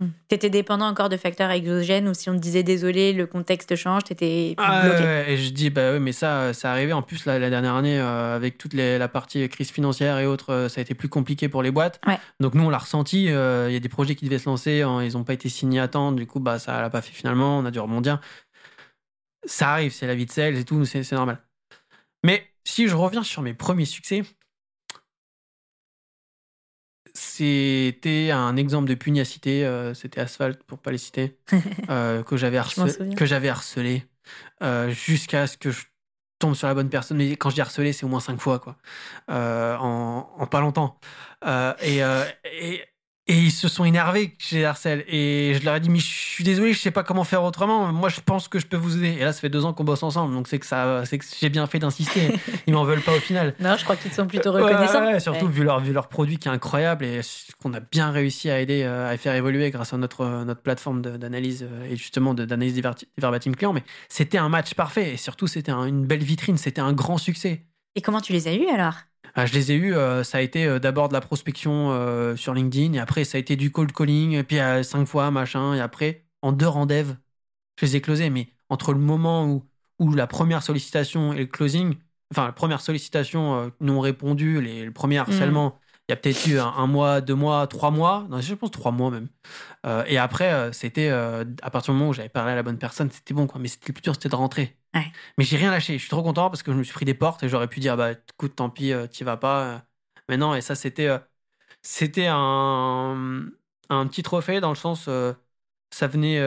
Hmm. 0.00 0.08
T'étais 0.28 0.50
dépendant 0.50 0.86
encore 0.86 1.08
de 1.08 1.16
facteurs 1.16 1.50
exogènes 1.50 2.08
ou 2.08 2.14
si 2.14 2.28
on 2.30 2.34
te 2.34 2.40
disait 2.40 2.62
désolé, 2.62 3.12
le 3.12 3.26
contexte 3.26 3.76
change, 3.76 4.04
t'étais 4.04 4.54
ah, 4.56 4.88
bloqué. 4.88 5.32
et 5.32 5.36
je 5.36 5.50
dis 5.50 5.70
bah 5.70 5.92
oui, 5.92 6.00
mais 6.00 6.12
ça, 6.12 6.52
ça 6.54 6.72
arrivait 6.72 6.92
en 6.92 7.02
plus 7.02 7.24
la, 7.26 7.38
dernière 7.50 7.74
année 7.74 7.98
euh, 8.00 8.34
avec 8.34 8.58
toute 8.58 8.74
la 8.74 9.08
partie 9.08 9.48
crise 9.48 9.70
financière 9.70 10.18
et 10.18 10.26
autres, 10.26 10.52
euh, 10.52 10.68
ça 10.68 10.80
a 10.80 10.82
été 10.82 10.94
plus 10.94 11.08
compliqué 11.08 11.48
pour 11.48 11.62
les 11.62 11.70
boîtes. 11.70 12.00
Donc 12.40 12.54
nous 12.54 12.64
on 12.64 12.70
l'a 12.70 12.78
ressenti. 12.78 13.28
Euh, 13.28 13.66
il 13.68 13.74
y 13.74 13.76
a 13.76 13.80
des 13.80 13.88
projets 13.88 14.14
qui 14.14 14.24
devaient 14.24 14.38
se 14.38 14.48
lancer, 14.48 14.82
hein, 14.82 15.02
ils 15.02 15.12
n'ont 15.12 15.24
pas 15.24 15.34
été 15.34 15.48
signés 15.48 15.80
à 15.80 15.88
temps, 15.88 16.12
du 16.12 16.26
coup 16.26 16.40
bah 16.40 16.58
ça 16.58 16.80
l'a 16.80 16.90
pas 16.90 17.02
fait 17.02 17.12
finalement. 17.12 17.58
On 17.58 17.64
a 17.64 17.70
dû 17.70 17.78
rebondir. 17.78 18.20
Ça 19.44 19.72
arrive, 19.72 19.92
c'est 19.92 20.06
la 20.06 20.14
vie 20.14 20.26
de 20.26 20.30
sales 20.30 20.56
et 20.56 20.64
tout, 20.64 20.84
c'est 20.84 21.10
normal. 21.12 21.38
Mais 22.24 22.46
si 22.64 22.88
je 22.88 22.94
reviens 22.94 23.22
sur 23.22 23.42
mes 23.42 23.54
premiers 23.54 23.84
succès, 23.84 24.22
c'était 27.14 28.30
un 28.30 28.56
exemple 28.56 28.88
de 28.88 28.94
pugnacité. 28.94 29.64
Euh, 29.64 29.94
c'était 29.94 30.20
Asphalt, 30.20 30.62
pour 30.64 30.78
pas 30.78 30.90
les 30.90 30.98
citer, 30.98 31.38
euh, 31.90 32.22
que 32.22 32.36
j'avais 32.36 32.58
harcelé, 32.58 33.14
que 33.14 33.26
j'avais 33.26 33.48
harcelé 33.48 34.04
euh, 34.62 34.90
jusqu'à 34.90 35.46
ce 35.46 35.56
que 35.58 35.70
je 35.70 35.84
tombe 36.38 36.54
sur 36.54 36.68
la 36.68 36.74
bonne 36.74 36.90
personne. 36.90 37.18
Mais 37.18 37.36
quand 37.36 37.50
je 37.50 37.56
dis 37.56 37.60
harcelé, 37.60 37.92
c'est 37.92 38.04
au 38.04 38.08
moins 38.08 38.20
cinq 38.20 38.40
fois, 38.40 38.58
quoi, 38.58 38.76
en, 39.28 40.28
en, 40.38 40.46
pas 40.46 40.60
longtemps. 40.60 40.98
et, 41.82 41.98
et 42.44 42.82
et 43.28 43.34
ils 43.34 43.52
se 43.52 43.68
sont 43.68 43.84
énervés 43.84 44.34
chez 44.38 44.64
Arcel. 44.64 45.04
Et 45.06 45.54
je 45.54 45.64
leur 45.64 45.76
ai 45.76 45.80
dit, 45.80 45.88
mais 45.88 46.00
je 46.00 46.06
suis 46.06 46.42
désolé, 46.42 46.72
je 46.72 46.78
sais 46.78 46.90
pas 46.90 47.04
comment 47.04 47.22
faire 47.22 47.44
autrement. 47.44 47.92
Moi, 47.92 48.08
je 48.08 48.20
pense 48.20 48.48
que 48.48 48.58
je 48.58 48.66
peux 48.66 48.76
vous 48.76 48.98
aider. 48.98 49.16
Et 49.20 49.20
là, 49.20 49.32
ça 49.32 49.40
fait 49.40 49.48
deux 49.48 49.64
ans 49.64 49.72
qu'on 49.72 49.84
bosse 49.84 50.02
ensemble. 50.02 50.34
Donc, 50.34 50.48
c'est 50.48 50.58
que, 50.58 50.66
ça, 50.66 51.04
c'est 51.04 51.18
que 51.18 51.24
j'ai 51.40 51.48
bien 51.48 51.68
fait 51.68 51.78
d'insister. 51.78 52.34
Ils 52.66 52.74
m'en 52.74 52.82
veulent 52.82 53.00
pas 53.00 53.12
au 53.12 53.20
final. 53.20 53.54
Non, 53.60 53.76
je 53.78 53.84
crois 53.84 53.94
qu'ils 53.94 54.12
sont 54.12 54.26
plutôt 54.26 54.50
reconnaissants. 54.50 55.20
surtout 55.20 55.46
Vu, 55.46 55.62
leur, 55.62 55.78
vu 55.78 55.92
leur 55.92 56.08
produit 56.08 56.38
qui 56.38 56.48
est 56.48 56.50
incroyable 56.50 57.04
et 57.04 57.20
qu'on 57.62 57.72
a 57.74 57.80
bien 57.80 58.10
réussi 58.10 58.50
à 58.50 58.60
aider 58.60 58.82
euh, 58.82 59.12
à 59.12 59.16
faire 59.16 59.34
évoluer 59.34 59.70
grâce 59.70 59.92
à 59.92 59.98
notre, 59.98 60.22
euh, 60.22 60.44
notre 60.44 60.62
plateforme 60.62 61.00
d'analyse 61.00 61.62
euh, 61.62 61.90
et 61.90 61.96
justement 61.96 62.34
d'analyse 62.34 62.80
verbatim 63.18 63.54
clients. 63.54 63.72
Mais 63.72 63.84
c'était 64.08 64.38
un 64.38 64.48
match 64.48 64.74
parfait. 64.74 65.14
Et 65.14 65.16
surtout, 65.16 65.46
c'était 65.46 65.72
une 65.72 66.06
belle 66.06 66.24
vitrine. 66.24 66.56
C'était 66.56 66.80
un 66.80 66.92
grand 66.92 67.18
succès. 67.18 67.66
Et 67.94 68.02
comment 68.02 68.20
tu 68.20 68.32
les 68.32 68.48
as 68.48 68.54
eus 68.54 68.68
alors? 68.68 68.94
Ah, 69.34 69.46
je 69.46 69.54
les 69.54 69.72
ai 69.72 69.76
eus, 69.76 69.94
euh, 69.94 70.24
ça 70.24 70.38
a 70.38 70.40
été 70.42 70.66
euh, 70.66 70.78
d'abord 70.78 71.08
de 71.08 71.14
la 71.14 71.20
prospection 71.20 71.90
euh, 71.92 72.36
sur 72.36 72.52
LinkedIn, 72.54 72.92
et 72.94 72.98
après 72.98 73.24
ça 73.24 73.38
a 73.38 73.40
été 73.40 73.56
du 73.56 73.70
cold 73.72 73.92
calling, 73.92 74.32
et 74.32 74.42
puis 74.44 74.58
cinq 74.84 75.06
fois, 75.06 75.30
machin, 75.30 75.74
et 75.74 75.80
après, 75.80 76.26
en 76.42 76.52
deux 76.52 76.66
rendez-vous, 76.68 77.14
je 77.80 77.86
les 77.86 77.96
ai 77.96 78.00
closés. 78.02 78.30
Mais 78.30 78.50
entre 78.70 78.92
le 78.92 79.00
moment 79.00 79.46
où, 79.46 79.68
où 79.98 80.14
la 80.14 80.26
première 80.26 80.62
sollicitation 80.62 81.32
et 81.32 81.38
le 81.40 81.46
closing, 81.46 81.96
enfin, 82.32 82.46
la 82.46 82.52
première 82.52 82.80
sollicitation 82.82 83.72
non 83.80 84.00
répondue, 84.00 84.60
les, 84.62 84.84
le 84.84 84.92
premier 84.92 85.18
harcèlement, 85.18 85.80
il 85.80 85.81
y 86.12 86.14
a 86.14 86.16
peut-être 86.16 86.46
eu 86.46 86.58
un, 86.58 86.86
mois, 86.86 87.20
deux 87.20 87.34
mois, 87.34 87.66
trois 87.66 87.90
mois, 87.90 88.26
non, 88.30 88.40
je 88.40 88.54
pense 88.54 88.70
trois 88.70 88.92
mois 88.92 89.10
même. 89.10 89.28
et 90.06 90.18
après, 90.18 90.72
c'était 90.72 91.08
à 91.10 91.70
partir 91.70 91.92
du 91.94 91.98
moment 91.98 92.10
où 92.10 92.14
j'avais 92.14 92.28
parlé 92.28 92.52
à 92.52 92.54
la 92.56 92.62
bonne 92.62 92.78
personne, 92.78 93.10
c'était 93.10 93.34
bon, 93.34 93.46
quoi. 93.46 93.60
Mais 93.60 93.68
c'était 93.68 93.88
le 93.88 93.94
plus 93.94 94.02
dur, 94.02 94.14
c'était 94.14 94.28
de 94.28 94.36
rentrer. 94.36 94.76
Mais 95.38 95.44
j'ai 95.44 95.56
rien 95.56 95.70
lâché. 95.70 95.94
Je 95.94 95.98
suis 96.00 96.10
trop 96.10 96.22
content 96.22 96.50
parce 96.50 96.62
que 96.62 96.72
je 96.72 96.76
me 96.76 96.82
suis 96.84 96.92
pris 96.92 97.04
des 97.04 97.14
portes 97.14 97.42
et 97.42 97.48
j'aurais 97.48 97.68
pu 97.68 97.80
dire, 97.80 97.96
bah, 97.96 98.12
écoute, 98.12 98.56
tant 98.56 98.70
pis, 98.70 98.92
euh, 98.92 99.06
t'y 99.06 99.24
vas 99.24 99.36
pas. 99.36 99.84
Mais 100.28 100.36
non, 100.36 100.54
et 100.54 100.60
ça, 100.60 100.74
c'était, 100.74 101.06
euh, 101.08 101.18
c'était 101.82 102.28
un, 102.28 103.46
un 103.90 104.06
petit 104.08 104.22
trophée 104.22 104.60
dans 104.60 104.70
le 104.70 104.76
sens, 104.76 105.06
euh, 105.08 105.34
ça 105.90 106.06
venait 106.08 106.40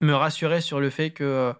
me 0.00 0.12
rassurer 0.14 0.60
sur 0.60 0.80
le 0.80 0.90
fait 0.90 1.10
que 1.12 1.54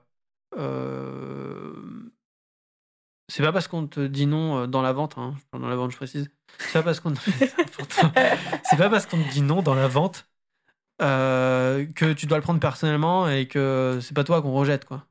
c'est 3.28 3.42
pas 3.42 3.52
parce 3.52 3.68
qu'on 3.68 3.86
te 3.86 4.06
dit 4.06 4.26
non 4.26 4.66
dans 4.66 4.82
la 4.82 4.92
vente, 4.92 5.16
hein, 5.18 5.34
dans 5.52 5.68
la 5.68 5.76
vente, 5.76 5.90
je 5.92 5.96
précise. 5.96 6.30
C'est 6.58 6.72
pas 6.72 6.82
parce 8.90 9.06
qu'on 9.06 9.18
te 9.18 9.30
dit 9.30 9.42
non 9.42 9.62
dans 9.62 9.74
la 9.74 9.88
vente 9.88 10.28
que 10.98 12.12
tu 12.14 12.26
dois 12.26 12.38
le 12.38 12.42
prendre 12.42 12.60
personnellement 12.60 13.28
et 13.28 13.46
que 13.46 13.98
c'est 14.02 14.14
pas 14.14 14.24
toi 14.24 14.42
qu'on 14.42 14.52
rejette, 14.52 14.84
quoi. 14.84 15.06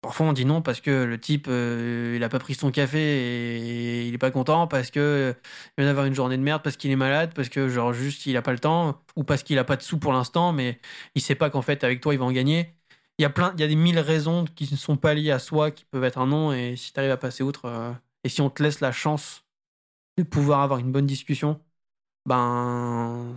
Parfois, 0.00 0.26
on 0.26 0.32
dit 0.32 0.44
non 0.44 0.62
parce 0.62 0.80
que 0.80 1.04
le 1.04 1.18
type, 1.18 1.46
euh, 1.48 2.14
il 2.16 2.22
a 2.22 2.28
pas 2.28 2.38
pris 2.38 2.54
son 2.54 2.70
café 2.70 2.98
et 3.00 4.06
il 4.06 4.14
est 4.14 4.18
pas 4.18 4.30
content, 4.30 4.68
parce 4.68 4.92
que 4.92 5.00
euh, 5.00 5.32
vient 5.76 5.88
d'avoir 5.88 6.06
une 6.06 6.14
journée 6.14 6.36
de 6.36 6.42
merde, 6.42 6.62
parce 6.62 6.76
qu'il 6.76 6.92
est 6.92 6.96
malade, 6.96 7.32
parce 7.34 7.48
que 7.48 7.68
genre 7.68 7.92
juste 7.92 8.24
il 8.26 8.36
a 8.36 8.42
pas 8.42 8.52
le 8.52 8.60
temps, 8.60 9.02
ou 9.16 9.24
parce 9.24 9.42
qu'il 9.42 9.58
a 9.58 9.64
pas 9.64 9.76
de 9.76 9.82
sous 9.82 9.98
pour 9.98 10.12
l'instant, 10.12 10.52
mais 10.52 10.80
il 11.16 11.20
sait 11.22 11.34
pas 11.34 11.50
qu'en 11.50 11.62
fait 11.62 11.82
avec 11.82 12.00
toi 12.00 12.14
il 12.14 12.18
va 12.18 12.26
en 12.26 12.32
gagner. 12.32 12.77
Il 13.18 13.22
y 13.22 13.24
a 13.24 13.30
plein, 13.30 13.52
il 13.54 13.60
y 13.60 13.64
a 13.64 13.68
des 13.68 13.76
mille 13.76 13.98
raisons 13.98 14.44
qui 14.44 14.68
ne 14.70 14.76
sont 14.76 14.96
pas 14.96 15.12
liées 15.14 15.32
à 15.32 15.40
soi, 15.40 15.70
qui 15.72 15.84
peuvent 15.84 16.04
être 16.04 16.18
un 16.18 16.28
non, 16.28 16.52
et 16.52 16.76
si 16.76 16.92
tu 16.92 17.00
arrives 17.00 17.10
à 17.10 17.16
passer 17.16 17.42
outre, 17.42 17.64
euh, 17.64 17.92
et 18.22 18.28
si 18.28 18.40
on 18.40 18.50
te 18.50 18.62
laisse 18.62 18.80
la 18.80 18.92
chance 18.92 19.44
de 20.16 20.22
pouvoir 20.22 20.60
avoir 20.60 20.78
une 20.78 20.92
bonne 20.92 21.06
discussion, 21.06 21.60
ben, 22.26 23.34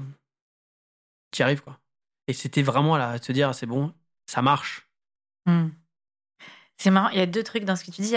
tu 1.31 1.39
y 1.41 1.43
arrives 1.43 1.61
quoi. 1.61 1.79
Et 2.27 2.33
c'était 2.33 2.61
vraiment 2.61 2.97
là, 2.97 3.17
de 3.17 3.23
se 3.23 3.31
dire 3.31 3.55
c'est 3.55 3.65
bon, 3.65 3.93
ça 4.27 4.41
marche. 4.41 4.87
Mmh. 5.47 5.69
C'est 6.77 6.91
marrant, 6.91 7.09
il 7.09 7.17
y 7.17 7.21
a 7.21 7.25
deux 7.25 7.43
trucs 7.43 7.65
dans 7.65 7.75
ce 7.75 7.83
que 7.83 7.91
tu 7.91 8.01
dis. 8.01 8.15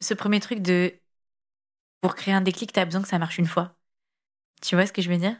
Ce 0.00 0.14
premier 0.14 0.40
truc 0.40 0.60
de 0.60 0.94
pour 2.00 2.14
créer 2.14 2.34
un 2.34 2.40
déclic, 2.40 2.72
tu 2.72 2.80
as 2.80 2.84
besoin 2.84 3.02
que 3.02 3.08
ça 3.08 3.18
marche 3.18 3.38
une 3.38 3.46
fois. 3.46 3.74
Tu 4.62 4.76
vois 4.76 4.86
ce 4.86 4.92
que 4.92 5.02
je 5.02 5.10
veux 5.10 5.18
dire? 5.18 5.36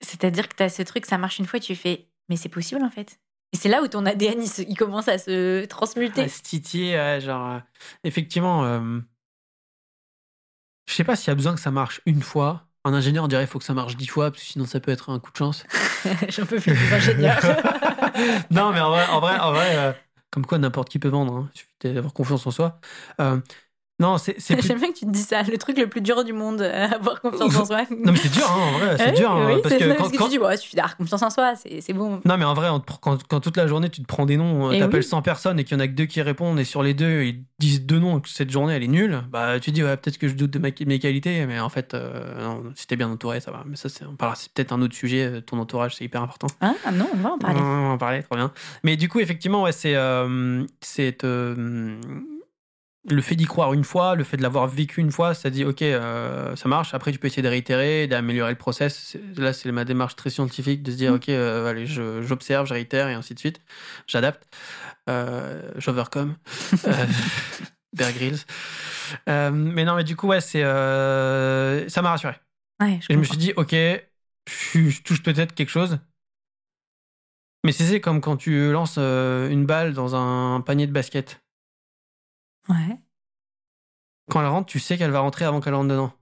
C'est-à-dire 0.00 0.48
que 0.48 0.54
tu 0.54 0.62
as 0.62 0.68
ce 0.68 0.82
truc, 0.82 1.06
ça 1.06 1.18
marche 1.18 1.38
une 1.38 1.46
fois, 1.46 1.60
tu 1.60 1.74
fais 1.74 2.08
mais 2.28 2.36
c'est 2.36 2.48
possible 2.48 2.82
en 2.82 2.90
fait? 2.90 3.18
Et 3.52 3.56
c'est 3.56 3.68
là 3.68 3.82
où 3.82 3.88
ton 3.88 4.04
ADN, 4.04 4.42
il, 4.42 4.48
se- 4.48 4.62
il 4.62 4.76
commence 4.76 5.08
à 5.08 5.18
se 5.18 5.64
transmuter. 5.66 6.22
À 6.22 6.28
se 6.28 6.42
titiller, 6.42 6.96
ouais, 6.96 7.20
genre. 7.20 7.46
euh, 7.54 7.58
effectivement, 8.04 8.64
euh, 8.64 9.00
je 10.86 10.94
sais 10.94 11.04
pas 11.04 11.16
s'il 11.16 11.28
y 11.28 11.30
a 11.30 11.34
besoin 11.34 11.54
que 11.54 11.60
ça 11.60 11.70
marche 11.70 12.00
une 12.06 12.22
fois. 12.22 12.64
Un 12.84 12.94
ingénieur 12.94 13.28
dirait 13.28 13.42
qu'il 13.42 13.50
faut 13.50 13.58
que 13.58 13.64
ça 13.64 13.74
marche 13.74 13.96
dix 13.96 14.06
fois, 14.06 14.30
parce 14.30 14.42
que 14.42 14.48
sinon 14.50 14.64
ça 14.66 14.80
peut 14.80 14.90
être 14.92 15.10
un 15.10 15.18
coup 15.18 15.30
de 15.32 15.36
chance. 15.36 15.64
J'en 16.28 16.46
peux 16.46 16.60
plus 16.60 16.72
des 16.72 16.92
ingénieurs. 16.92 17.40
non, 18.50 18.72
mais 18.72 18.80
en 18.80 18.90
vrai, 18.90 19.06
en 19.08 19.20
vrai, 19.20 19.38
en 19.38 19.52
vrai 19.52 19.76
euh, 19.76 19.92
comme 20.30 20.46
quoi 20.46 20.58
n'importe 20.58 20.88
qui 20.88 20.98
peut 20.98 21.08
vendre. 21.08 21.34
Hein. 21.34 21.50
Il 21.54 21.58
suffit 21.58 21.94
d'avoir 21.94 22.12
confiance 22.14 22.46
en 22.46 22.50
soi. 22.50 22.80
Euh, 24.00 24.04
non, 24.04 24.16
c'est 24.18 24.36
J'aime 24.62 24.78
bien 24.78 24.92
que 24.92 24.98
tu 24.98 25.04
te 25.06 25.10
dis 25.10 25.22
ça, 25.22 25.42
le 25.42 25.58
truc 25.58 25.76
le 25.78 25.88
plus 25.88 26.00
dur 26.00 26.22
du 26.24 26.32
monde, 26.32 26.60
euh, 26.60 26.86
avoir 26.88 27.20
confiance 27.20 27.56
en 27.56 27.64
soi. 27.66 27.82
Non, 27.90 28.12
mais 28.12 28.16
c'est 28.16 28.32
dur, 28.32 28.48
hein, 28.50 28.56
en 28.60 28.78
vrai, 28.78 28.96
c'est 28.96 29.06
Oui, 29.10 29.16
dur. 29.16 29.30
hein, 29.30 29.46
oui, 29.54 29.60
parce 29.62 29.74
que 29.74 29.84
non, 29.84 29.90
quand, 29.90 29.96
parce 29.98 30.12
que 30.12 30.16
quand- 30.18 30.24
tu 30.24 30.30
dis, 30.30 30.38
ouais, 30.38 30.56
suffit 30.56 30.76
d'avoir 30.76 30.96
confiance 30.96 31.22
en 31.22 31.30
soi, 31.30 31.54
c'est 31.56 31.92
bon. 31.92 32.20
Non, 32.24 32.36
mais 32.38 32.44
en 32.44 32.54
vrai, 32.54 32.68
on 32.68 32.80
te 32.80 32.92
pr- 32.92 32.98
quand, 33.00 33.18
quand 33.26 33.40
toute 33.40 33.56
la 33.56 33.66
journée 33.66 33.88
tu 33.90 34.00
te 34.00 34.06
prends 34.06 34.26
des 34.26 34.36
noms, 34.36 34.70
Eh 34.72 34.78
t'appelles 34.78 35.00
oui. 35.00 35.06
100 35.06 35.22
personnes 35.22 35.58
et 35.58 35.64
qu'il 35.64 35.76
y 35.76 35.80
en 35.80 35.82
a 35.82 35.88
que 35.88 35.92
deux 35.94 36.06
qui 36.06 36.22
répondent, 36.22 36.58
et 36.60 36.64
sur 36.64 36.82
les 36.82 36.94
deux, 36.94 37.22
ils 37.24 37.42
disent 37.58 37.82
deux 37.84 37.98
noms, 37.98 38.18
et 38.18 38.22
que 38.22 38.28
cette 38.28 38.50
journée 38.50 38.74
elle 38.74 38.84
est 38.84 38.88
nulle, 38.88 39.22
bah 39.30 39.58
tu 39.60 39.70
te 39.70 39.74
dis, 39.74 39.82
ouais, 39.82 39.96
peut-être 39.96 40.18
que 40.18 40.28
je 40.28 40.34
doute 40.34 40.50
de 40.52 40.58
ma- 40.58 40.68
mes 40.86 40.98
qualités, 40.98 41.44
mais 41.46 41.58
en 41.58 41.68
fait, 41.68 41.94
euh, 41.94 42.40
non, 42.42 42.62
si 42.76 42.86
t'es 42.86 42.96
bien 42.96 43.08
entouré, 43.10 43.40
ça 43.40 43.50
va. 43.50 43.64
Mais 43.66 43.76
ça, 43.76 43.88
c'est 43.88 44.04
peut-être 44.04 44.72
un 44.72 44.80
autre 44.80 44.94
sujet, 44.94 45.24
euh, 45.26 45.40
ton 45.40 45.58
entourage, 45.58 45.96
c'est 45.96 46.04
hyper 46.04 46.22
important. 46.22 46.46
Ah 46.60 46.72
non, 46.92 47.08
on 47.12 47.16
va 47.16 47.32
en 47.32 47.38
parler. 47.38 47.58
On 47.60 47.62
va 47.88 47.92
en 47.94 47.98
parler, 47.98 48.22
trop 48.22 48.36
bien. 48.36 48.52
Mais 48.84 48.96
du 48.96 49.08
coup, 49.08 49.18
effectivement, 49.20 49.62
ouais, 49.62 49.72
c'est 49.72 49.96
euh, 49.96 50.64
c'est, 50.80 51.24
euh, 51.24 51.98
le 53.08 53.22
fait 53.22 53.36
d'y 53.36 53.44
croire 53.46 53.72
une 53.72 53.84
fois, 53.84 54.14
le 54.16 54.24
fait 54.24 54.36
de 54.36 54.42
l'avoir 54.42 54.66
vécu 54.66 55.00
une 55.00 55.12
fois, 55.12 55.32
ça 55.34 55.50
dit 55.50 55.64
ok, 55.64 55.82
euh, 55.82 56.56
ça 56.56 56.68
marche. 56.68 56.92
Après, 56.94 57.12
tu 57.12 57.18
peux 57.18 57.26
essayer 57.28 57.42
de 57.42 57.48
réitérer, 57.48 58.06
d'améliorer 58.06 58.50
le 58.52 58.58
process. 58.58 59.16
Là, 59.36 59.52
c'est 59.52 59.70
ma 59.72 59.84
démarche 59.84 60.16
très 60.16 60.30
scientifique 60.30 60.82
de 60.82 60.90
se 60.92 60.96
dire 60.96 61.12
Mm. 61.12 61.16
ok, 61.16 61.28
euh, 61.30 61.66
allez, 61.70 61.86
je- 61.86 62.22
j'observe, 62.22 62.66
je 62.66 62.74
réitère 62.74 63.08
et 63.08 63.14
ainsi 63.14 63.34
de 63.34 63.38
suite. 63.38 63.60
J'adapte, 64.06 64.42
euh, 65.08 65.70
j'overcome. 65.76 66.36
euh, 66.86 66.92
Bear 67.94 68.12
Grylls. 68.12 68.38
Mais 69.26 69.84
non, 69.84 69.96
mais 69.96 70.04
du 70.04 70.16
coup, 70.16 70.28
ouais, 70.28 70.40
c'est 70.40 70.62
ça 70.62 72.02
m'a 72.02 72.10
rassuré. 72.10 72.34
Ouais, 72.80 73.00
je 73.02 73.08
Et 73.10 73.14
je 73.14 73.18
me 73.18 73.24
suis 73.24 73.38
dit, 73.38 73.52
ok, 73.56 73.72
je, 73.72 74.88
je 74.90 75.02
touche 75.02 75.22
peut-être 75.22 75.54
quelque 75.54 75.70
chose. 75.70 75.98
Mais 77.64 77.72
c'est 77.72 77.84
c'est 77.86 78.00
comme 78.00 78.20
quand 78.20 78.36
tu 78.36 78.72
lances 78.72 78.98
une 78.98 79.66
balle 79.66 79.92
dans 79.94 80.14
un 80.14 80.60
panier 80.60 80.86
de 80.86 80.92
basket. 80.92 81.40
Ouais. 82.68 82.98
Quand 84.30 84.40
elle 84.40 84.46
rentre, 84.48 84.66
tu 84.68 84.78
sais 84.78 84.98
qu'elle 84.98 85.10
va 85.10 85.20
rentrer 85.20 85.44
avant 85.44 85.60
qu'elle 85.60 85.74
rentre 85.74 85.88
dedans. 85.88 86.12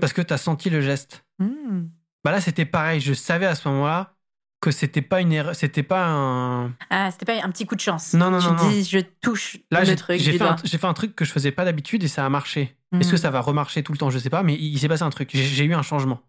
Parce 0.00 0.12
que 0.12 0.22
tu 0.22 0.32
as 0.32 0.38
senti 0.38 0.70
le 0.70 0.80
geste. 0.80 1.24
Hmm. 1.38 1.82
Bah 2.24 2.30
là, 2.32 2.40
c'était 2.40 2.64
pareil. 2.64 3.00
Je 3.00 3.12
savais 3.12 3.46
à 3.46 3.54
ce 3.54 3.68
moment-là 3.68 4.14
que 4.60 4.70
c'était 4.70 5.02
pas 5.02 5.20
une 5.20 5.32
erreur, 5.32 5.54
c'était 5.56 5.82
pas 5.82 6.06
un. 6.06 6.72
Ah, 6.88 7.10
c'était 7.10 7.26
pas 7.26 7.44
un 7.44 7.50
petit 7.50 7.66
coup 7.66 7.74
de 7.74 7.80
chance. 7.80 8.14
Non, 8.14 8.30
non, 8.30 8.38
tu 8.38 8.46
non, 8.46 8.54
non. 8.54 8.68
dis, 8.70 8.84
je 8.84 8.98
touche 9.20 9.58
Là, 9.70 9.84
le 9.84 9.96
truc 9.96 10.20
j'ai 10.20 10.38
fait, 10.38 10.44
un, 10.44 10.56
fait 10.56 10.94
truc 10.94 11.16
que 11.16 11.24
je 11.24 11.32
faisais 11.32 11.50
pas 11.50 11.64
d'habitude 11.64 12.02
et 12.04 12.08
ça 12.08 12.24
a 12.24 12.28
marché. 12.28 12.76
Est-ce 12.98 13.10
que 13.10 13.16
Hmm. 13.16 13.18
ça 13.18 13.30
va 13.30 13.40
remarcher 13.40 13.82
tout 13.82 13.92
le 13.92 13.98
temps? 13.98 14.10
Je 14.10 14.18
sais 14.18 14.30
pas, 14.30 14.42
mais 14.42 14.54
il, 14.54 14.72
il 14.72 14.78
s'est 14.78 14.88
passé 14.88 15.02
un 15.02 15.10
truc. 15.10 15.30
J'ai 15.32 15.42
j'ai 15.44 15.64
eu 15.64 15.74
un 15.74 15.82
changement. 15.82 16.20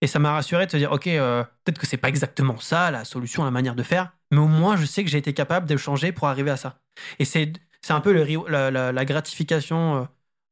Et 0.00 0.06
ça 0.06 0.18
m'a 0.18 0.32
rassuré 0.32 0.64
de 0.66 0.70
se 0.70 0.76
dire, 0.76 0.92
ok, 0.92 1.08
euh, 1.08 1.42
peut-être 1.64 1.78
que 1.78 1.86
c'est 1.86 1.96
pas 1.96 2.08
exactement 2.08 2.56
ça 2.58 2.90
la 2.90 3.04
solution, 3.04 3.44
la 3.44 3.50
manière 3.50 3.74
de 3.74 3.82
faire, 3.82 4.12
mais 4.30 4.38
au 4.38 4.46
moins 4.46 4.76
je 4.76 4.84
sais 4.86 5.02
que 5.04 5.10
j'ai 5.10 5.18
été 5.18 5.34
capable 5.34 5.66
de 5.66 5.76
changer 5.76 6.12
pour 6.12 6.28
arriver 6.28 6.50
à 6.52 6.56
ça. 6.56 6.80
Et 7.18 7.24
c'est 7.24 7.52
c'est 7.82 7.92
un 7.92 8.00
peu 8.00 8.12
le, 8.12 8.24
la, 8.50 8.70
la- 8.70 8.92
la 8.92 9.04
gratification 9.04 9.96
euh, 10.02 10.04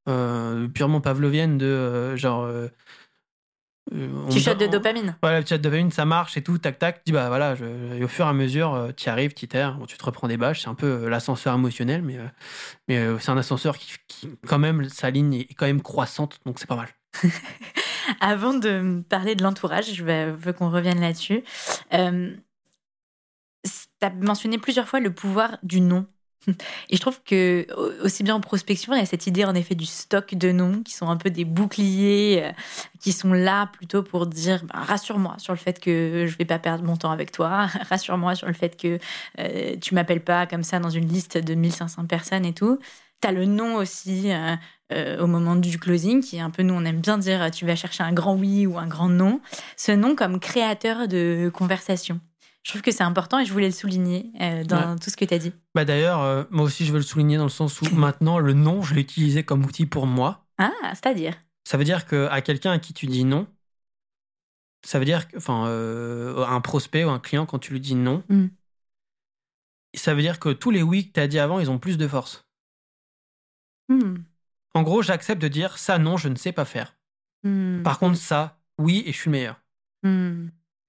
euh, 0.08 0.68
purement 0.68 1.00
pavlovienne 1.00 1.58
de 1.58 1.66
euh, 1.66 2.16
genre. 2.16 2.46
shot 4.30 4.54
donne- 4.54 4.58
de 4.58 4.66
dopamine. 4.66 5.16
voilà, 5.22 5.40
le 5.40 5.46
chat 5.46 5.58
de 5.58 5.62
dopamine, 5.62 5.90
ça 5.90 6.04
marche 6.04 6.36
et 6.36 6.42
tout, 6.42 6.58
tac 6.58 6.78
tac. 6.78 6.96
Tu 6.98 7.02
dis 7.06 7.12
bah 7.12 7.28
voilà, 7.28 7.54
je- 7.54 7.64
et 7.96 8.04
au 8.04 8.08
fur 8.08 8.26
et 8.26 8.28
à 8.28 8.32
mesure, 8.32 8.92
tu 8.96 9.06
y 9.06 9.08
arrives, 9.08 9.34
tu 9.34 9.48
terres, 9.48 9.78
tu 9.88 9.96
te 9.96 10.04
reprends 10.04 10.28
des 10.28 10.36
bâches. 10.36 10.62
C'est 10.62 10.68
un 10.68 10.74
peu 10.74 11.08
l'ascenseur 11.08 11.54
émotionnel, 11.54 12.02
mais, 12.02 12.18
mais 12.88 13.06
c'est 13.20 13.30
un 13.30 13.38
ascenseur 13.38 13.78
qui, 13.78 13.92
qui, 14.08 14.30
quand 14.46 14.58
même, 14.58 14.88
sa 14.88 15.10
ligne 15.10 15.34
est 15.34 15.54
quand 15.54 15.66
même 15.66 15.82
croissante, 15.82 16.40
donc 16.46 16.58
c'est 16.60 16.66
pas 16.68 16.76
mal. 16.76 16.88
Avant 18.20 18.54
de 18.54 19.02
parler 19.08 19.34
de 19.34 19.42
l'entourage, 19.42 19.92
je 19.94 20.04
veux, 20.04 20.32
veux 20.32 20.52
qu'on 20.52 20.70
revienne 20.70 21.00
là-dessus. 21.00 21.42
Euh, 21.94 22.34
tu 23.64 24.06
as 24.06 24.10
mentionné 24.10 24.58
plusieurs 24.58 24.88
fois 24.88 25.00
le 25.00 25.12
pouvoir 25.14 25.58
du 25.62 25.80
nom. 25.80 26.06
Et 26.90 26.96
je 26.96 27.00
trouve 27.00 27.20
que 27.24 27.66
au- 27.76 28.04
aussi 28.04 28.22
bien 28.22 28.34
en 28.34 28.40
prospection, 28.40 28.94
il 28.94 28.98
y 28.98 29.02
a 29.02 29.06
cette 29.06 29.26
idée 29.26 29.44
en 29.44 29.54
effet 29.54 29.74
du 29.74 29.86
stock 29.86 30.34
de 30.34 30.52
noms 30.52 30.82
qui 30.82 30.92
sont 30.94 31.08
un 31.08 31.16
peu 31.16 31.30
des 31.30 31.44
boucliers, 31.44 32.42
euh, 32.44 32.52
qui 33.00 33.12
sont 33.12 33.32
là 33.32 33.66
plutôt 33.72 34.02
pour 34.02 34.26
dire 34.26 34.62
ben, 34.64 34.80
rassure-moi 34.80 35.34
sur 35.38 35.52
le 35.52 35.58
fait 35.58 35.80
que 35.80 36.26
je 36.28 36.36
vais 36.36 36.44
pas 36.44 36.58
perdre 36.58 36.84
mon 36.84 36.96
temps 36.96 37.10
avec 37.10 37.32
toi, 37.32 37.66
rassure-moi 37.90 38.34
sur 38.34 38.46
le 38.46 38.52
fait 38.54 38.76
que 38.76 38.98
euh, 39.38 39.76
tu 39.80 39.94
m'appelles 39.94 40.22
pas 40.24 40.46
comme 40.46 40.62
ça 40.62 40.78
dans 40.78 40.90
une 40.90 41.08
liste 41.08 41.38
de 41.38 41.54
1500 41.54 42.06
personnes 42.06 42.44
et 42.44 42.52
tout. 42.54 42.78
Tu 43.22 43.28
as 43.28 43.32
le 43.32 43.46
nom 43.46 43.76
aussi 43.76 44.30
euh, 44.92 45.18
au 45.20 45.26
moment 45.26 45.56
du 45.56 45.78
closing, 45.78 46.22
qui 46.22 46.36
est 46.36 46.40
un 46.40 46.50
peu, 46.50 46.62
nous 46.62 46.74
on 46.74 46.84
aime 46.84 47.00
bien 47.00 47.18
dire 47.18 47.50
tu 47.50 47.66
vas 47.66 47.74
chercher 47.76 48.02
un 48.04 48.12
grand 48.12 48.36
oui 48.36 48.66
ou 48.66 48.78
un 48.78 48.86
grand 48.86 49.08
non. 49.08 49.40
Ce 49.76 49.90
nom 49.92 50.14
comme 50.14 50.38
créateur 50.38 51.08
de 51.08 51.50
conversation. 51.52 52.20
Je 52.66 52.72
trouve 52.72 52.82
que 52.82 52.90
c'est 52.90 53.04
important 53.04 53.38
et 53.38 53.44
je 53.44 53.52
voulais 53.52 53.66
le 53.66 53.72
souligner 53.72 54.32
euh, 54.40 54.64
dans 54.64 54.98
tout 54.98 55.08
ce 55.08 55.16
que 55.16 55.24
tu 55.24 55.32
as 55.32 55.38
dit. 55.38 55.52
Bah 55.76 55.84
d'ailleurs, 55.84 56.20
euh, 56.22 56.42
moi 56.50 56.64
aussi 56.64 56.84
je 56.84 56.90
veux 56.90 56.98
le 56.98 57.04
souligner 57.04 57.36
dans 57.36 57.44
le 57.44 57.48
sens 57.48 57.80
où 57.80 57.84
maintenant 57.94 58.40
le 58.40 58.54
nom, 58.54 58.82
je 58.82 58.92
l'ai 58.96 59.02
utilisé 59.02 59.44
comme 59.44 59.64
outil 59.64 59.86
pour 59.86 60.08
moi. 60.08 60.48
Ah, 60.58 60.72
c'est-à-dire? 60.88 61.40
Ça 61.62 61.76
veut 61.76 61.84
dire 61.84 62.06
que 62.06 62.26
à 62.28 62.40
quelqu'un 62.40 62.72
à 62.72 62.80
qui 62.80 62.92
tu 62.92 63.06
dis 63.06 63.24
non, 63.24 63.46
ça 64.84 64.98
veut 64.98 65.04
dire 65.04 65.28
que, 65.28 65.36
enfin, 65.36 65.68
euh, 65.68 66.44
un 66.44 66.60
prospect 66.60 67.04
ou 67.04 67.10
un 67.10 67.20
client 67.20 67.46
quand 67.46 67.60
tu 67.60 67.72
lui 67.72 67.78
dis 67.78 67.94
non, 67.94 68.24
Mm. 68.28 68.46
ça 69.94 70.14
veut 70.14 70.22
dire 70.22 70.40
que 70.40 70.48
tous 70.48 70.72
les 70.72 70.82
oui 70.82 71.06
que 71.06 71.12
tu 71.12 71.20
as 71.20 71.28
dit 71.28 71.38
avant, 71.38 71.60
ils 71.60 71.70
ont 71.70 71.78
plus 71.78 71.98
de 71.98 72.08
force. 72.08 72.48
Hmm. 73.88 74.16
En 74.74 74.82
gros, 74.82 75.02
j'accepte 75.02 75.40
de 75.40 75.46
dire 75.46 75.78
ça 75.78 75.98
non, 76.00 76.16
je 76.16 76.28
ne 76.28 76.34
sais 76.34 76.50
pas 76.50 76.64
faire. 76.64 76.96
Hmm. 77.44 77.84
Par 77.84 78.00
contre, 78.00 78.18
ça, 78.18 78.58
oui, 78.76 79.04
et 79.06 79.12
je 79.12 79.18
suis 79.18 79.30
le 79.30 79.36
meilleur. 79.36 79.62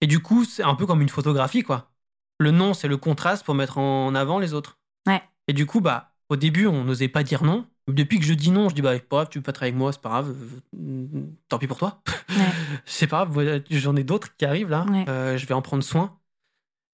Et 0.01 0.07
du 0.07 0.19
coup, 0.19 0.45
c'est 0.45 0.63
un 0.63 0.75
peu 0.75 0.85
comme 0.85 1.01
une 1.01 1.09
photographie, 1.09 1.63
quoi. 1.63 1.91
Le 2.39 2.51
non, 2.51 2.73
c'est 2.73 2.87
le 2.87 2.97
contraste 2.97 3.43
pour 3.45 3.55
mettre 3.55 3.77
en 3.79 4.13
avant 4.13 4.39
les 4.39 4.53
autres. 4.53 4.77
Ouais. 5.07 5.21
Et 5.47 5.53
du 5.53 5.65
coup, 5.65 5.81
bah, 5.81 6.11
au 6.29 6.35
début, 6.35 6.67
on 6.67 6.83
n'osait 6.83 7.07
pas 7.07 7.23
dire 7.23 7.43
non. 7.43 7.65
Depuis 7.87 8.19
que 8.19 8.25
je 8.25 8.33
dis 8.33 8.51
non, 8.51 8.67
je 8.69 8.75
dis 8.75 8.81
bah, 8.81 8.99
pas 8.99 9.17
grave, 9.17 9.29
tu 9.31 9.39
veux 9.39 9.43
pas 9.43 9.53
travailler 9.53 9.71
avec 9.71 9.79
moi, 9.79 9.91
c'est 9.93 10.01
pas 10.01 10.09
grave. 10.09 10.35
euh, 10.77 11.05
Tant 11.47 11.57
pis 11.57 11.67
pour 11.67 11.77
toi. 11.77 12.01
Ouais. 12.29 12.35
c'est 12.85 13.07
pas 13.07 13.17
grave, 13.17 13.29
voilà, 13.31 13.59
j'en 13.71 13.95
ai 13.95 14.03
d'autres 14.03 14.35
qui 14.35 14.45
arrivent 14.45 14.69
là. 14.69 14.85
Ouais. 14.89 15.05
Euh, 15.07 15.37
je 15.37 15.45
vais 15.45 15.53
en 15.53 15.61
prendre 15.61 15.83
soin. 15.83 16.17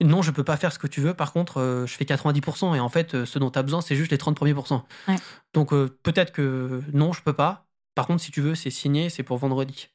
Non, 0.02 0.22
je 0.22 0.32
peux 0.32 0.44
pas 0.44 0.56
faire 0.58 0.72
ce 0.72 0.80
que 0.80 0.88
tu 0.88 1.02
veux. 1.02 1.14
Par 1.14 1.34
contre, 1.34 1.60
euh, 1.60 1.86
je 1.88 1.94
fais 1.96 2.06
90%. 2.06 2.76
Et 2.76 2.80
en 2.80 2.90
fait, 2.90 3.16
euh, 3.16 3.26
ce 3.26 3.40
dont 3.40 3.50
tu 3.52 3.58
as 3.58 3.64
besoin, 3.64 3.82
c'est 3.82 3.96
juste 3.96 4.12
les 4.12 4.18
30 4.18 4.36
premiers 4.36 4.54
pourcents. 4.54 4.86
Ouais. 5.08 5.16
Donc, 5.54 5.70
peut-être 5.72 6.32
que 6.32 6.82
non, 6.94 7.12
je 7.14 7.22
peux 7.22 7.34
pas. 7.34 7.66
Par 7.96 8.08
contre, 8.08 8.22
si 8.22 8.32
tu 8.32 8.42
veux, 8.42 8.56
c'est 8.56 8.70
signé, 8.72 9.10
c'est 9.10 9.24
pour 9.24 9.38
vendredi. 9.38 9.90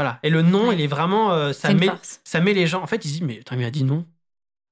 Voilà. 0.00 0.18
Et 0.22 0.30
le 0.30 0.40
non, 0.42 0.68
Ouais. 0.68 0.76
il 0.76 0.80
est 0.80 0.86
vraiment. 0.86 1.32
euh, 1.32 1.52
ça, 1.52 1.74
met, 1.74 1.88
ça 2.24 2.40
met 2.40 2.54
les 2.54 2.66
gens. 2.66 2.82
En 2.82 2.86
fait, 2.86 3.04
ils 3.04 3.08
se 3.08 3.12
disent, 3.18 3.22
mais 3.22 3.40
attends, 3.40 3.54
il 3.56 3.60
m'a 3.62 3.70
dit 3.70 3.84
non. 3.84 4.06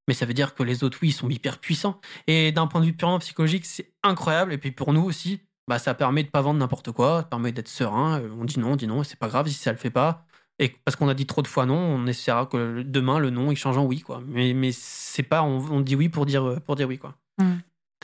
Mais 0.09 0.15
ça 0.15 0.25
veut 0.25 0.33
dire 0.33 0.55
que 0.55 0.63
les 0.63 0.85
autres, 0.85 0.99
oui, 1.03 1.09
ils 1.09 1.13
sont 1.13 1.29
hyper 1.29 1.59
puissants. 1.59 2.01
Et 2.27 2.51
d'un 2.51 2.67
point 2.67 2.81
de 2.81 2.87
vue 2.87 2.95
purement 2.95 3.19
psychologique, 3.19 3.67
c'est 3.67 3.93
incroyable. 4.03 4.55
Et 4.55 4.59
puis 4.59 4.71
pour 4.71 4.95
nous 4.95 5.03
aussi, 5.03 5.41
bah, 5.69 5.79
ça 5.79 5.93
permet 5.93 6.23
de 6.25 6.31
pas 6.31 6.41
vendre 6.41 6.59
n'importe 6.61 6.93
quoi. 6.93 7.19
Ça 7.19 7.25
permet 7.25 7.53
d'être 7.53 7.69
serein. 7.69 8.21
Euh, 8.21 8.31
On 8.41 8.47
dit 8.47 8.59
non, 8.59 8.73
on 8.73 8.77
dit 8.77 8.87
non, 8.87 9.03
c'est 9.05 9.19
pas 9.19 9.29
grave 9.29 9.49
si 9.49 9.55
ça 9.55 9.71
le 9.71 9.77
fait 9.77 9.91
pas. 9.91 10.25
Et 10.59 10.71
parce 10.85 10.97
qu'on 10.97 11.09
a 11.09 11.15
dit 11.15 11.27
trop 11.27 11.43
de 11.43 11.47
fois 11.47 11.67
non, 11.67 11.77
on 11.77 12.07
essaiera 12.07 12.47
que 12.47 12.83
demain 12.83 13.19
le 13.19 13.29
non 13.31 13.53
il 13.53 13.57
change 13.57 13.77
en 13.79 13.85
oui 13.85 14.01
quoi. 14.01 14.23
Mais 14.27 14.55
mais 14.55 14.71
c'est 14.73 15.23
pas 15.23 15.43
on, 15.43 15.59
on 15.71 15.81
dit 15.81 15.95
oui 15.95 16.09
pour 16.09 16.25
dire 16.27 16.61
pour 16.65 16.75
dire 16.75 16.89
oui 16.89 16.99
quoi. 16.99 17.15
Mm. 17.39 17.59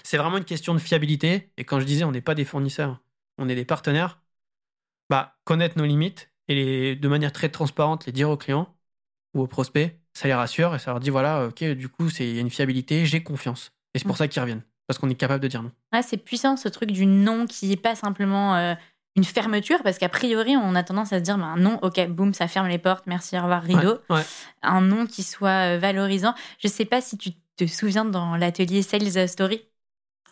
C'est 0.04 0.18
vraiment 0.18 0.36
une 0.36 0.44
question 0.44 0.72
de 0.74 0.78
fiabilité. 0.78 1.50
Et 1.56 1.64
quand 1.64 1.80
je 1.80 1.84
disais 1.86 2.04
on 2.04 2.12
n'est 2.12 2.20
pas 2.20 2.34
des 2.36 2.44
fournisseurs, 2.44 3.00
on 3.38 3.48
est 3.48 3.54
des 3.56 3.64
partenaires. 3.64 4.20
Bah 5.10 5.34
connaître 5.44 5.78
nos 5.78 5.84
limites 5.84 6.30
et 6.48 6.54
les- 6.54 6.96
de 6.96 7.08
manière 7.08 7.32
très 7.32 7.48
transparente 7.48 8.06
les 8.06 8.12
dire 8.12 8.30
aux 8.30 8.36
clients 8.36 8.68
ou 9.34 9.42
aux 9.42 9.46
prospects, 9.46 9.98
ça 10.14 10.28
les 10.28 10.34
rassure 10.34 10.74
et 10.74 10.78
ça 10.78 10.90
leur 10.92 11.00
dit 11.00 11.10
voilà 11.10 11.46
ok 11.46 11.64
du 11.74 11.88
coup 11.88 12.10
c'est 12.10 12.28
il 12.28 12.34
y 12.36 12.38
a 12.38 12.40
une 12.42 12.50
fiabilité, 12.50 13.06
j'ai 13.06 13.22
confiance. 13.22 13.72
Et 13.94 13.98
c'est 13.98 14.04
pour 14.06 14.14
Mm. 14.14 14.18
ça 14.18 14.28
qu'ils 14.28 14.42
reviennent 14.42 14.62
parce 14.86 14.98
qu'on 14.98 15.10
est 15.10 15.14
capable 15.14 15.42
de 15.42 15.48
dire 15.48 15.62
non. 15.62 15.72
Ouais, 15.92 16.02
c'est 16.02 16.16
puissant 16.18 16.56
ce 16.56 16.68
truc 16.68 16.90
du 16.92 17.06
non 17.06 17.46
qui 17.46 17.68
n'est 17.68 17.76
pas 17.76 17.94
simplement 17.94 18.54
euh, 18.56 18.74
une 19.16 19.24
fermeture, 19.24 19.82
parce 19.82 19.98
qu'a 19.98 20.08
priori, 20.08 20.56
on 20.56 20.74
a 20.74 20.82
tendance 20.82 21.12
à 21.12 21.18
se 21.18 21.22
dire, 21.24 21.38
bah, 21.38 21.44
un 21.44 21.56
non, 21.56 21.78
ok, 21.82 22.08
boum, 22.08 22.34
ça 22.34 22.48
ferme 22.48 22.66
les 22.68 22.78
portes, 22.78 23.06
merci, 23.06 23.38
au 23.38 23.42
revoir, 23.42 23.62
rideau. 23.62 23.98
Ouais, 24.10 24.16
ouais. 24.16 24.22
Un 24.62 24.80
non 24.80 25.06
qui 25.06 25.22
soit 25.22 25.76
euh, 25.76 25.78
valorisant. 25.78 26.34
Je 26.58 26.68
sais 26.68 26.84
pas 26.84 27.00
si 27.00 27.16
tu 27.16 27.30
te 27.56 27.66
souviens 27.66 28.04
dans 28.04 28.36
l'atelier 28.36 28.82
Sales 28.82 29.28
Story, 29.28 29.62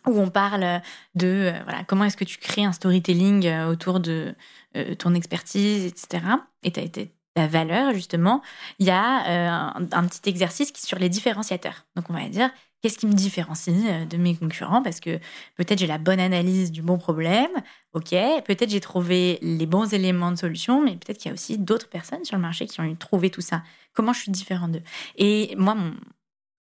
où 0.07 0.19
on 0.19 0.31
parle 0.31 0.81
de 1.15 1.53
euh, 1.53 1.63
voilà, 1.65 1.85
comment 1.85 2.05
est-ce 2.05 2.17
que 2.17 2.25
tu 2.25 2.39
crées 2.39 2.65
un 2.65 2.73
storytelling 2.73 3.47
euh, 3.47 3.69
autour 3.69 4.01
de 4.01 4.35
euh, 4.77 4.95
ton 4.95 5.15
expertise, 5.15 5.85
etc. 5.85 6.25
Et 6.63 6.73
ta, 6.73 7.47
valeur, 7.47 7.95
justement. 7.95 8.43
Il 8.79 8.87
y 8.87 8.91
a 8.91 9.73
un, 9.75 10.07
petit 10.07 10.29
exercice 10.29 10.71
qui 10.71 10.83
sur 10.83 10.99
les 10.99 11.09
différenciateurs. 11.09 11.87
Donc, 11.97 12.11
on 12.11 12.13
va 12.13 12.29
dire, 12.29 12.51
qu'est-ce 12.83 12.99
qui 12.99 13.07
me 13.07 13.15
différencie 13.15 14.07
de 14.07 14.17
mes 14.19 14.37
concurrents? 14.37 14.83
Parce 14.83 15.01
que 15.01 15.19
peut-être 15.57 15.79
j'ai 15.79 15.87
la 15.87 15.97
bonne 15.97 16.21
analyse 16.21 16.71
du 16.71 16.83
bon 16.83 16.99
problème, 16.99 17.51
ok. 17.95 18.11
Peut-être 18.45 18.69
j'ai 18.69 18.81
trouvé 18.81 19.39
les 19.41 19.65
bons 19.65 19.95
éléments 19.95 20.31
de 20.31 20.37
solution, 20.37 20.85
mais 20.85 20.93
peut-être 20.93 21.17
qu'il 21.17 21.31
y 21.31 21.33
a 21.33 21.33
aussi 21.33 21.57
d'autres 21.57 21.89
personnes 21.89 22.23
sur 22.27 22.37
le 22.37 22.43
marché 22.43 22.67
qui 22.67 22.83
ont 22.83 22.95
trouvé 22.97 23.31
tout 23.31 23.41
ça. 23.41 23.63
Comment 23.95 24.13
je 24.13 24.21
suis 24.21 24.31
différente 24.31 24.73
d'eux? 24.73 24.83
Et 25.17 25.55
moi, 25.57 25.75
mon, 25.75 25.95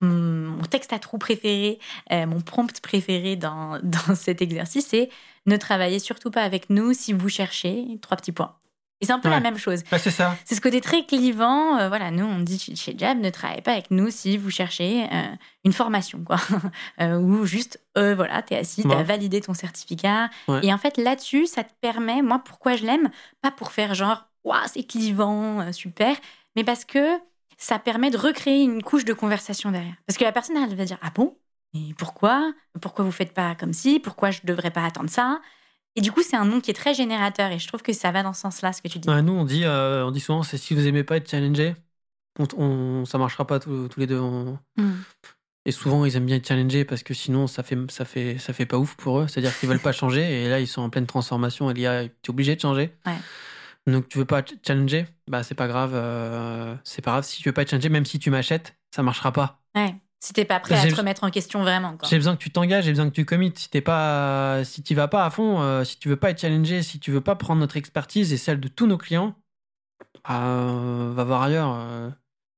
mon 0.03 0.63
texte 0.65 0.93
à 0.93 0.99
trous 0.99 1.19
préféré, 1.19 1.79
euh, 2.13 2.27
mon 2.27 2.41
prompt 2.41 2.81
préféré 2.81 3.37
dans, 3.37 3.79
dans 3.83 4.15
cet 4.15 4.43
exercice, 4.43 4.87
c'est 4.89 5.09
ne 5.47 5.57
travaillez 5.57 5.99
surtout 5.99 6.31
pas 6.31 6.43
avec 6.43 6.71
nous 6.71 6.93
si 6.93 7.13
vous 7.13 7.29
cherchez 7.29 7.99
trois 8.03 8.17
petits 8.17 8.33
points. 8.33 8.55
Et 9.01 9.07
c'est 9.07 9.13
un 9.13 9.19
peu 9.19 9.31
la 9.31 9.41
même 9.41 9.59
chose. 9.59 9.83
c'est 9.91 10.13
ça. 10.13 10.37
C'est 10.45 10.55
ce 10.55 10.61
côté 10.61 10.81
très 10.81 11.05
clivant. 11.05 11.77
Euh, 11.77 11.89
voilà, 11.89 12.13
nous, 12.13 12.25
on 12.25 12.39
dit 12.39 12.57
chez 12.77 12.97
Jab, 12.97 13.19
ne 13.19 13.31
travaillez 13.31 13.61
pas 13.61 13.73
avec 13.73 13.91
nous 13.91 14.11
si 14.13 14.37
vous 14.37 14.51
cherchez 14.51 15.09
euh, 15.13 15.23
une 15.65 15.73
formation, 15.73 16.23
quoi. 16.23 16.37
ou 17.01 17.45
juste, 17.45 17.81
voilà, 17.97 18.43
t'es 18.43 18.55
assis, 18.57 18.85
t'as 18.85 19.03
validé 19.03 19.41
ton 19.41 19.55
certificat. 19.55 20.31
Et 20.63 20.73
en 20.73 20.79
fait, 20.79 20.99
là-dessus, 20.99 21.47
ça 21.47 21.65
te 21.65 21.73
permet, 21.81 22.23
moi, 22.23 22.41
pourquoi 22.45 22.77
je 22.77 22.87
l'aime, 22.87 23.11
pas 23.41 23.51
pour 23.51 23.73
faire 23.73 23.95
genre, 23.95 24.29
waouh, 24.45 24.61
c'est 24.73 24.85
clivant, 24.85 25.73
super, 25.73 26.15
mais 26.55 26.63
parce 26.63 26.85
que 26.85 27.19
ça 27.63 27.79
permet 27.79 28.11
de 28.11 28.19
recréer 28.19 28.63
une 28.63 28.83
couche 28.83 29.05
de 29.05 29.13
conversation 29.13 29.71
derrière. 29.71 29.95
Parce 30.07 30.19
que 30.19 30.25
la 30.25 30.33
personne, 30.33 30.57
elle 30.57 30.75
va 30.75 30.85
dire 30.85 30.99
Ah 31.01 31.13
bon? 31.15 31.37
Et 31.75 31.95
pourquoi? 31.97 32.53
Pourquoi 32.81 33.05
vous 33.05 33.13
faites 33.13 33.33
pas 33.33 33.55
comme 33.55 33.73
si 33.73 34.01
Pourquoi 34.01 34.33
je 34.33 34.41
devrais 34.43 34.73
pas 34.73 34.85
attendre 34.85 35.09
ça? 35.09 35.41
Et 35.95 36.01
du 36.01 36.11
coup, 36.11 36.23
c'est 36.23 36.37
un 36.37 36.45
nom 36.45 36.61
qui 36.61 36.73
est 36.73 36.75
très 36.75 36.93
générateur 36.93 37.53
et 37.53 37.61
je 37.61 37.69
trouve 37.69 37.83
que 37.83 37.93
ça 37.93 38.11
va 38.11 38.25
dans 38.25 38.33
ce 38.33 38.41
sens-là, 38.41 38.73
ce 38.73 38.83
que 38.83 38.89
tu 38.89 38.99
dis. 38.99 39.09
nous, 39.09 39.33
on 39.33 39.45
dit, 39.45 39.65
euh, 39.65 40.05
on 40.05 40.11
dit 40.11 40.19
souvent 40.19 40.43
c'est 40.43 40.59
si 40.59 40.75
vous 40.75 40.87
aimez 40.89 41.05
pas 41.05 41.19
être 41.19 41.31
challengé, 41.31 41.77
on, 42.39 42.47
on 42.57 43.05
ça 43.05 43.19
marchera 43.19 43.47
pas 43.47 43.61
tous, 43.61 43.89
les 43.97 44.09
deux. 44.09 44.19
Hmm. 44.19 44.95
Et 45.65 45.71
souvent, 45.71 46.05
ils 46.05 46.17
aiment 46.17 46.27
bien 46.27 46.37
être 46.37 46.49
challengés 46.49 46.85
parce 46.85 47.05
que 47.05 47.15
sinon, 47.15 47.47
ça 47.47 47.63
fait, 47.63 47.79
ça 47.91 48.05
fait, 48.05 48.39
ça 48.39 48.53
fait 48.53 48.67
pas 48.67 48.79
ouf 48.79 48.97
pour 48.97 49.21
eux. 49.21 49.29
C'est-à-dire 49.29 49.57
qu'ils 49.57 49.69
veulent 49.69 49.79
pas 49.79 49.93
changer 49.93 50.43
et 50.43 50.49
là, 50.49 50.59
ils 50.59 50.67
sont 50.67 50.83
en 50.83 50.91
pleine 50.91 51.07
transformation 51.07 51.71
et 51.71 51.75
tu 51.75 51.85
es 51.85 52.11
obligé 52.29 52.57
de 52.57 52.61
changer. 52.61 52.93
Ouais. 53.07 53.19
Donc 53.87 54.09
tu 54.09 54.19
veux 54.19 54.25
pas 54.25 54.43
challenger, 54.65 55.07
bah 55.27 55.43
c'est 55.43 55.57
pas 55.57 55.67
grave, 55.67 55.93
euh, 55.95 56.77
c'est 56.85 57.03
pas 57.03 57.13
grave 57.13 57.25
si 57.25 57.43
tu 57.43 57.49
veux 57.49 57.53
pas 57.53 57.67
challenger, 57.67 57.89
même 57.89 58.05
si 58.05 58.19
tu 58.19 58.31
m'achètes, 58.31 58.77
ça 58.95 59.03
marchera 59.03 59.33
pas. 59.33 59.61
Ouais. 59.75 59.95
Si 60.21 60.33
t'es 60.33 60.45
pas 60.45 60.61
prêt 60.61 60.77
à 60.77 60.87
te 60.87 60.95
remettre 60.95 61.25
en 61.25 61.31
question 61.31 61.63
vraiment. 61.63 61.99
J'ai 62.09 62.17
besoin 62.17 62.37
que 62.37 62.43
tu 62.43 62.51
t'engages, 62.51 62.85
j'ai 62.85 62.93
besoin 62.93 63.11
que 63.11 63.15
tu 63.15 63.25
commites. 63.25 63.59
Si 63.59 63.69
t'es 63.71 63.81
pas, 63.81 64.63
si 64.63 64.85
tu 64.85 64.95
vas 64.95 65.09
pas 65.09 65.25
à 65.25 65.31
fond, 65.31 65.61
euh, 65.61 65.83
si 65.83 65.99
tu 65.99 66.09
veux 66.09 66.17
pas 66.17 66.31
être 66.31 66.41
challengé, 66.41 66.85
si 66.85 67.01
tu 67.01 67.11
veux 67.11 67.21
pas 67.21 67.35
prendre 67.35 67.59
notre 67.59 67.77
expertise 67.77 68.33
et 68.33 68.37
celle 68.37 68.61
de 68.61 68.69
tous 68.69 68.87
nos 68.87 68.99
clients, 68.99 69.35
bah, 70.29 70.39
va 71.13 71.25
voir 71.25 71.43
ailleurs. 71.43 71.75
Euh, 71.77 72.09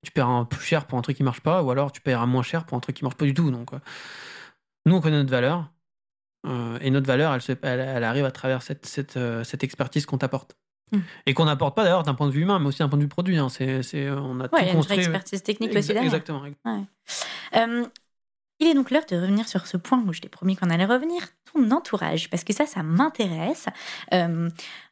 tu 0.04 0.12
paieras 0.12 0.44
plus 0.44 0.60
cher 0.60 0.86
pour 0.86 0.98
un 0.98 1.02
truc 1.02 1.16
qui 1.16 1.22
marche 1.22 1.40
pas, 1.40 1.62
ou 1.62 1.70
alors 1.70 1.90
tu 1.90 2.02
paieras 2.02 2.26
moins 2.26 2.42
cher 2.42 2.66
pour 2.66 2.76
un 2.76 2.80
truc 2.80 2.96
qui 2.96 3.04
marche 3.04 3.16
pas 3.16 3.24
du 3.24 3.32
tout. 3.32 3.50
Donc 3.50 3.70
nous 4.84 4.96
on 4.96 5.00
connaît 5.00 5.16
notre 5.16 5.30
valeur 5.30 5.70
et 6.82 6.90
notre 6.90 7.06
valeur, 7.06 7.32
elle, 7.32 7.80
elle, 7.80 8.04
arrive 8.04 8.26
à 8.26 8.30
travers 8.30 8.60
cette, 8.60 8.84
cette, 8.84 9.18
cette 9.44 9.64
expertise 9.64 10.04
qu'on 10.04 10.18
t'apporte. 10.18 10.54
Mm. 10.92 10.98
Et 11.26 11.34
qu'on 11.34 11.44
n'apporte 11.44 11.74
pas 11.74 11.84
d'ailleurs 11.84 12.02
d'un 12.02 12.14
point 12.14 12.26
de 12.26 12.32
vue 12.32 12.42
humain, 12.42 12.58
mais 12.58 12.66
aussi 12.66 12.78
d'un 12.78 12.88
point 12.88 12.98
de 12.98 13.04
vue 13.04 13.08
produit. 13.08 13.38
Hein. 13.38 13.48
C'est, 13.48 14.10
on 14.10 14.40
a 14.40 14.48
tout 14.48 14.56
il 14.60 14.66
y 14.66 14.70
a 14.70 14.72
construit. 14.74 14.96
Une 14.96 15.02
expertise 15.02 15.42
technique 15.42 15.74
aussi 15.74 15.88
derrière. 15.88 16.04
Exactement. 16.04 16.42
Euh, 17.56 17.86
il 18.60 18.68
est 18.68 18.74
donc 18.74 18.90
l'heure 18.90 19.04
de 19.08 19.16
revenir 19.16 19.48
sur 19.48 19.66
ce 19.66 19.76
point 19.76 20.02
où 20.06 20.12
je 20.12 20.20
t'ai 20.20 20.28
promis 20.28 20.56
qu'on 20.56 20.70
allait 20.70 20.84
revenir, 20.84 21.22
ton 21.52 21.70
entourage, 21.70 22.30
parce 22.30 22.44
que 22.44 22.52
ça, 22.52 22.66
ça 22.66 22.82
m'intéresse. 22.82 23.66
Euh, 24.12 24.48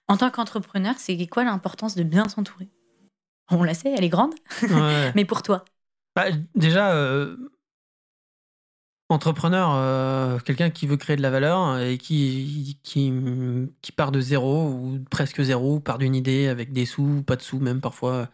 en 0.08 0.16
tant 0.16 0.30
qu'entrepreneur, 0.30 0.94
c'est 0.98 1.26
quoi 1.26 1.44
l'importance 1.44 1.94
de 1.94 2.02
bien 2.02 2.28
s'entourer? 2.28 2.68
On 3.50 3.62
la 3.62 3.74
sait, 3.74 3.92
elle 3.96 4.04
est 4.04 4.08
grande, 4.08 4.34
mais 5.14 5.24
pour 5.24 5.42
toi? 5.42 5.64
Bah, 6.16 6.26
Déjà, 6.54 6.92
euh, 6.92 7.36
entrepreneur, 9.08 9.72
euh, 9.74 10.38
quelqu'un 10.38 10.70
qui 10.70 10.86
veut 10.86 10.96
créer 10.96 11.16
de 11.16 11.22
la 11.22 11.30
valeur 11.30 11.78
et 11.78 11.98
qui, 11.98 12.78
qui, 12.82 13.12
qui, 13.82 13.92
part 13.92 14.12
de 14.12 14.20
zéro 14.20 14.68
ou 14.68 14.98
presque 15.10 15.42
zéro, 15.42 15.80
part 15.80 15.98
d'une 15.98 16.14
idée 16.14 16.48
avec 16.48 16.72
des 16.72 16.86
sous, 16.86 17.22
pas 17.22 17.36
de 17.36 17.42
sous 17.42 17.58
même 17.58 17.80
parfois. 17.80 18.28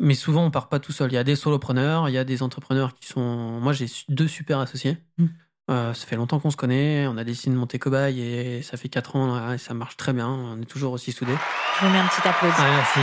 Mais 0.00 0.14
souvent, 0.14 0.44
on 0.44 0.50
part 0.50 0.68
pas 0.68 0.80
tout 0.80 0.92
seul. 0.92 1.12
Il 1.12 1.14
y 1.14 1.18
a 1.18 1.24
des 1.24 1.36
solopreneurs, 1.36 2.08
il 2.08 2.12
y 2.12 2.18
a 2.18 2.24
des 2.24 2.42
entrepreneurs 2.42 2.94
qui 2.94 3.06
sont. 3.06 3.60
Moi, 3.60 3.72
j'ai 3.72 3.86
deux 4.08 4.26
super 4.26 4.58
associés. 4.58 4.98
Mmh. 5.18 5.26
Euh, 5.70 5.94
ça 5.94 6.06
fait 6.06 6.16
longtemps 6.16 6.40
qu'on 6.40 6.50
se 6.50 6.56
connaît. 6.56 7.06
On 7.06 7.16
a 7.16 7.24
décidé 7.24 7.54
de 7.54 7.58
monter 7.58 7.78
Cobaye 7.78 8.20
et 8.20 8.62
ça 8.62 8.76
fait 8.76 8.88
4 8.88 9.16
ans 9.16 9.52
et 9.52 9.58
ça 9.58 9.72
marche 9.72 9.96
très 9.96 10.12
bien. 10.12 10.28
On 10.28 10.60
est 10.60 10.66
toujours 10.66 10.92
aussi 10.92 11.12
soudés. 11.12 11.36
Je 11.78 11.86
vous 11.86 11.92
mets 11.92 11.98
un 11.98 12.06
petit 12.06 12.26
applaudissement. 12.26 12.64
Ah, 12.66 12.76
merci. 12.76 13.00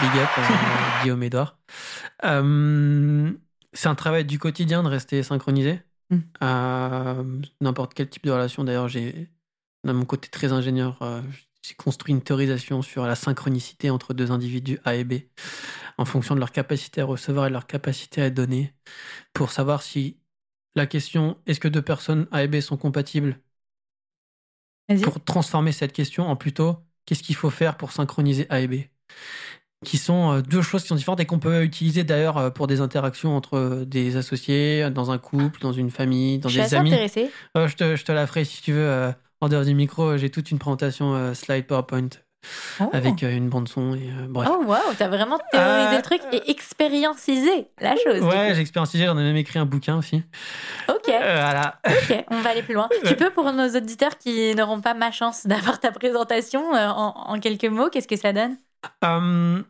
Big 0.00 0.20
up, 0.20 0.28
euh, 0.38 0.42
Guillaume 1.02 1.22
Edouard. 1.22 1.58
c'est 3.72 3.88
un 3.88 3.94
travail 3.94 4.24
du 4.24 4.38
quotidien 4.38 4.82
de 4.82 4.88
rester 4.88 5.22
synchronisé. 5.22 5.80
Mmh. 6.10 6.18
Euh, 6.42 7.40
n'importe 7.60 7.94
quel 7.94 8.08
type 8.08 8.24
de 8.24 8.30
relation. 8.30 8.64
D'ailleurs, 8.64 8.88
j'ai, 8.88 9.28
dans 9.84 9.94
mon 9.94 10.04
côté 10.04 10.28
très 10.28 10.52
ingénieur, 10.52 11.00
euh, 11.02 11.22
j'ai 11.62 11.74
construit 11.74 12.14
une 12.14 12.22
théorisation 12.22 12.82
sur 12.82 13.06
la 13.06 13.16
synchronicité 13.16 13.90
entre 13.90 14.14
deux 14.14 14.30
individus 14.30 14.78
A 14.84 14.94
et 14.94 15.04
B, 15.04 15.14
en 15.98 16.04
fonction 16.04 16.34
de 16.34 16.40
leur 16.40 16.52
capacité 16.52 17.00
à 17.00 17.04
recevoir 17.04 17.46
et 17.46 17.48
de 17.48 17.54
leur 17.54 17.66
capacité 17.66 18.22
à 18.22 18.30
donner, 18.30 18.72
pour 19.32 19.50
savoir 19.50 19.82
si 19.82 20.18
la 20.76 20.86
question 20.86 21.38
est-ce 21.46 21.58
que 21.58 21.68
deux 21.68 21.82
personnes 21.82 22.28
A 22.30 22.44
et 22.44 22.48
B 22.48 22.60
sont 22.60 22.76
compatibles? 22.76 23.40
Pour 25.02 25.24
transformer 25.24 25.72
cette 25.72 25.92
question 25.92 26.28
en 26.28 26.36
plutôt 26.36 26.76
qu'est-ce 27.06 27.24
qu'il 27.24 27.34
faut 27.34 27.50
faire 27.50 27.76
pour 27.76 27.90
synchroniser 27.90 28.46
A 28.50 28.60
et 28.60 28.68
B? 28.68 28.74
Qui 29.84 29.98
sont 29.98 30.32
euh, 30.32 30.40
deux 30.42 30.62
choses 30.62 30.82
qui 30.82 30.88
sont 30.88 30.94
différentes 30.94 31.20
et 31.20 31.26
qu'on 31.26 31.38
peut 31.38 31.62
utiliser 31.62 32.02
d'ailleurs 32.04 32.38
euh, 32.38 32.50
pour 32.50 32.66
des 32.66 32.80
interactions 32.80 33.36
entre 33.36 33.84
des 33.86 34.16
associés, 34.16 34.88
dans 34.90 35.10
un 35.10 35.18
couple, 35.18 35.60
dans 35.60 35.72
une 35.72 35.90
famille, 35.90 36.38
dans 36.38 36.48
je 36.48 36.60
des 36.60 36.66
suis 36.68 36.76
amis. 36.76 36.92
Intéressée. 36.92 37.30
Euh, 37.56 37.68
je, 37.68 37.76
te, 37.76 37.96
je 37.96 38.04
te 38.04 38.12
la 38.12 38.26
ferai 38.26 38.44
si 38.44 38.62
tu 38.62 38.72
veux 38.72 39.12
en 39.40 39.48
dehors 39.48 39.64
du 39.64 39.74
micro. 39.74 40.16
J'ai 40.16 40.30
toute 40.30 40.50
une 40.50 40.58
présentation 40.58 41.34
slide 41.34 41.66
PowerPoint. 41.66 42.08
Oh. 42.78 42.88
Avec 42.92 43.22
une 43.22 43.48
bande 43.48 43.68
son 43.68 43.94
et 43.94 44.08
bref. 44.28 44.48
Oh 44.52 44.62
waouh, 44.64 44.94
t'as 44.96 45.08
vraiment 45.08 45.36
théorisé 45.50 45.96
le 45.96 46.02
truc 46.02 46.20
et 46.32 46.48
expériencisé 46.48 47.66
la 47.80 47.96
chose. 47.96 48.20
Ouais, 48.22 48.52
j'ai 48.54 48.60
expériencisé, 48.60 49.04
j'en 49.04 49.18
ai 49.18 49.22
même 49.22 49.36
écrit 49.36 49.58
un 49.58 49.66
bouquin 49.66 49.96
aussi. 49.98 50.22
Ok. 50.88 51.06
voilà. 51.08 51.80
Ok, 51.88 52.24
on 52.30 52.40
va 52.42 52.50
aller 52.50 52.62
plus 52.62 52.74
loin. 52.74 52.88
tu 53.04 53.16
peux 53.16 53.30
pour 53.30 53.52
nos 53.52 53.68
auditeurs 53.76 54.16
qui 54.16 54.54
n'auront 54.54 54.80
pas 54.80 54.94
ma 54.94 55.10
chance 55.10 55.44
d'avoir 55.44 55.80
ta 55.80 55.90
présentation 55.90 56.70
en, 56.72 57.14
en 57.16 57.40
quelques 57.40 57.64
mots, 57.64 57.88
qu'est-ce 57.90 58.06
que 58.08 58.16
ça 58.16 58.32
donne? 58.32 58.56
Euh, 59.04 59.62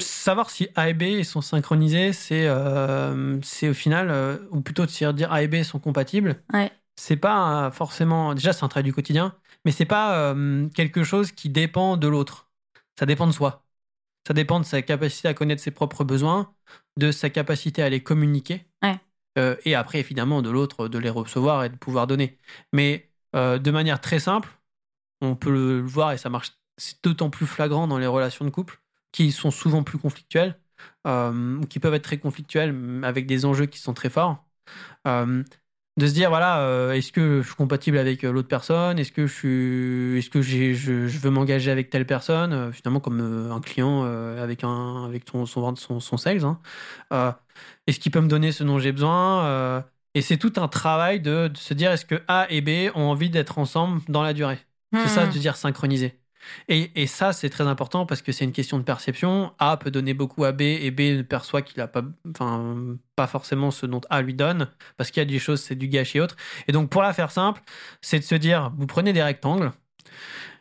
savoir 0.00 0.50
si 0.50 0.68
A 0.74 0.88
et 0.88 0.94
B 0.94 1.22
sont 1.22 1.40
synchronisés, 1.40 2.12
c'est 2.12 2.46
euh, 2.46 3.38
au 3.38 3.74
final, 3.74 4.10
euh, 4.10 4.38
ou 4.50 4.60
plutôt 4.60 4.86
de 4.86 5.12
dire 5.12 5.32
A 5.32 5.42
et 5.42 5.48
B 5.48 5.62
sont 5.62 5.78
compatibles. 5.78 6.42
Ouais. 6.52 6.70
C'est 6.96 7.16
pas 7.16 7.70
forcément. 7.72 8.34
Déjà, 8.34 8.52
c'est 8.52 8.64
un 8.64 8.68
travail 8.68 8.84
du 8.84 8.94
quotidien, 8.94 9.34
mais 9.64 9.72
c'est 9.72 9.84
pas 9.84 10.34
quelque 10.74 11.04
chose 11.04 11.30
qui 11.30 11.50
dépend 11.50 11.98
de 11.98 12.08
l'autre. 12.08 12.50
Ça 12.98 13.04
dépend 13.04 13.26
de 13.26 13.32
soi. 13.32 13.66
Ça 14.26 14.32
dépend 14.32 14.60
de 14.60 14.64
sa 14.64 14.80
capacité 14.80 15.28
à 15.28 15.34
connaître 15.34 15.62
ses 15.62 15.70
propres 15.70 16.04
besoins, 16.04 16.54
de 16.96 17.12
sa 17.12 17.28
capacité 17.28 17.82
à 17.82 17.90
les 17.90 18.02
communiquer. 18.02 18.66
et 19.36 19.74
après, 19.74 20.00
évidemment, 20.00 20.40
de 20.40 20.48
l'autre, 20.48 20.88
de 20.88 20.98
les 20.98 21.10
recevoir 21.10 21.64
et 21.64 21.68
de 21.68 21.76
pouvoir 21.76 22.06
donner. 22.06 22.38
Mais 22.72 23.10
de 23.34 23.70
manière 23.70 24.00
très 24.00 24.18
simple, 24.18 24.48
on 25.20 25.36
peut 25.36 25.50
le 25.50 25.80
voir 25.82 26.12
et 26.12 26.18
ça 26.18 26.30
marche 26.30 26.52
c'est 26.76 27.02
d'autant 27.02 27.30
plus 27.30 27.46
flagrant 27.46 27.86
dans 27.86 27.98
les 27.98 28.06
relations 28.06 28.44
de 28.44 28.50
couple 28.50 28.80
qui 29.12 29.32
sont 29.32 29.50
souvent 29.50 29.82
plus 29.82 29.98
conflictuelles, 29.98 30.58
euh, 31.06 31.60
qui 31.70 31.80
peuvent 31.80 31.94
être 31.94 32.04
très 32.04 32.18
conflictuelles 32.18 32.74
avec 33.02 33.26
des 33.26 33.44
enjeux 33.46 33.66
qui 33.66 33.78
sont 33.78 33.94
très 33.94 34.10
forts. 34.10 34.44
Euh, 35.06 35.42
de 35.96 36.06
se 36.06 36.12
dire 36.12 36.28
voilà 36.28 36.60
euh, 36.60 36.92
est-ce 36.92 37.10
que 37.10 37.40
je 37.40 37.46
suis 37.46 37.56
compatible 37.56 37.96
avec 37.96 38.22
l'autre 38.22 38.48
personne? 38.48 38.98
Est-ce 38.98 39.12
que 39.12 39.26
je 39.26 39.32
suis 39.32 40.18
est-ce 40.18 40.28
que 40.28 40.42
j'ai, 40.42 40.74
je, 40.74 40.92
veux 40.92 41.30
m'engager 41.30 41.70
avec 41.70 41.88
telle 41.88 42.04
personne? 42.04 42.70
Finalement 42.74 43.00
comme 43.00 43.20
un 43.50 43.60
client 43.60 44.04
avec 44.04 44.62
un 44.62 45.06
avec 45.06 45.22
son 45.30 45.46
son 45.46 45.74
son, 45.76 46.00
son 46.00 46.16
sales 46.18 46.44
hein. 46.44 46.60
est-ce 47.86 47.98
qu'il 47.98 48.12
peut 48.12 48.20
me 48.20 48.28
donner 48.28 48.52
ce 48.52 48.64
dont 48.64 48.78
j'ai 48.78 48.92
besoin? 48.92 49.82
Et 50.14 50.20
c'est 50.20 50.36
tout 50.36 50.52
un 50.56 50.68
travail 50.68 51.20
de, 51.20 51.48
de, 51.48 51.56
se 51.56 51.72
dire 51.72 51.90
est-ce 51.92 52.04
que 52.04 52.22
A 52.28 52.46
et 52.50 52.60
B 52.60 52.94
ont 52.94 53.04
envie 53.04 53.30
d'être 53.30 53.58
ensemble 53.58 54.02
dans 54.08 54.22
la 54.22 54.34
durée? 54.34 54.58
C'est 54.92 55.08
ça 55.08 55.26
hmm. 55.26 55.32
de 55.32 55.38
dire 55.38 55.56
synchroniser 55.56 56.18
et, 56.68 57.06
ça, 57.06 57.32
c'est 57.32 57.50
très 57.50 57.66
important 57.66 58.06
parce 58.06 58.22
que 58.22 58.32
c'est 58.32 58.44
une 58.44 58.52
question 58.52 58.78
de 58.78 58.82
perception. 58.82 59.52
A 59.58 59.76
peut 59.76 59.90
donner 59.90 60.14
beaucoup 60.14 60.44
à 60.44 60.52
B 60.52 60.62
et 60.62 60.90
B 60.90 61.22
perçoit 61.22 61.62
qu'il 61.62 61.78
n'a 61.78 61.88
pas, 61.88 62.02
enfin, 62.30 62.96
pas 63.14 63.26
forcément 63.26 63.70
ce 63.70 63.86
dont 63.86 64.00
A 64.10 64.22
lui 64.22 64.34
donne 64.34 64.68
parce 64.96 65.10
qu'il 65.10 65.20
y 65.20 65.26
a 65.26 65.28
des 65.28 65.38
choses, 65.38 65.60
c'est 65.62 65.74
du 65.74 65.88
gâchis 65.88 66.18
et 66.18 66.20
autres. 66.20 66.36
Et 66.68 66.72
donc, 66.72 66.90
pour 66.90 67.02
la 67.02 67.12
faire 67.12 67.30
simple, 67.30 67.62
c'est 68.00 68.18
de 68.18 68.24
se 68.24 68.34
dire 68.34 68.72
vous 68.76 68.86
prenez 68.86 69.12
des 69.12 69.22
rectangles 69.22 69.72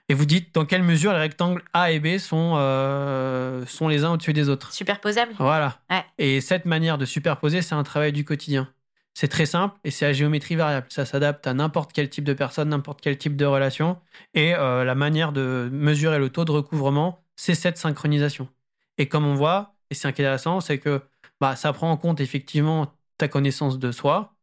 et 0.08 0.14
vous 0.14 0.26
dites 0.26 0.54
dans 0.54 0.66
quelle 0.66 0.84
mesure 0.84 1.14
les 1.14 1.20
rectangles 1.20 1.64
A 1.74 1.92
et 1.92 2.00
B 2.00 2.18
sont, 2.20 2.54
euh, 2.58 3.66
sont 3.66 3.88
les 3.88 4.04
uns 4.04 4.12
au-dessus 4.12 4.34
des 4.34 4.50
autres. 4.50 4.72
Superposables. 4.72 5.34
Voilà. 5.40 5.80
Et 6.18 6.42
cette 6.42 6.66
manière 6.66 6.98
de 6.98 7.06
superposer, 7.06 7.62
c'est 7.62 7.76
un 7.76 7.84
travail 7.84 8.12
du 8.12 8.24
quotidien. 8.24 8.70
C'est 9.16 9.30
très 9.30 9.46
simple 9.46 9.80
et 9.86 9.92
c'est 9.92 10.06
à 10.06 10.12
géométrie 10.12 10.56
variable. 10.56 10.88
Ça 10.90 11.06
s'adapte 11.06 11.48
à 11.48 11.54
n'importe 11.54 11.94
quel 11.94 12.10
type 12.10 12.26
de 12.26 12.34
personne, 12.34 12.70
n'importe 12.70 13.00
quel 13.02 13.18
type 13.18 13.38
de 13.38 13.46
relation. 13.46 13.98
Et 14.34 14.54
euh, 14.54 14.84
la 14.84 14.94
manière 14.94 15.32
de 15.32 15.70
mesurer 15.72 16.20
le 16.20 16.30
taux 16.30 16.44
de 16.44 16.52
recouvrement, 16.52 17.24
c'est 17.38 17.56
cette 17.56 17.78
synchronisation. 17.78 18.50
Et 18.98 19.08
comme 19.08 19.26
on 19.26 19.36
voit, 19.36 19.76
et 19.90 19.96
c'est 19.96 20.10
intéressant, 20.10 20.60
c'est 20.60 20.80
que 20.80 21.02
bah, 21.40 21.56
ça 21.56 21.72
prend 21.72 21.90
en 21.92 21.98
compte 21.98 22.20
effectivement 22.20 22.94
ta 23.18 23.30
connaissance 23.30 23.80
de 23.80 23.92
soi, 23.94 24.36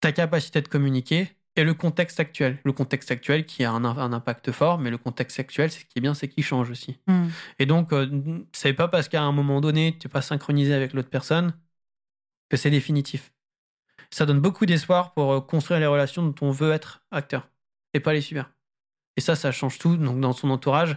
ta 0.00 0.12
capacité 0.12 0.60
de 0.62 0.68
communiquer 0.68 1.28
et 1.56 1.64
le 1.64 1.74
contexte 1.74 2.20
actuel. 2.20 2.58
Le 2.64 2.72
contexte 2.72 3.10
actuel 3.10 3.44
qui 3.44 3.64
a 3.64 3.72
un, 3.72 3.84
impact 3.84 4.52
fort, 4.52 4.78
mais 4.78 4.90
le 4.90 4.98
contexte 4.98 5.40
actuel, 5.40 5.72
ce 5.72 5.80
qui 5.80 5.86
est 5.96 6.00
bien, 6.00 6.14
c'est 6.14 6.28
qu'il 6.28 6.44
change 6.44 6.70
aussi. 6.70 7.00
Hmm. 7.08 7.28
Et 7.58 7.66
donc, 7.66 7.92
euh, 7.92 8.44
c'est 8.52 8.72
pas 8.72 8.86
parce 8.86 9.08
qu'à 9.08 9.22
un 9.22 9.32
moment 9.32 9.60
donné, 9.60 9.96
tu 9.98 10.06
n'es 10.06 10.12
pas 10.12 10.22
synchronisé 10.22 10.74
avec 10.74 10.92
l'autre 10.92 11.10
personne 11.10 11.54
que 12.48 12.56
c'est 12.56 12.70
définitif. 12.70 13.32
Ça 14.10 14.26
donne 14.26 14.40
beaucoup 14.40 14.66
d'espoir 14.66 15.12
pour 15.14 15.32
euh, 15.32 15.40
construire 15.40 15.80
les 15.80 15.86
relations 15.86 16.22
dont 16.26 16.34
on 16.46 16.50
veut 16.50 16.72
être 16.72 17.02
acteur 17.10 17.48
et 17.94 18.00
pas 18.00 18.12
les 18.12 18.20
subir. 18.20 18.50
Et 19.16 19.20
ça, 19.20 19.36
ça 19.36 19.52
change 19.52 19.78
tout. 19.78 19.96
Donc, 19.96 20.20
dans 20.20 20.32
son 20.32 20.50
entourage, 20.50 20.96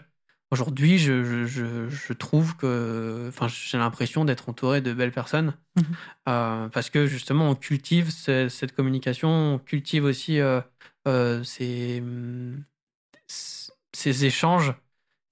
aujourd'hui, 0.52 0.98
je, 0.98 1.24
je, 1.24 1.90
je, 1.90 2.14
trouve 2.14 2.56
que. 2.58 3.26
Enfin, 3.30 3.48
j'ai 3.48 3.78
l'impression 3.78 4.26
d'être 4.26 4.50
entouré 4.50 4.82
de 4.82 4.94
belles 4.94 5.12
personnes 5.12 5.58
Mhm. 5.76 5.86
euh, 6.30 6.70
parce 6.70 6.90
que 6.92 7.08
justement, 7.08 7.50
on 7.50 7.56
cultive 7.56 8.12
ce- 8.12 8.48
cette 8.50 8.74
communication, 8.76 9.30
on 9.56 9.60
cultive 9.60 10.04
aussi 10.06 10.40
euh, 10.40 10.62
euh, 11.08 11.44
ces, 11.44 12.00
hum, 12.02 12.64
ces 13.28 14.26
échanges 14.26 14.74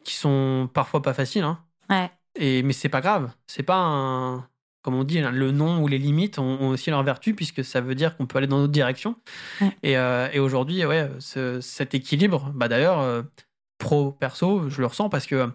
qui 0.03 0.15
sont 0.15 0.69
parfois 0.73 1.01
pas 1.01 1.13
faciles. 1.13 1.43
Hein. 1.43 1.63
Ouais. 1.89 2.11
Et, 2.35 2.63
mais 2.63 2.73
c'est 2.73 2.89
pas 2.89 3.01
grave. 3.01 3.31
C'est 3.47 3.63
pas 3.63 3.77
un. 3.77 4.49
Comme 4.81 4.95
on 4.95 5.03
dit, 5.03 5.19
hein, 5.19 5.31
le 5.31 5.51
nom 5.51 5.81
ou 5.83 5.87
les 5.87 5.97
limites 5.99 6.39
ont, 6.39 6.69
aussi 6.69 6.89
leur 6.89 7.03
vertu, 7.03 7.35
puisque 7.35 7.63
ça 7.63 7.81
veut 7.81 7.95
dire 7.95 8.17
qu'on 8.17 8.25
peut 8.27 8.37
aller 8.39 8.47
dans 8.47 8.59
d'autres 8.59 8.71
directions. 8.73 9.15
Ouais. 9.61 9.77
Et, 9.83 9.97
euh, 9.97 10.29
et 10.33 10.39
aujourd'hui, 10.39 10.85
ouais, 10.85 11.09
ce- 11.19 11.61
cet 11.61 11.93
équilibre, 11.95 12.51
bah 12.55 12.67
d'ailleurs, 12.67 12.99
euh, 13.01 13.23
pro-perso, 13.79 14.69
je 14.69 14.81
le 14.81 14.87
ressens 14.87 15.09
parce 15.09 15.27
que. 15.27 15.35
euh, 15.35 15.47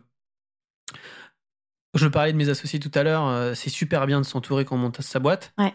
Je 1.95 2.07
parlais 2.09 2.33
de 2.33 2.37
mes 2.37 2.49
associés 2.49 2.79
tout 2.79 2.91
à 2.95 3.03
l'heure, 3.03 3.27
euh, 3.27 3.55
c'est 3.55 3.71
super 3.71 4.07
bien 4.07 4.21
de 4.21 4.27
s'entourer 4.27 4.65
quand 4.65 4.75
on 4.77 4.79
monte 4.79 5.01
sa 5.01 5.19
boîte. 5.19 5.55
Ouais. 5.59 5.75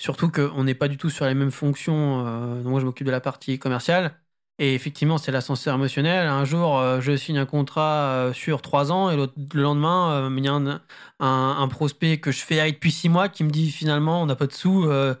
Surtout 0.00 0.30
qu'on 0.30 0.64
n'est 0.64 0.74
pas 0.74 0.88
du 0.88 0.96
tout 0.96 1.10
sur 1.10 1.26
les 1.26 1.34
mêmes 1.34 1.50
fonctions. 1.50 2.24
donc 2.56 2.66
moi, 2.66 2.80
je 2.80 2.86
m'occupe 2.86 3.06
de 3.06 3.12
la 3.12 3.20
partie 3.20 3.58
commerciale. 3.58 4.18
Et 4.60 4.74
effectivement, 4.74 5.18
c'est 5.18 5.30
l'ascenseur 5.30 5.76
émotionnel. 5.76 6.26
Un 6.26 6.44
jour, 6.44 6.78
euh, 6.78 7.00
je 7.00 7.16
signe 7.16 7.38
un 7.38 7.46
contrat 7.46 8.10
euh, 8.10 8.32
sur 8.32 8.60
trois 8.60 8.90
ans 8.90 9.08
et 9.08 9.16
le 9.16 9.62
lendemain, 9.62 10.10
euh, 10.28 10.34
il 10.36 10.44
y 10.44 10.48
a 10.48 10.80
un, 11.20 11.68
prospect 11.68 12.18
que 12.18 12.32
je 12.32 12.40
fais 12.40 12.58
avec 12.58 12.74
depuis 12.74 12.90
six 12.90 13.08
mois 13.08 13.28
qui 13.28 13.44
me 13.44 13.50
dit 13.50 13.70
finalement, 13.70 14.20
on 14.22 14.26
n'a 14.26 14.34
pas 14.34 14.48
de 14.48 14.52
sous. 14.52 14.84
euh, 14.86 15.14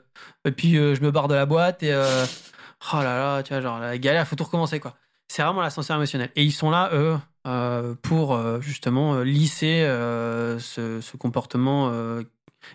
et 0.44 0.50
puis, 0.50 0.76
euh, 0.76 0.94
je 0.96 1.02
me 1.02 1.10
barre 1.12 1.28
de 1.28 1.34
la 1.34 1.46
boîte 1.46 1.82
et 1.84 1.92
euh, 1.92 2.26
oh 2.92 2.96
là 2.96 3.16
là, 3.36 3.42
tu 3.44 3.52
vois, 3.52 3.62
genre 3.62 3.78
la 3.78 3.96
galère, 3.98 4.26
faut 4.26 4.36
tout 4.36 4.44
recommencer 4.44 4.80
quoi. 4.80 4.96
C'est 5.28 5.42
vraiment 5.42 5.60
l'ascenseur 5.60 5.96
émotionnel. 5.96 6.30
Et 6.36 6.42
ils 6.44 6.52
sont 6.52 6.70
là, 6.70 6.90
eux, 6.92 7.16
euh, 7.46 7.94
pour 8.02 8.34
euh, 8.34 8.60
justement 8.60 9.14
euh, 9.14 9.24
lisser 9.24 9.82
euh, 9.82 10.58
ce, 10.58 11.00
ce 11.00 11.16
comportement 11.16 11.90
euh, 11.92 12.22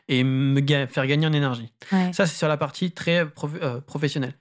et 0.08 0.24
me 0.24 0.60
ga- 0.62 0.88
faire 0.88 1.06
gagner 1.08 1.28
en 1.28 1.34
énergie. 1.34 1.74
Ouais. 1.92 2.12
Ça, 2.14 2.26
c'est 2.26 2.36
sur 2.38 2.48
la 2.48 2.58
partie 2.58 2.92
très 2.92 3.26
prof- 3.26 3.52
euh, 3.62 3.82
professionnelle. 3.82 4.34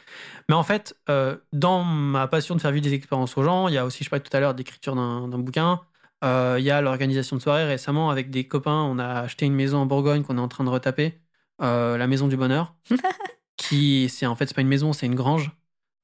Mais 0.48 0.54
en 0.54 0.62
fait, 0.62 0.96
euh, 1.08 1.36
dans 1.52 1.82
ma 1.84 2.26
passion 2.28 2.54
de 2.54 2.60
faire 2.60 2.70
vivre 2.72 2.84
des 2.84 2.94
expériences 2.94 3.36
aux 3.36 3.42
gens, 3.42 3.68
il 3.68 3.74
y 3.74 3.78
a 3.78 3.84
aussi, 3.84 4.04
je 4.04 4.10
parlais 4.10 4.22
tout 4.22 4.36
à 4.36 4.40
l'heure 4.40 4.54
d'écriture 4.54 4.94
d'un 4.96 5.26
bouquin. 5.38 5.80
Euh, 6.24 6.56
il 6.58 6.64
y 6.64 6.70
a 6.70 6.80
l'organisation 6.80 7.36
de 7.36 7.42
soirées. 7.42 7.64
Récemment, 7.64 8.10
avec 8.10 8.30
des 8.30 8.46
copains, 8.46 8.82
on 8.82 8.98
a 8.98 9.06
acheté 9.22 9.46
une 9.46 9.54
maison 9.54 9.78
en 9.78 9.86
Bourgogne 9.86 10.22
qu'on 10.22 10.38
est 10.38 10.40
en 10.40 10.48
train 10.48 10.64
de 10.64 10.68
retaper, 10.70 11.20
la 11.60 12.06
maison 12.06 12.28
du 12.28 12.36
bonheur. 12.36 12.74
qui, 13.56 14.08
c'est 14.08 14.26
en 14.26 14.34
fait, 14.34 14.46
c'est 14.46 14.54
pas 14.54 14.60
une 14.62 14.68
maison, 14.68 14.92
c'est 14.92 15.06
une 15.06 15.14
grange. 15.14 15.50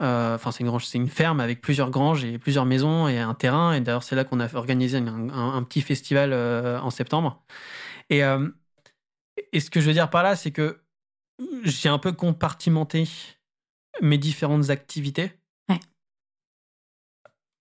Enfin, 0.01 0.53
c'est 0.53 0.61
une 0.61 0.67
grange, 0.69 0.87
c'est 0.87 0.99
une 0.99 1.09
ferme 1.09 1.41
avec 1.41 1.61
plusieurs 1.61 1.91
granges 1.91 2.25
et 2.25 2.39
plusieurs 2.39 2.65
maisons 2.67 3.09
et 3.09 3.19
un 3.19 3.35
terrain. 3.35 3.73
Et 3.73 3.81
d'ailleurs, 3.81 4.03
c'est 4.05 4.15
là 4.15 4.25
qu'on 4.25 4.39
a 4.41 4.53
organisé 4.55 4.99
un, 4.99 5.07
un- 5.31 5.55
un 5.57 5.63
petit 5.65 5.81
festival 5.81 6.33
en 6.33 6.91
septembre. 6.91 7.43
Et, 8.11 8.23
euh, 8.25 8.49
et 9.53 9.61
ce 9.61 9.71
que 9.71 9.81
je 9.81 9.87
veux 9.87 9.93
dire 9.93 10.11
par 10.11 10.23
là, 10.23 10.37
c'est 10.37 10.53
que 10.53 10.81
j'ai 11.65 11.89
un 11.89 11.99
peu 11.99 12.13
compartimenté 12.13 13.09
mes 14.03 14.19
différentes 14.19 14.71
activités. 14.71 15.33
Ouais. 15.69 15.81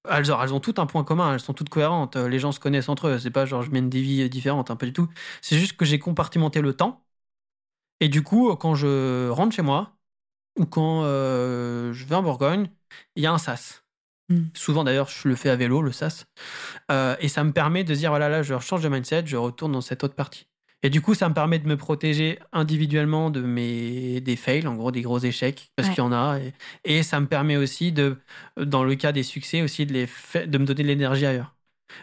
Elles, 0.09 0.31
ont- 0.31 0.41
elles 0.41 0.53
ont 0.53 0.59
toutes 0.59 0.79
un 0.79 0.85
point 0.85 1.03
commun, 1.03 1.33
elles 1.33 1.39
sont 1.39 1.53
toutes 1.53 1.69
cohérentes. 1.69 2.15
Euh, 2.15 2.29
Les 2.29 2.39
gens 2.39 2.51
se 2.51 2.59
connaissent 2.59 2.89
entre 2.89 3.07
eux. 3.09 3.19
C'est 3.19 3.31
pas 3.31 3.45
genre 3.45 3.61
je 3.63 3.71
mène 3.71 3.89
des 3.89 4.01
vies 4.01 4.29
différentes, 4.29 4.71
hein, 4.71 4.75
pas 4.75 4.85
du 4.85 4.93
tout. 4.93 5.09
C'est 5.41 5.57
juste 5.57 5.75
que 5.77 5.85
j'ai 5.85 5.99
compartimenté 5.99 6.61
le 6.61 6.73
temps. 6.73 7.03
Et 7.99 8.09
du 8.09 8.23
coup, 8.23 8.55
quand 8.57 8.75
je 8.75 9.29
rentre 9.29 9.55
chez 9.55 9.61
moi 9.61 9.97
ou 10.59 10.65
quand 10.65 11.03
euh, 11.05 11.93
je 11.93 12.05
vais 12.05 12.15
en 12.15 12.23
Bourgogne, 12.23 12.71
il 13.15 13.23
y 13.23 13.27
a 13.27 13.33
un 13.33 13.39
sas. 13.39 13.83
Mm. 14.29 14.43
Souvent 14.55 14.83
d'ailleurs, 14.85 15.09
je 15.09 15.27
le 15.29 15.35
fais 15.35 15.49
à 15.51 15.57
vélo, 15.57 15.81
le 15.81 15.91
sas. 15.93 16.27
Euh, 16.91 17.15
et 17.19 17.29
ça 17.29 17.43
me 17.43 17.53
permet 17.53 17.83
de 17.85 17.95
dire 17.95 18.11
voilà, 18.11 18.29
là, 18.29 18.43
je 18.43 18.57
change 18.59 18.83
de 18.83 18.89
mindset, 18.89 19.25
je 19.27 19.37
retourne 19.37 19.73
dans 19.73 19.81
cette 19.81 20.03
autre 20.03 20.15
partie. 20.15 20.47
Et 20.83 20.89
du 20.89 21.01
coup, 21.01 21.13
ça 21.15 21.27
me 21.29 21.33
permet 21.33 21.59
de 21.59 21.67
me 21.67 21.75
protéger 21.77 22.39
individuellement 22.53 23.29
de 23.31 23.41
mes 23.41 24.21
des 24.21 24.35
fails, 24.35 24.67
en 24.67 24.75
gros 24.75 24.91
des 24.91 25.01
gros 25.01 25.19
échecs, 25.19 25.71
parce 25.75 25.89
Ouais. 25.89 25.95
qu'il 25.95 26.03
y 26.03 26.07
en 26.07 26.11
a. 26.13 26.39
Et, 26.39 26.53
et 26.99 27.03
ça 27.03 27.19
me 27.19 27.27
permet 27.27 27.57
aussi 27.57 27.91
de, 27.91 28.17
dans 28.57 28.83
le 28.83 28.95
cas 28.95 29.11
des 29.11 29.23
succès, 29.23 29.61
aussi 29.63 29.85
de 29.85 29.93
les 29.93 30.05
de 30.47 30.57
me 30.57 30.65
donner 30.65 30.83
de 30.83 30.87
l'énergie 30.87 31.25
ailleurs. 31.25 31.55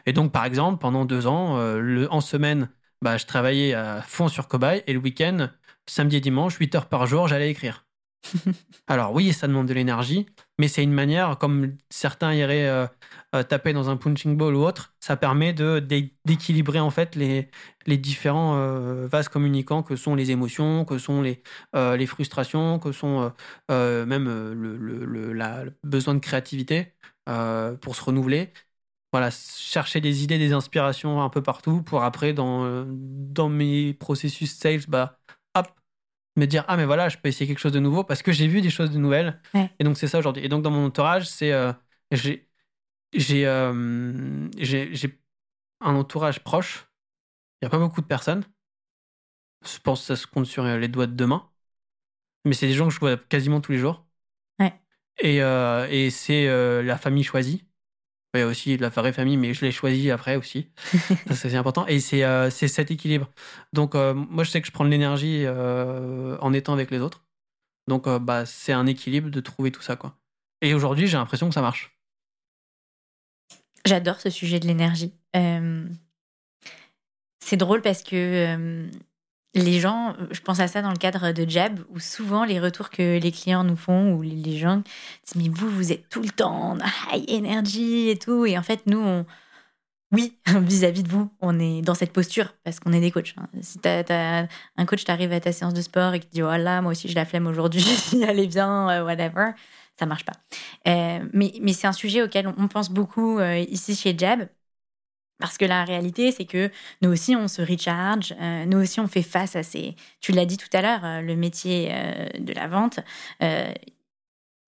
Et 0.06 0.12
donc, 0.12 0.32
par 0.32 0.44
exemple, 0.44 0.80
pendant 0.80 1.04
deux 1.04 1.26
ans, 1.26 1.58
euh, 1.58 1.78
le, 1.80 2.12
en 2.12 2.20
semaine, 2.20 2.70
bah, 3.02 3.16
je 3.18 3.26
travaillais 3.26 3.74
à 3.74 4.02
fond 4.02 4.28
sur 4.28 4.48
Cobaye 4.48 4.82
et 4.86 4.92
le 4.94 4.98
week-end, 5.00 5.50
samedi 5.86 6.16
et 6.16 6.20
dimanche, 6.20 6.56
8 6.58 6.74
heures 6.74 6.88
par 6.88 7.06
jour, 7.06 7.28
j'allais 7.28 7.50
écrire. 7.50 7.86
Alors 8.86 9.12
oui, 9.12 9.32
ça 9.32 9.46
demande 9.48 9.68
de 9.68 9.74
l'énergie, 9.74 10.26
mais 10.58 10.68
c'est 10.68 10.82
une 10.84 10.92
manière, 10.92 11.38
comme 11.38 11.76
certains 11.90 12.32
iraient 12.34 12.66
euh, 12.68 12.86
euh, 13.34 13.42
taper 13.42 13.72
dans 13.72 13.90
un 13.90 13.96
punching 13.96 14.36
ball 14.36 14.54
ou 14.54 14.62
autre, 14.64 14.94
ça 15.00 15.16
permet 15.16 15.52
de 15.52 15.80
d'é- 15.80 16.14
d'équilibrer 16.24 16.80
en 16.80 16.90
fait 16.90 17.16
les, 17.16 17.50
les 17.86 17.96
différents 17.98 18.56
euh, 18.56 19.06
vases 19.08 19.28
communicants 19.28 19.82
que 19.82 19.96
sont 19.96 20.14
les 20.14 20.30
émotions, 20.30 20.84
que 20.84 20.98
sont 20.98 21.22
les, 21.22 21.42
les 21.74 22.06
frustrations, 22.06 22.78
que 22.78 22.92
sont 22.92 23.32
même 23.68 24.26
le, 24.26 24.76
le- 24.76 25.04
le- 25.04 25.76
besoin 25.82 26.14
de 26.14 26.20
créativité 26.20 26.94
pour 27.80 27.96
se 27.96 28.02
renouveler. 28.04 28.52
Voilà, 29.12 29.30
chercher 29.30 30.00
des 30.00 30.24
idées, 30.24 30.38
des 30.38 30.52
inspirations 30.52 31.22
un 31.22 31.30
peu 31.30 31.42
partout 31.42 31.82
pour 31.82 32.02
après, 32.02 32.32
dans, 32.32 32.84
dans 32.88 33.48
mes 33.48 33.94
processus 33.94 34.56
sales, 34.58 34.82
bah, 34.88 35.20
hop, 35.54 35.68
me 36.36 36.46
dire 36.46 36.64
ah 36.68 36.76
mais 36.76 36.84
voilà 36.84 37.08
je 37.08 37.16
peux 37.18 37.28
essayer 37.28 37.46
quelque 37.46 37.58
chose 37.60 37.72
de 37.72 37.80
nouveau 37.80 38.04
parce 38.04 38.22
que 38.22 38.32
j'ai 38.32 38.46
vu 38.48 38.60
des 38.60 38.70
choses 38.70 38.90
de 38.90 38.98
nouvelles. 38.98 39.40
Ouais. 39.54 39.70
et 39.78 39.84
donc 39.84 39.96
c'est 39.98 40.08
ça 40.08 40.18
aujourd'hui. 40.18 40.44
Et 40.44 40.48
donc 40.48 40.62
dans 40.62 40.70
mon 40.70 40.86
entourage 40.86 41.26
c'est 41.28 41.52
euh, 41.52 41.72
j'ai 42.10 42.48
j'ai 43.12 43.46
euh, 43.46 44.48
j'ai 44.58 44.94
j'ai 44.94 45.20
un 45.80 45.94
entourage 45.94 46.40
proche. 46.40 46.88
Il 47.62 47.66
y 47.66 47.68
a 47.68 47.70
pas 47.70 47.78
beaucoup 47.78 48.00
de 48.00 48.06
personnes. 48.06 48.44
Je 49.64 49.78
pense 49.78 50.00
que 50.00 50.06
ça 50.06 50.16
se 50.16 50.26
compte 50.26 50.46
sur 50.46 50.64
les 50.64 50.88
doigts 50.88 51.06
de 51.06 51.12
deux 51.12 51.26
mains 51.26 51.50
mais 52.44 52.52
c'est 52.54 52.66
des 52.66 52.74
gens 52.74 52.88
que 52.88 52.94
je 52.94 53.00
vois 53.00 53.16
quasiment 53.16 53.60
tous 53.60 53.72
les 53.72 53.78
jours. 53.78 54.06
Ouais. 54.60 54.72
et 55.18 55.42
euh, 55.42 55.88
et 55.90 56.10
c'est 56.10 56.46
euh, 56.48 56.82
la 56.82 56.96
famille 56.98 57.24
choisie 57.24 57.64
il 58.38 58.42
y 58.42 58.44
a 58.44 58.46
aussi 58.46 58.76
de 58.76 58.82
la 58.82 58.88
vraie 58.88 59.12
famille 59.12 59.36
mais 59.36 59.54
je 59.54 59.64
l'ai 59.64 59.72
choisi 59.72 60.10
après 60.10 60.36
aussi 60.36 60.68
c'est 61.34 61.54
important. 61.54 61.86
Et 61.86 62.00
c'est 62.00 62.24
euh, 62.24 62.50
cet 62.50 62.90
équilibre. 62.90 63.30
Donc, 63.72 63.94
euh, 63.94 64.14
moi, 64.14 64.44
je 64.44 64.50
sais 64.50 64.60
que 64.60 64.66
je 64.66 64.72
prends 64.72 64.84
de 64.84 64.90
l'énergie 64.90 65.42
euh, 65.44 66.36
en 66.40 66.52
étant 66.52 66.72
avec 66.72 66.90
les 66.90 67.00
autres. 67.00 67.24
Donc, 67.88 68.06
euh, 68.06 68.18
bah, 68.18 68.46
c'est 68.46 68.72
un 68.72 68.86
équilibre 68.86 69.30
de 69.30 69.40
trouver 69.40 69.70
tout 69.70 69.82
ça. 69.82 69.96
Quoi. 69.96 70.16
Et 70.62 70.74
aujourd'hui, 70.74 71.06
j'ai 71.06 71.16
l'impression 71.16 71.48
que 71.48 71.54
ça 71.54 71.62
marche. 71.62 71.96
J'adore 73.84 74.20
ce 74.20 74.30
sujet 74.30 74.60
de 74.60 74.66
l'énergie. 74.66 75.12
C'est 77.44 77.58
drôle 77.58 77.82
parce 77.82 78.02
que 78.02 78.88
les 79.54 79.80
gens, 79.80 80.14
je 80.30 80.40
pense 80.40 80.60
à 80.60 80.68
ça 80.68 80.82
dans 80.82 80.90
le 80.90 80.96
cadre 80.96 81.32
de 81.32 81.48
Jab, 81.48 81.80
où 81.90 81.98
souvent 82.00 82.44
les 82.44 82.60
retours 82.60 82.90
que 82.90 83.18
les 83.18 83.32
clients 83.32 83.64
nous 83.64 83.76
font, 83.76 84.12
ou 84.14 84.22
les- 84.22 84.58
gens 84.58 84.78
disent 84.78 85.36
Mais 85.36 85.48
vous, 85.48 85.68
vous 85.70 85.92
êtes 85.92 86.08
tout 86.08 86.22
le 86.22 86.30
temps 86.30 86.72
en 86.72 86.78
high 87.12 87.28
energy 87.30 88.08
et 88.10 88.18
tout. 88.18 88.46
Et 88.46 88.58
en 88.58 88.62
fait, 88.62 88.82
nous, 88.86 88.98
on. 89.00 89.26
Oui, 90.12 90.38
vis-à-vis 90.46 91.02
de 91.02 91.08
vous, 91.08 91.30
on 91.40 91.58
est 91.58 91.82
dans 91.82 91.94
cette 91.94 92.12
posture 92.12 92.54
parce 92.64 92.78
qu'on 92.80 92.92
est 92.92 93.00
des 93.00 93.10
coachs. 93.10 93.34
hein. 93.38 93.48
Si 93.62 93.78
t'as 93.78 94.46
un 94.76 94.86
coach 94.86 95.04
t'arrive 95.04 95.32
à 95.32 95.40
ta 95.40 95.52
séance 95.52 95.74
de 95.74 95.82
sport 95.82 96.14
et 96.14 96.20
qui 96.20 96.28
dit 96.28 96.42
oh 96.42 96.56
là, 96.56 96.82
moi 96.82 96.92
aussi 96.92 97.08
j'ai 97.08 97.14
la 97.14 97.24
flemme 97.24 97.46
aujourd'hui, 97.48 97.84
allez 98.28 98.46
bien, 98.46 98.88
euh, 98.90 99.04
whatever, 99.04 99.50
ça 99.98 100.06
marche 100.06 100.24
pas. 100.24 100.34
Euh, 100.86 101.26
mais 101.32 101.52
mais 101.62 101.72
c'est 101.72 101.86
un 101.88 101.92
sujet 101.92 102.22
auquel 102.22 102.46
on, 102.48 102.54
on 102.58 102.68
pense 102.68 102.90
beaucoup 102.90 103.38
euh, 103.40 103.58
ici 103.58 103.96
chez 103.96 104.16
Jab. 104.16 104.48
Parce 105.44 105.58
que 105.58 105.66
la 105.66 105.84
réalité, 105.84 106.32
c'est 106.32 106.46
que 106.46 106.70
nous 107.02 107.10
aussi, 107.10 107.36
on 107.36 107.48
se 107.48 107.60
recharge, 107.60 108.34
euh, 108.40 108.64
nous 108.64 108.78
aussi, 108.78 108.98
on 108.98 109.06
fait 109.06 109.20
face 109.20 109.56
à 109.56 109.62
ces... 109.62 109.94
Tu 110.20 110.32
l'as 110.32 110.46
dit 110.46 110.56
tout 110.56 110.70
à 110.72 110.80
l'heure, 110.80 111.04
euh, 111.04 111.20
le 111.20 111.36
métier 111.36 111.90
euh, 111.92 112.26
de 112.38 112.54
la 112.54 112.66
vente, 112.66 113.00
euh, 113.42 113.70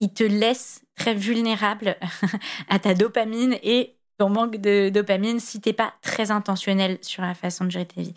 il 0.01 0.13
te 0.13 0.23
laisse 0.23 0.83
très 0.95 1.15
vulnérable 1.15 1.97
à 2.69 2.79
ta 2.79 2.93
dopamine 2.93 3.57
et 3.63 3.97
ton 4.19 4.29
manque 4.29 4.57
de 4.57 4.91
dopamine 4.91 5.41
si 5.41 5.63
t'es 5.63 5.73
pas 5.73 5.95
très 6.03 6.31
intentionnel 6.31 6.99
sur 7.01 7.23
la 7.23 7.33
façon 7.33 7.65
de 7.65 7.71
gérer 7.71 7.87
ta 7.87 8.03
vie. 8.03 8.13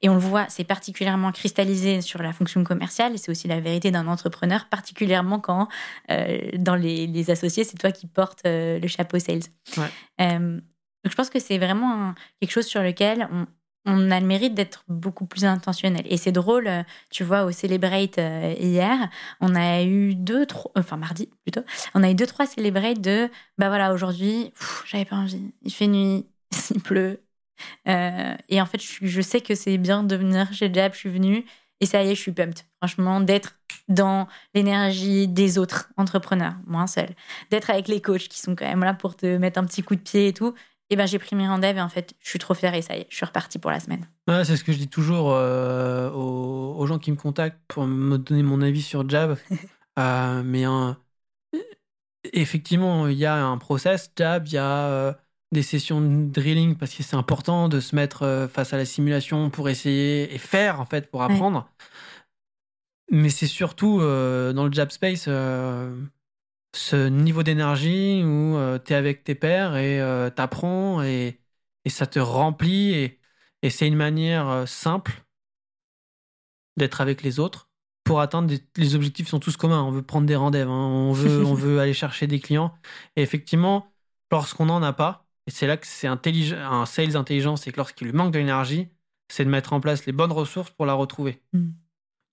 Et 0.00 0.08
on 0.08 0.14
le 0.14 0.20
voit, 0.20 0.46
c'est 0.48 0.64
particulièrement 0.64 1.30
cristallisé 1.30 2.00
sur 2.00 2.22
la 2.22 2.32
fonction 2.32 2.64
commerciale, 2.64 3.14
et 3.14 3.18
c'est 3.18 3.30
aussi 3.30 3.48
la 3.48 3.60
vérité 3.60 3.90
d'un 3.90 4.06
entrepreneur, 4.06 4.66
particulièrement 4.70 5.40
quand 5.40 5.68
euh, 6.10 6.38
dans 6.56 6.74
les, 6.74 7.06
les 7.06 7.30
associés, 7.30 7.64
c'est 7.64 7.76
toi 7.76 7.92
qui 7.92 8.06
portes 8.06 8.46
euh, 8.46 8.78
le 8.78 8.88
chapeau 8.88 9.18
sales. 9.18 9.42
Ouais. 9.76 9.90
Euh, 10.22 10.58
donc 11.04 11.12
je 11.12 11.16
pense 11.16 11.30
que 11.30 11.38
c'est 11.38 11.58
vraiment 11.58 12.14
quelque 12.40 12.50
chose 12.50 12.66
sur 12.66 12.82
lequel 12.82 13.28
on, 13.86 14.10
a 14.10 14.20
le 14.20 14.26
mérite 14.26 14.52
d'être 14.52 14.84
beaucoup 14.88 15.24
plus 15.24 15.46
intentionnel. 15.46 16.02
Et 16.10 16.18
c'est 16.18 16.32
drôle, 16.32 16.66
euh, 16.66 16.82
tu 17.10 17.24
vois, 17.24 17.44
au 17.44 17.52
Celebrate 17.52 18.18
euh, 18.18 18.54
hier, 18.58 19.08
on 19.40 19.54
a 19.54 19.82
eu 19.82 20.14
deux, 20.14 20.44
trois, 20.44 20.70
enfin 20.76 20.98
mardi 20.98 21.30
plutôt, 21.44 21.62
on 21.94 22.02
a 22.02 22.10
eu 22.10 22.14
deux, 22.14 22.26
trois 22.26 22.46
Celebrate 22.46 23.00
de, 23.00 23.30
bah 23.56 23.68
voilà, 23.68 23.94
aujourd'hui, 23.94 24.52
j'avais 24.84 25.06
pas 25.06 25.16
envie, 25.16 25.54
il 25.62 25.72
fait 25.72 25.86
nuit, 25.86 26.26
il 26.74 26.82
pleut. 26.82 27.22
Euh, 27.88 28.34
et 28.48 28.60
en 28.60 28.66
fait, 28.66 28.80
je, 28.82 29.06
je 29.06 29.20
sais 29.22 29.40
que 29.40 29.54
c'est 29.54 29.78
bien 29.78 30.02
de 30.04 30.16
venir 30.16 30.52
chez 30.52 30.72
Jab, 30.72 30.92
je 30.92 30.98
suis 30.98 31.10
venue, 31.10 31.44
Et 31.80 31.86
ça 31.86 32.02
y 32.02 32.10
est, 32.10 32.14
je 32.14 32.20
suis 32.20 32.32
pumped. 32.32 32.60
Franchement, 32.78 33.20
d'être 33.20 33.58
dans 33.88 34.28
l'énergie 34.54 35.28
des 35.28 35.58
autres 35.58 35.90
entrepreneurs, 35.96 36.54
moins 36.66 36.86
seul. 36.86 37.08
D'être 37.50 37.70
avec 37.70 37.88
les 37.88 38.00
coachs 38.00 38.28
qui 38.28 38.38
sont 38.40 38.54
quand 38.54 38.66
même 38.66 38.84
là 38.84 38.94
pour 38.94 39.16
te 39.16 39.26
mettre 39.38 39.58
un 39.58 39.64
petit 39.64 39.82
coup 39.82 39.94
de 39.94 40.00
pied 40.00 40.28
et 40.28 40.32
tout. 40.32 40.54
Et 40.90 40.96
ben 40.96 41.06
j'ai 41.06 41.18
pris 41.18 41.36
mes 41.36 41.46
rendez-vous 41.46 41.78
et 41.78 41.82
en 41.82 41.88
fait, 41.88 42.14
je 42.20 42.30
suis 42.30 42.38
trop 42.38 42.54
fière 42.54 42.74
et 42.74 42.80
ça 42.80 42.96
y 42.96 43.00
est, 43.00 43.06
je 43.10 43.16
suis 43.16 43.26
repartie 43.26 43.58
pour 43.58 43.70
la 43.70 43.78
semaine. 43.78 44.06
Ouais, 44.26 44.44
c'est 44.44 44.56
ce 44.56 44.64
que 44.64 44.72
je 44.72 44.78
dis 44.78 44.88
toujours 44.88 45.32
euh, 45.32 46.10
aux, 46.10 46.76
aux, 46.78 46.86
gens 46.86 46.98
qui 46.98 47.10
me 47.10 47.16
contactent 47.16 47.60
pour 47.68 47.86
me 47.86 48.16
donner 48.16 48.42
mon 48.42 48.62
avis 48.62 48.80
sur 48.80 49.08
Jab. 49.08 49.36
euh, 49.98 50.42
mais 50.42 50.64
un, 50.64 50.96
effectivement, 52.32 53.06
il 53.06 53.18
y 53.18 53.26
a 53.26 53.36
un 53.44 53.58
process 53.58 54.10
Jab, 54.16 54.46
il 54.46 54.54
y 54.54 54.58
a 54.58 54.86
euh, 54.88 55.12
des 55.52 55.62
sessions 55.62 56.00
de 56.00 56.30
drilling 56.30 56.74
parce 56.74 56.94
que 56.94 57.02
c'est 57.02 57.16
important 57.16 57.68
de 57.68 57.80
se 57.80 57.94
mettre 57.94 58.48
face 58.50 58.72
à 58.72 58.78
la 58.78 58.86
simulation 58.86 59.50
pour 59.50 59.68
essayer 59.68 60.34
et 60.34 60.38
faire 60.38 60.80
en 60.80 60.86
fait 60.86 61.10
pour 61.10 61.22
apprendre. 61.22 61.68
Ouais. 61.80 61.84
Mais 63.10 63.28
c'est 63.30 63.46
surtout 63.46 64.00
dans 64.00 64.64
le 64.66 64.72
Jab 64.72 64.90
Space 64.90 65.28
ce 66.78 67.08
niveau 67.08 67.42
d'énergie 67.42 68.22
où 68.24 68.56
euh, 68.56 68.78
tu 68.78 68.92
es 68.92 68.96
avec 68.96 69.24
tes 69.24 69.34
pairs 69.34 69.76
et 69.76 70.00
euh, 70.00 70.30
tu 70.30 70.40
apprends 70.40 71.02
et, 71.02 71.40
et, 71.84 71.90
ça 71.90 72.06
te 72.06 72.18
remplit. 72.18 72.92
Et, 72.92 73.20
et 73.62 73.70
c'est 73.70 73.88
une 73.88 73.96
manière 73.96 74.48
euh, 74.48 74.66
simple 74.66 75.24
d'être 76.76 77.00
avec 77.00 77.22
les 77.22 77.40
autres 77.40 77.68
pour 78.04 78.20
atteindre 78.20 78.48
des, 78.48 78.60
les 78.76 78.94
objectifs 78.94 79.28
sont 79.28 79.40
tous 79.40 79.56
communs. 79.56 79.82
On 79.82 79.90
veut 79.90 80.02
prendre 80.02 80.26
des 80.26 80.36
rendez-vous, 80.36 80.70
hein, 80.70 80.86
on, 80.86 81.12
veut, 81.12 81.44
on 81.44 81.54
veut 81.66 81.80
aller 81.80 81.92
chercher 81.92 82.26
des 82.26 82.38
clients. 82.38 82.72
Et 83.16 83.22
effectivement, 83.22 83.92
lorsqu'on 84.30 84.66
n'en 84.66 84.82
a 84.82 84.92
pas, 84.92 85.26
et 85.46 85.50
c'est 85.50 85.66
là 85.66 85.76
que 85.76 85.86
c'est 85.86 86.06
un 86.06 86.86
sales 86.86 87.16
intelligent, 87.16 87.56
c'est 87.56 87.72
que 87.72 87.76
lorsqu'il 87.76 88.06
lui 88.06 88.14
manque 88.14 88.32
de 88.32 88.38
l'énergie, 88.38 88.88
c'est 89.28 89.44
de 89.44 89.50
mettre 89.50 89.72
en 89.72 89.80
place 89.80 90.06
les 90.06 90.12
bonnes 90.12 90.32
ressources 90.32 90.70
pour 90.70 90.86
la 90.86 90.94
retrouver. 90.94 91.42
Mm. 91.52 91.70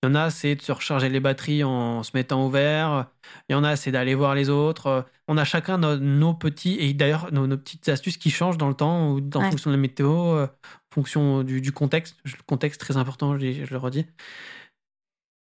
Il 0.06 0.10
y 0.10 0.12
en 0.12 0.14
a, 0.14 0.30
c'est 0.30 0.54
de 0.54 0.62
se 0.62 0.72
recharger 0.72 1.08
les 1.08 1.20
batteries 1.20 1.64
en 1.64 2.02
se 2.02 2.12
mettant 2.14 2.44
au 2.46 2.50
vert. 2.50 3.06
Il 3.48 3.52
y 3.52 3.56
en 3.56 3.64
a, 3.64 3.74
c'est 3.76 3.90
d'aller 3.90 4.14
voir 4.14 4.34
les 4.34 4.50
autres. 4.50 5.06
On 5.26 5.36
a 5.36 5.44
chacun 5.44 5.78
nos, 5.78 5.96
nos 5.96 6.34
petits, 6.34 6.76
et 6.78 6.94
d'ailleurs, 6.94 7.32
nos, 7.32 7.46
nos, 7.46 7.56
petites 7.56 7.88
astuces 7.88 8.16
qui 8.16 8.30
changent 8.30 8.58
dans 8.58 8.68
le 8.68 8.74
temps, 8.74 9.12
ou 9.12 9.18
en 9.18 9.40
ouais. 9.40 9.50
fonction 9.50 9.70
de 9.70 9.76
la 9.76 9.80
météo, 9.80 10.44
en 10.44 10.48
fonction 10.94 11.42
du, 11.42 11.60
du, 11.60 11.72
contexte. 11.72 12.16
Le 12.24 12.42
contexte, 12.46 12.80
très 12.80 12.96
important, 12.96 13.36
je, 13.36 13.64
je 13.64 13.70
le 13.70 13.78
redis. 13.78 14.06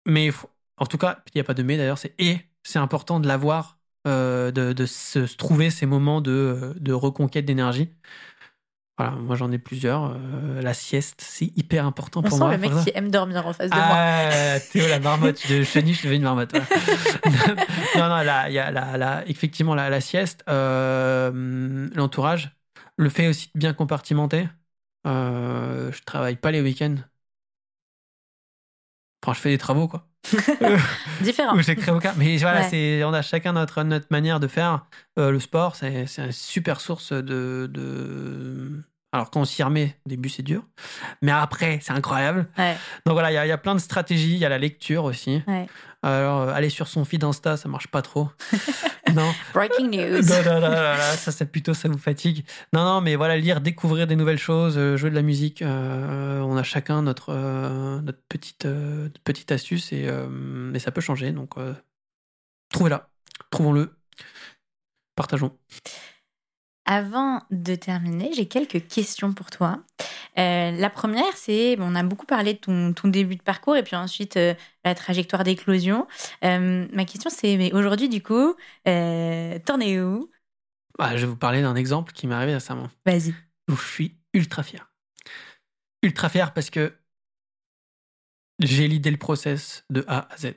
Mais 0.05 0.29
en 0.77 0.85
tout 0.85 0.97
cas, 0.97 1.23
il 1.27 1.31
n'y 1.37 1.41
a 1.41 1.43
pas 1.43 1.53
de 1.53 1.63
mais 1.63 1.77
d'ailleurs, 1.77 1.97
c'est 1.97 2.13
et 2.19 2.39
c'est 2.63 2.79
important 2.79 3.19
de 3.19 3.27
l'avoir, 3.27 3.79
euh, 4.07 4.51
de, 4.51 4.73
de 4.73 4.85
se, 4.85 5.25
se, 5.27 5.35
trouver 5.37 5.69
ces 5.69 5.85
moments 5.85 6.21
de, 6.21 6.75
de 6.79 6.93
reconquête 6.93 7.45
d'énergie. 7.45 7.89
Voilà, 8.97 9.13
moi 9.13 9.35
j'en 9.35 9.51
ai 9.51 9.57
plusieurs. 9.57 10.13
Euh, 10.15 10.61
la 10.61 10.73
sieste, 10.73 11.21
c'est 11.21 11.51
hyper 11.57 11.85
important 11.85 12.19
On 12.19 12.23
pour 12.23 12.37
sent 12.37 12.43
moi. 12.43 12.51
le 12.51 12.59
mec 12.59 12.71
qui 12.83 12.91
aime 12.93 13.09
dormir 13.09 13.47
en 13.47 13.53
face 13.53 13.71
de 13.71 13.75
ah, 13.75 14.53
moi. 14.53 14.59
Théo, 14.71 14.87
la 14.87 14.99
marmotte 14.99 15.49
de 15.49 15.63
chenille, 15.63 15.95
je 15.95 16.03
deviens 16.03 16.17
une 16.17 16.23
marmotte. 16.23 16.53
non, 17.95 18.09
non, 18.09 18.21
il 18.47 18.53
y 18.53 18.59
a 18.59 18.71
la, 18.71 18.97
la, 18.97 19.27
effectivement 19.27 19.73
la, 19.73 19.89
la 19.89 19.99
sieste, 19.99 20.43
euh, 20.47 21.89
l'entourage, 21.95 22.55
le 22.97 23.09
fait 23.09 23.27
aussi 23.27 23.49
de 23.55 23.59
bien 23.59 23.73
compartimenter. 23.73 24.47
Euh, 25.07 25.91
je 25.91 26.01
travaille 26.03 26.35
pas 26.35 26.51
les 26.51 26.61
week-ends. 26.61 26.95
Enfin, 29.23 29.33
je 29.33 29.39
fais 29.39 29.49
des 29.49 29.57
travaux, 29.57 29.87
quoi. 29.87 30.05
Différent. 31.21 31.57
J'écris 31.61 31.91
aucun. 31.91 32.13
Mais 32.17 32.35
voilà, 32.37 32.61
ouais. 32.61 32.67
c'est, 32.69 33.03
on 33.05 33.13
a 33.13 33.21
chacun 33.21 33.53
notre, 33.53 33.81
notre 33.83 34.07
manière 34.09 34.41
de 34.41 34.47
faire. 34.47 34.85
Euh, 35.17 35.31
le 35.31 35.39
sport, 35.39 35.77
c'est, 35.77 36.07
c'est 36.07 36.25
une 36.25 36.31
super 36.33 36.81
source 36.81 37.13
de, 37.13 37.69
de... 37.71 38.83
Alors, 39.13 39.29
quand 39.29 39.41
on 39.41 39.45
s'y 39.45 39.63
remet, 39.63 39.95
au 40.05 40.09
début, 40.09 40.27
c'est 40.27 40.43
dur. 40.43 40.63
Mais 41.21 41.31
après, 41.31 41.79
c'est 41.81 41.93
incroyable. 41.93 42.47
Ouais. 42.57 42.75
Donc 43.05 43.13
voilà, 43.13 43.31
il 43.31 43.45
y, 43.45 43.47
y, 43.49 43.51
a 43.51 43.57
plein 43.57 43.75
de 43.75 43.79
stratégies. 43.79 44.33
Il 44.33 44.39
y 44.39 44.45
a 44.45 44.49
la 44.49 44.57
lecture 44.57 45.05
aussi. 45.05 45.41
Ouais. 45.47 45.67
Alors, 46.01 46.41
euh, 46.41 46.53
aller 46.53 46.69
sur 46.69 46.89
son 46.89 47.05
feed 47.05 47.23
Insta, 47.23 47.55
ça 47.55 47.69
marche 47.69 47.87
pas 47.87 48.01
trop. 48.01 48.29
non. 49.13 49.33
Breaking 49.53 49.89
news. 49.89 50.21
Non, 50.43 50.59
non, 50.59 50.61
non, 50.61 50.71
non, 50.71 51.15
ça, 51.17 51.31
c'est 51.31 51.45
plutôt, 51.45 51.73
ça 51.73 51.89
vous 51.89 51.97
fatigue. 51.97 52.45
Non, 52.73 52.83
non, 52.83 53.01
mais 53.01 53.15
voilà, 53.15 53.37
lire, 53.37 53.61
découvrir 53.61 54.07
des 54.07 54.15
nouvelles 54.15 54.39
choses, 54.39 54.77
euh, 54.77 54.97
jouer 54.97 55.09
de 55.09 55.15
la 55.15 55.21
musique. 55.21 55.61
Euh, 55.61 56.39
on 56.41 56.57
a 56.57 56.63
chacun 56.63 57.01
notre, 57.01 57.29
euh, 57.29 58.01
notre 58.01 58.21
petite, 58.27 58.65
notre 58.65 59.21
petite 59.21 59.51
astuce 59.51 59.91
et, 59.93 60.09
et, 60.73 60.79
ça 60.79 60.91
peut 60.91 61.01
changer. 61.01 61.31
Donc, 61.31 61.55
trouvez-la, 62.71 63.09
trouvons-le, 63.51 63.95
partageons. 65.15 65.57
Avant 66.85 67.41
de 67.49 67.75
terminer, 67.75 68.33
j'ai 68.33 68.47
quelques 68.47 68.87
questions 68.87 69.33
pour 69.33 69.49
toi. 69.49 69.81
Euh, 70.37 70.71
la 70.71 70.89
première, 70.89 71.31
c'est, 71.35 71.77
on 71.79 71.95
a 71.95 72.03
beaucoup 72.03 72.25
parlé 72.25 72.55
de 72.55 72.57
ton, 72.57 72.93
ton, 72.93 73.07
début 73.07 73.37
de 73.37 73.41
parcours 73.41 73.77
et 73.77 73.83
puis 73.83 73.95
ensuite 73.95 74.35
euh, 74.35 74.53
la 74.83 74.93
trajectoire 74.93 75.45
d'éclosion. 75.45 76.07
Euh, 76.43 76.87
ma 76.91 77.05
question, 77.05 77.29
c'est, 77.29 77.55
mais 77.55 77.71
aujourd'hui, 77.71 78.09
du 78.09 78.21
coup, 78.21 78.55
t'en 78.85 79.79
es 79.79 80.01
où? 80.01 80.29
Bah, 80.97 81.15
Je 81.15 81.21
vais 81.21 81.27
vous 81.27 81.37
parler 81.37 81.61
d'un 81.61 81.75
exemple 81.75 82.11
qui 82.11 82.27
m'est 82.27 82.35
arrivé 82.35 82.53
récemment. 82.53 82.89
Vas-y. 83.05 83.33
Où 83.69 83.77
je 83.77 83.87
suis 83.87 84.17
ultra 84.33 84.63
fier. 84.63 84.91
Ultra 86.01 86.27
fier 86.27 86.53
parce 86.53 86.69
que 86.69 86.93
j'ai 88.59 88.89
l'idée 88.89 89.11
le 89.11 89.17
process 89.17 89.85
de 89.89 90.03
A 90.07 90.33
à 90.33 90.37
Z. 90.37 90.53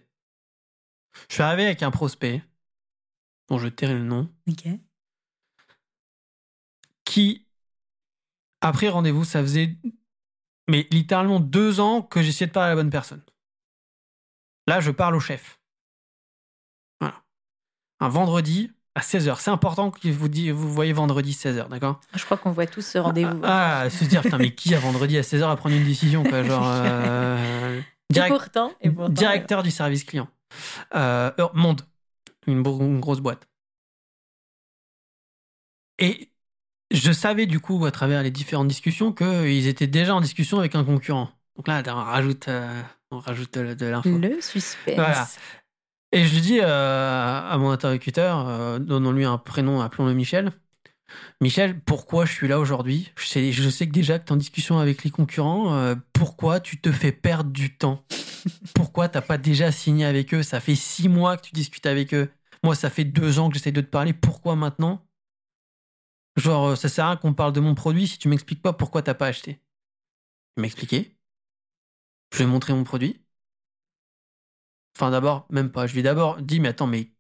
Je 1.29 1.35
suis 1.35 1.43
arrivé 1.43 1.67
avec 1.67 1.85
un 1.85 1.93
prospect 1.93 2.43
dont 3.49 3.59
je 3.59 3.69
tairai 3.69 3.95
le 3.95 4.03
nom. 4.03 4.29
Ok 4.49 4.67
qui 7.17 7.47
a 8.61 8.73
pris 8.73 8.91
rendez-vous. 8.91 9.25
Ça 9.25 9.41
faisait 9.41 9.75
mais 10.69 10.87
littéralement 10.91 11.41
deux 11.41 11.81
ans 11.81 12.03
que 12.03 12.21
j'essayais 12.21 12.47
de 12.47 12.53
parler 12.53 12.67
à 12.67 12.75
la 12.75 12.83
bonne 12.83 12.91
personne. 12.91 13.23
Là, 14.67 14.81
je 14.81 14.91
parle 14.91 15.17
au 15.17 15.21
chef. 15.21 15.59
Voilà. 17.01 17.23
Un 18.01 18.11
vendredi 18.11 18.71
à 18.95 19.01
16h. 19.01 19.39
C'est 19.39 19.51
important 19.51 19.91
que 19.91 20.09
vous, 20.09 20.29
dit, 20.29 20.51
vous 20.51 20.71
voyez 20.71 20.93
vendredi 20.93 21.33
16h, 21.33 21.69
d'accord? 21.69 22.03
Je 22.15 22.23
crois 22.23 22.37
qu'on 22.37 22.51
voit 22.51 22.67
tous 22.67 22.83
ce 22.83 22.99
rendez-vous. 22.99 23.41
Ah, 23.45 23.81
ah, 23.81 23.91
se 23.91 24.05
dire, 24.05 24.21
putain, 24.21 24.37
mais 24.37 24.55
qui 24.55 24.75
a 24.75 24.79
vendredi 24.79 25.17
à 25.17 25.23
16h 25.23 25.51
à 25.51 25.57
prendre 25.57 25.75
une 25.75 25.85
décision 25.85 26.23
quoi, 26.23 26.43
genre, 26.43 26.67
euh, 26.67 27.81
direct, 28.11 28.35
et 28.35 28.37
pourtant, 28.37 28.73
et 28.83 28.91
pourtant, 28.91 29.13
Directeur 29.13 29.63
du 29.63 29.71
service 29.71 30.05
client. 30.05 30.29
Euh, 30.95 31.31
Monde. 31.55 31.81
Une, 32.47 32.59
une 32.59 33.01
grosse 33.01 33.21
boîte. 33.21 33.49
Et 35.99 36.31
je 36.91 37.13
savais 37.13 37.47
du 37.47 37.61
coup 37.61 37.85
à 37.85 37.91
travers 37.91 38.23
les 38.23 38.31
différentes 38.31 38.69
discussions 38.69 39.13
qu'ils 39.13 39.67
étaient 39.67 39.87
déjà 39.87 40.15
en 40.15 40.21
discussion 40.21 40.59
avec 40.59 40.75
un 40.75 40.85
concurrent. 40.85 41.31
Donc 41.57 41.69
là, 41.69 41.83
on 41.87 41.95
rajoute, 41.95 42.49
euh, 42.49 42.83
on 43.11 43.19
rajoute 43.19 43.55
de, 43.59 43.75
de 43.75 43.87
l'info. 43.87 44.19
Le 44.19 44.41
suspense. 44.41 44.95
Voilà. 44.95 45.27
Et 46.13 46.25
je 46.25 46.39
dis 46.39 46.61
euh, 46.61 47.41
à 47.51 47.57
mon 47.59 47.71
interlocuteur, 47.71 48.47
euh, 48.49 48.79
donnons-lui 48.79 49.25
un 49.25 49.39
prénom, 49.39 49.81
appelons-le 49.81 50.15
Michel. 50.15 50.53
Michel, 51.41 51.81
pourquoi 51.81 52.25
je 52.25 52.33
suis 52.33 52.49
là 52.49 52.59
aujourd'hui? 52.59 53.13
Je 53.17 53.27
sais, 53.27 53.53
je 53.53 53.69
sais 53.71 53.87
que 53.87 53.93
déjà 53.93 54.19
que 54.19 54.25
tu 54.25 54.29
es 54.31 54.33
en 54.33 54.37
discussion 54.37 54.79
avec 54.79 55.05
les 55.05 55.11
concurrents. 55.11 55.95
Pourquoi 56.13 56.59
tu 56.61 56.81
te 56.81 56.91
fais 56.91 57.13
perdre 57.13 57.51
du 57.51 57.77
temps? 57.77 58.05
Pourquoi 58.75 59.09
t'as 59.09 59.21
pas 59.21 59.39
déjà 59.39 59.71
signé 59.71 60.05
avec 60.05 60.35
eux? 60.35 60.43
Ça 60.43 60.61
fait 60.61 60.75
six 60.75 61.09
mois 61.09 61.37
que 61.37 61.43
tu 61.43 61.53
discutes 61.53 61.87
avec 61.87 62.13
eux. 62.13 62.29
Moi, 62.65 62.75
ça 62.75 62.91
fait 62.91 63.05
deux 63.05 63.39
ans 63.39 63.49
que 63.49 63.55
j'essaie 63.55 63.73
de 63.73 63.81
te 63.81 63.87
parler. 63.87 64.13
Pourquoi 64.13 64.57
maintenant? 64.57 65.05
Genre, 66.37 66.77
ça 66.77 66.89
sert 66.89 67.05
à 67.07 67.09
rien 67.09 67.17
qu'on 67.17 67.35
parle 67.35 67.53
de 67.53 67.61
mon 67.61 67.75
produit 67.75 68.07
si 68.09 68.19
tu 68.19 68.29
m'expliques 68.29 68.63
pas 68.63 68.73
pourquoi 68.73 69.03
t'as 69.03 69.15
pas 69.15 69.27
acheté. 69.27 69.61
Il 70.57 70.61
m'a 70.61 70.67
expliqué. 70.67 71.17
Je 72.33 72.39
lui 72.39 72.45
ai 72.45 72.47
montré 72.47 72.73
mon 72.73 72.85
produit. 72.85 73.23
Enfin, 74.97 75.11
d'abord, 75.11 75.47
même 75.51 75.71
pas. 75.71 75.87
Je 75.87 75.93
lui 75.93 76.01
ai 76.01 76.03
d'abord 76.03 76.41
dit, 76.41 76.61
mais 76.61 76.69
attends, 76.69 76.87
mais 76.87 77.11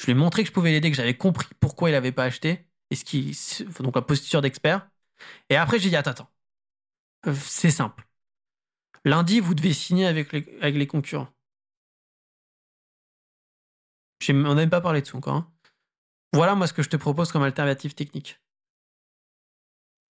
je 0.00 0.06
lui 0.06 0.12
ai 0.12 0.14
montré 0.14 0.42
que 0.42 0.48
je 0.48 0.52
pouvais 0.52 0.70
l'aider, 0.72 0.90
que 0.90 0.96
j'avais 0.96 1.16
compris 1.16 1.48
pourquoi 1.60 1.90
il 1.90 1.94
avait 1.94 2.12
pas 2.12 2.24
acheté. 2.24 2.66
Et 2.90 2.96
ce 2.96 3.04
qui, 3.04 3.36
donc 3.80 3.96
la 3.96 4.02
posture 4.02 4.42
d'expert. 4.42 4.88
Et 5.50 5.56
après, 5.56 5.78
j'ai 5.78 5.88
dit, 5.90 5.96
attends, 5.96 6.10
attends. 6.12 6.30
C'est 7.34 7.70
simple. 7.70 8.06
Lundi, 9.04 9.40
vous 9.40 9.54
devez 9.54 9.72
signer 9.72 10.06
avec 10.06 10.32
les, 10.32 10.58
avec 10.60 10.76
les 10.76 10.86
concurrents. 10.86 11.28
On 14.28 14.32
n'a 14.34 14.54
même 14.54 14.70
pas 14.70 14.80
parlé 14.80 15.00
de 15.00 15.06
ça 15.06 15.16
encore. 15.16 15.34
Hein. 15.34 15.52
Voilà, 16.32 16.54
moi, 16.54 16.66
ce 16.66 16.72
que 16.72 16.82
je 16.82 16.88
te 16.90 16.96
propose 16.96 17.32
comme 17.32 17.42
alternative 17.42 17.94
technique. 17.94 18.40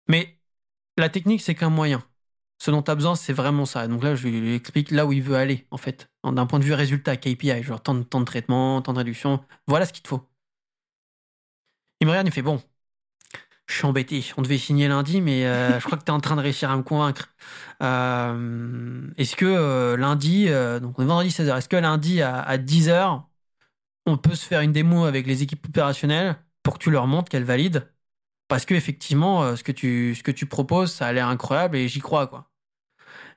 Mais 0.09 0.39
la 0.97 1.09
technique, 1.09 1.43
c'est 1.43 1.55
qu'un 1.55 1.71
moyen. 1.71 2.03
Ce 2.59 2.71
dont 2.71 2.83
tu 2.83 2.91
as 2.91 2.95
besoin, 2.95 3.15
c'est 3.17 3.33
vraiment 3.33 3.67
ça. 3.67 3.89
Donc 3.89 4.03
là, 4.03 4.15
je 4.15 4.29
lui 4.29 4.55
explique 4.55 4.91
là 4.91 5.07
où 5.07 5.13
il 5.13 5.23
veut 5.23 5.37
aller, 5.37 5.67
en 5.71 5.77
fait. 5.77 6.11
D'un 6.25 6.47
point 6.47 6.59
de 6.59 6.65
vue 6.65 6.73
résultat, 6.73 7.17
KPI, 7.17 7.63
genre 7.63 7.83
temps 7.83 7.95
de, 7.95 8.03
temps 8.03 8.21
de 8.21 8.25
traitement, 8.25 8.81
temps 8.83 8.93
de 8.93 8.99
réduction. 8.99 9.45
Voilà 9.67 9.87
ce 9.87 9.93
qu'il 9.93 10.03
te 10.03 10.09
faut. 10.09 10.29
Il 12.01 12.07
me 12.07 12.11
regarde, 12.11 12.29
il 12.29 12.33
fait 12.33 12.43
Bon, 12.43 12.63
je 13.67 13.75
suis 13.75 13.87
embêté. 13.87 14.25
On 14.37 14.43
devait 14.43 14.59
signer 14.59 14.89
lundi, 14.89 15.21
mais 15.21 15.47
euh, 15.47 15.79
je 15.81 15.85
crois 15.85 15.99
que 15.99 16.05
tu 16.05 16.11
es 16.11 16.15
en 16.15 16.21
train 16.21 16.37
de 16.37 16.41
réussir 16.41 16.71
à 16.71 16.77
me 16.77 16.83
convaincre. 16.83 17.35
Euh, 17.83 19.09
est-ce 19.17 19.37
que 19.37 19.47
euh, 19.47 19.97
lundi, 19.97 20.49
donc 20.81 20.99
on 20.99 21.03
est 21.03 21.07
vendredi 21.07 21.31
16h, 21.31 21.59
est-ce 21.59 21.69
que 21.69 21.77
lundi 21.77 22.23
à, 22.23 22.41
à 22.41 22.59
10h, 22.59 23.23
on 24.07 24.17
peut 24.17 24.35
se 24.35 24.47
faire 24.47 24.61
une 24.61 24.73
démo 24.73 25.05
avec 25.05 25.27
les 25.27 25.43
équipes 25.43 25.67
opérationnelles 25.67 26.37
pour 26.63 26.75
que 26.75 26.85
tu 26.85 26.91
leur 26.91 27.07
montres 27.07 27.31
qu'elles 27.31 27.45
valident 27.45 27.83
parce 28.49 28.64
que 28.64 28.74
effectivement 28.74 29.57
ce 29.57 29.62
que 29.64 29.72
tu 29.72 30.14
ce 30.14 30.22
que 30.22 30.30
tu 30.30 30.47
proposes 30.47 30.92
ça 30.92 31.07
a 31.07 31.12
l'air 31.12 31.28
incroyable 31.28 31.76
et 31.76 31.88
j'y 31.88 32.01
crois 32.01 32.26
quoi 32.26 32.51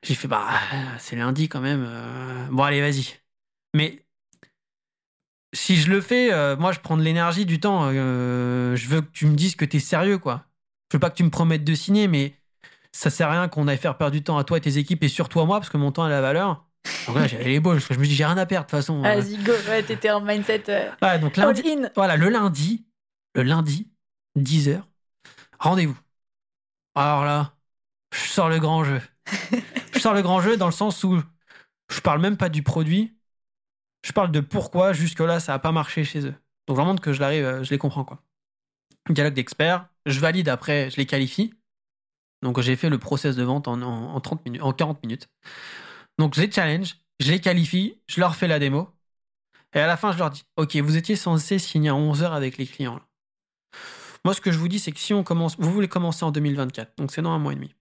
J'ai 0.03 0.15
fait, 0.15 0.27
bah, 0.27 0.47
c'est 0.99 1.15
lundi 1.15 1.49
quand 1.49 1.61
même. 1.61 1.83
euh, 1.87 2.47
Bon, 2.51 2.63
allez, 2.63 2.81
vas-y. 2.81 3.05
Mais 3.73 4.05
si 5.53 5.75
je 5.77 5.89
le 5.89 6.01
fais, 6.01 6.31
euh, 6.33 6.55
moi, 6.57 6.71
je 6.71 6.79
prends 6.79 6.97
de 6.97 7.01
l'énergie, 7.03 7.45
du 7.45 7.59
temps. 7.59 7.89
euh, 7.91 8.75
je 8.75 8.87
veux 8.87 9.01
que 9.01 9.09
tu 9.11 9.25
me 9.25 9.35
dises 9.35 9.55
que 9.55 9.65
t'es 9.65 9.79
sérieux, 9.79 10.17
quoi. 10.17 10.45
Je 10.91 10.97
veux 10.97 10.99
pas 10.99 11.09
que 11.09 11.15
tu 11.15 11.23
me 11.23 11.29
promettes 11.29 11.63
de 11.63 11.73
signer, 11.73 12.07
mais 12.07 12.35
ça 12.91 13.09
sert 13.09 13.27
à 13.29 13.31
rien 13.31 13.47
qu'on 13.47 13.67
aille 13.67 13.77
faire 13.77 13.97
perdre 13.97 14.13
du 14.13 14.23
temps 14.23 14.37
à 14.37 14.43
toi 14.43 14.57
et 14.57 14.61
tes 14.61 14.77
équipes 14.77 15.03
et 15.03 15.09
surtout 15.09 15.39
à 15.39 15.45
moi, 15.45 15.59
parce 15.59 15.69
que 15.69 15.77
mon 15.77 15.91
temps 15.91 16.03
a 16.03 16.09
la 16.09 16.21
valeur. 16.21 16.65
Donc 17.07 17.17
là, 17.17 17.27
j'avais 17.27 17.45
les 17.45 17.61
que 17.61 17.79
je 17.79 17.99
me 17.99 18.05
dis, 18.05 18.13
j'ai 18.15 18.25
rien 18.25 18.37
à 18.37 18.45
perdre, 18.45 18.65
de 18.67 18.69
toute 18.71 18.77
façon. 18.79 18.99
euh. 19.03 19.15
Vas-y, 19.15 19.37
go. 19.37 19.51
Ouais, 19.69 19.83
t'étais 19.83 20.09
en 20.11 20.21
mindset 20.21 20.63
euh, 20.69 20.89
Ouais, 21.01 21.19
donc 21.19 21.37
lundi, 21.37 21.63
voilà, 21.95 22.17
le 22.17 22.29
lundi, 22.29 22.85
le 23.35 23.43
lundi, 23.43 23.89
10h, 24.37 24.81
rendez-vous. 25.59 25.97
Alors 26.95 27.25
là, 27.25 27.55
je 28.13 28.19
sors 28.19 28.49
le 28.49 28.59
grand 28.59 28.83
jeu. 28.83 29.01
je 29.93 29.99
sors 29.99 30.13
le 30.13 30.21
grand 30.21 30.41
jeu 30.41 30.57
dans 30.57 30.65
le 30.67 30.71
sens 30.71 31.03
où 31.03 31.21
je 31.89 32.01
parle 32.01 32.21
même 32.21 32.37
pas 32.37 32.49
du 32.49 32.63
produit, 32.63 33.17
je 34.03 34.11
parle 34.11 34.31
de 34.31 34.39
pourquoi 34.39 34.93
jusque-là 34.93 35.39
ça 35.39 35.53
a 35.53 35.59
pas 35.59 35.71
marché 35.71 36.03
chez 36.03 36.25
eux. 36.25 36.35
Donc 36.67 36.77
vraiment 36.77 36.95
que 36.95 37.13
je 37.13 37.19
l'arrive, 37.19 37.45
euh, 37.45 37.63
je 37.63 37.71
les 37.71 37.77
comprends 37.77 38.05
quoi. 38.05 38.23
Dialogue 39.09 39.33
d'experts, 39.33 39.87
je 40.05 40.19
valide 40.19 40.49
après, 40.49 40.89
je 40.89 40.97
les 40.97 41.05
qualifie. 41.05 41.53
Donc 42.41 42.59
j'ai 42.61 42.75
fait 42.75 42.89
le 42.89 42.99
process 42.99 43.35
de 43.35 43.43
vente 43.43 43.67
en, 43.67 43.81
en, 43.81 44.15
en 44.15 44.21
30 44.21 44.45
minutes, 44.45 44.61
en 44.61 44.73
40 44.73 45.03
minutes. 45.03 45.29
Donc 46.19 46.35
je 46.35 46.41
les 46.41 46.51
challenge, 46.51 46.97
je 47.19 47.31
les 47.31 47.41
qualifie, 47.41 48.01
je 48.07 48.19
leur 48.19 48.35
fais 48.35 48.47
la 48.47 48.59
démo. 48.59 48.89
Et 49.73 49.79
à 49.79 49.87
la 49.87 49.97
fin, 49.97 50.11
je 50.11 50.17
leur 50.19 50.29
dis 50.29 50.43
Ok, 50.57 50.75
vous 50.77 50.97
étiez 50.97 51.15
censé 51.15 51.59
signer 51.59 51.89
à 51.89 51.93
11h 51.93 52.31
avec 52.31 52.57
les 52.57 52.67
clients. 52.67 52.95
Là. 52.95 53.06
Moi, 54.25 54.33
ce 54.33 54.41
que 54.41 54.51
je 54.51 54.57
vous 54.57 54.67
dis, 54.67 54.79
c'est 54.79 54.91
que 54.91 54.99
si 54.99 55.13
on 55.13 55.23
commence, 55.23 55.55
vous 55.57 55.71
voulez 55.71 55.87
commencer 55.87 56.25
en 56.25 56.31
2024, 56.31 56.97
donc 56.97 57.11
c'est 57.11 57.21
dans 57.21 57.31
un 57.31 57.39
mois 57.39 57.53
et 57.53 57.55
demi. 57.55 57.73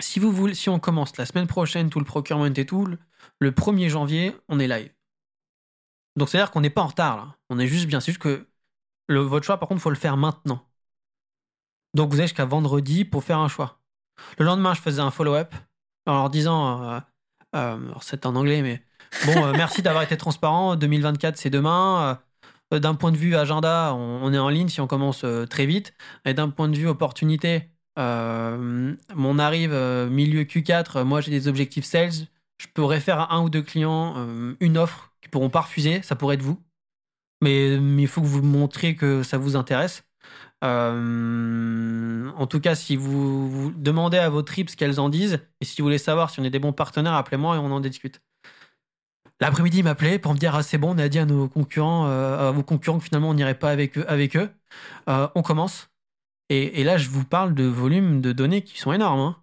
Si, 0.00 0.18
vous 0.18 0.32
voulez, 0.32 0.54
si 0.54 0.68
on 0.68 0.78
commence 0.78 1.16
la 1.16 1.26
semaine 1.26 1.46
prochaine, 1.46 1.90
tout 1.90 1.98
le 1.98 2.04
procurement 2.04 2.46
et 2.46 2.66
tout, 2.66 2.86
le, 2.86 2.98
le 3.38 3.50
1er 3.50 3.88
janvier, 3.88 4.34
on 4.48 4.58
est 4.58 4.68
live. 4.68 4.90
Donc 6.16 6.28
c'est-à-dire 6.28 6.50
qu'on 6.50 6.60
n'est 6.60 6.70
pas 6.70 6.82
en 6.82 6.88
retard 6.88 7.16
là. 7.16 7.34
On 7.48 7.58
est 7.58 7.66
juste 7.66 7.86
bien. 7.86 8.00
C'est 8.00 8.12
juste 8.12 8.22
que 8.22 8.48
le, 9.08 9.20
votre 9.20 9.44
choix, 9.46 9.58
par 9.58 9.68
contre, 9.68 9.80
il 9.80 9.82
faut 9.82 9.90
le 9.90 9.96
faire 9.96 10.16
maintenant. 10.16 10.66
Donc 11.94 12.10
vous 12.10 12.18
avez 12.18 12.28
jusqu'à 12.28 12.44
vendredi 12.44 13.04
pour 13.04 13.24
faire 13.24 13.38
un 13.38 13.48
choix. 13.48 13.80
Le 14.38 14.44
lendemain, 14.44 14.74
je 14.74 14.80
faisais 14.80 15.00
un 15.00 15.10
follow-up 15.10 15.54
en 16.06 16.14
leur 16.14 16.30
disant, 16.30 16.82
euh, 16.82 17.00
euh, 17.56 17.94
c'est 18.00 18.26
en 18.26 18.36
anglais, 18.36 18.62
mais 18.62 18.82
bon, 19.26 19.46
euh, 19.46 19.52
merci 19.52 19.82
d'avoir 19.82 20.02
été 20.02 20.16
transparent. 20.16 20.76
2024, 20.76 21.36
c'est 21.36 21.50
demain. 21.50 22.20
Euh, 22.72 22.78
d'un 22.78 22.94
point 22.94 23.12
de 23.12 23.16
vue 23.16 23.34
agenda, 23.36 23.94
on, 23.94 24.32
est 24.32 24.38
en 24.38 24.48
ligne 24.48 24.68
si 24.68 24.80
on 24.80 24.86
commence 24.86 25.24
euh, 25.24 25.46
très 25.46 25.66
vite. 25.66 25.94
Et 26.24 26.34
d'un 26.34 26.50
point 26.50 26.68
de 26.68 26.76
vue 26.76 26.88
opportunité, 26.88 27.70
euh, 27.98 28.96
on 29.16 29.38
arrive 29.38 29.72
euh, 29.72 30.08
milieu 30.08 30.44
Q4. 30.44 30.98
euh, 30.98 31.04
Moi, 31.04 31.20
j'ai 31.20 31.30
des 31.30 31.48
objectifs 31.48 31.84
sales. 31.84 32.28
Je 32.58 32.66
pourrais 32.74 33.00
faire 33.00 33.18
à 33.20 33.34
un 33.34 33.42
ou 33.42 33.50
deux 33.50 33.62
clients 33.62 34.16
une 34.60 34.76
offre 34.78 35.12
qui 35.22 35.28
pourront 35.30 35.48
pas 35.50 35.62
refuser. 35.62 36.02
Ça 36.02 36.14
pourrait 36.14 36.34
être 36.36 36.42
vous. 36.42 36.62
Mais, 37.42 37.76
il 37.76 38.08
faut 38.08 38.20
que 38.22 38.26
vous 38.26 38.42
montriez 38.42 38.96
que 38.96 39.22
ça 39.22 39.38
vous 39.38 39.56
intéresse. 39.56 40.04
En 40.62 42.46
tout 42.48 42.60
cas, 42.60 42.74
si 42.74 42.96
vous, 42.96 43.50
vous 43.50 43.70
demandez 43.72 44.18
à 44.18 44.28
vos 44.30 44.42
trips 44.42 44.70
ce 44.70 44.76
qu'elles 44.76 45.00
en 45.00 45.08
disent, 45.08 45.40
et 45.60 45.64
si 45.64 45.80
vous 45.80 45.86
voulez 45.86 45.98
savoir 45.98 46.30
si 46.30 46.40
on 46.40 46.44
est 46.44 46.50
des 46.50 46.58
bons 46.58 46.74
partenaires, 46.74 47.14
appelez-moi 47.14 47.56
et 47.56 47.58
on 47.58 47.72
en 47.72 47.80
discute. 47.80 48.20
L'après-midi, 49.40 49.78
il 49.78 49.84
m'appelait 49.84 50.18
pour 50.18 50.32
me 50.34 50.38
dire 50.38 50.54
ah, 50.54 50.62
c'est 50.62 50.78
bon, 50.78 50.94
on 50.94 50.98
a 50.98 51.08
dit 51.08 51.18
à 51.18 51.24
nos 51.24 51.48
concurrents, 51.48 52.06
euh, 52.08 52.48
à 52.48 52.50
vos 52.50 52.62
concurrents 52.62 52.98
que 52.98 53.04
finalement 53.04 53.30
on 53.30 53.34
n'irait 53.34 53.54
pas 53.58 53.70
avec 53.70 53.96
eux. 53.96 54.04
Avec 54.08 54.36
eux. 54.36 54.50
Euh, 55.08 55.28
on 55.34 55.42
commence. 55.42 55.88
Et, 56.50 56.80
et 56.80 56.84
là, 56.84 56.98
je 56.98 57.08
vous 57.08 57.24
parle 57.24 57.54
de 57.54 57.64
volumes 57.64 58.20
de 58.20 58.32
données 58.32 58.62
qui 58.62 58.78
sont 58.78 58.92
énormes. 58.92 59.20
Hein. 59.20 59.36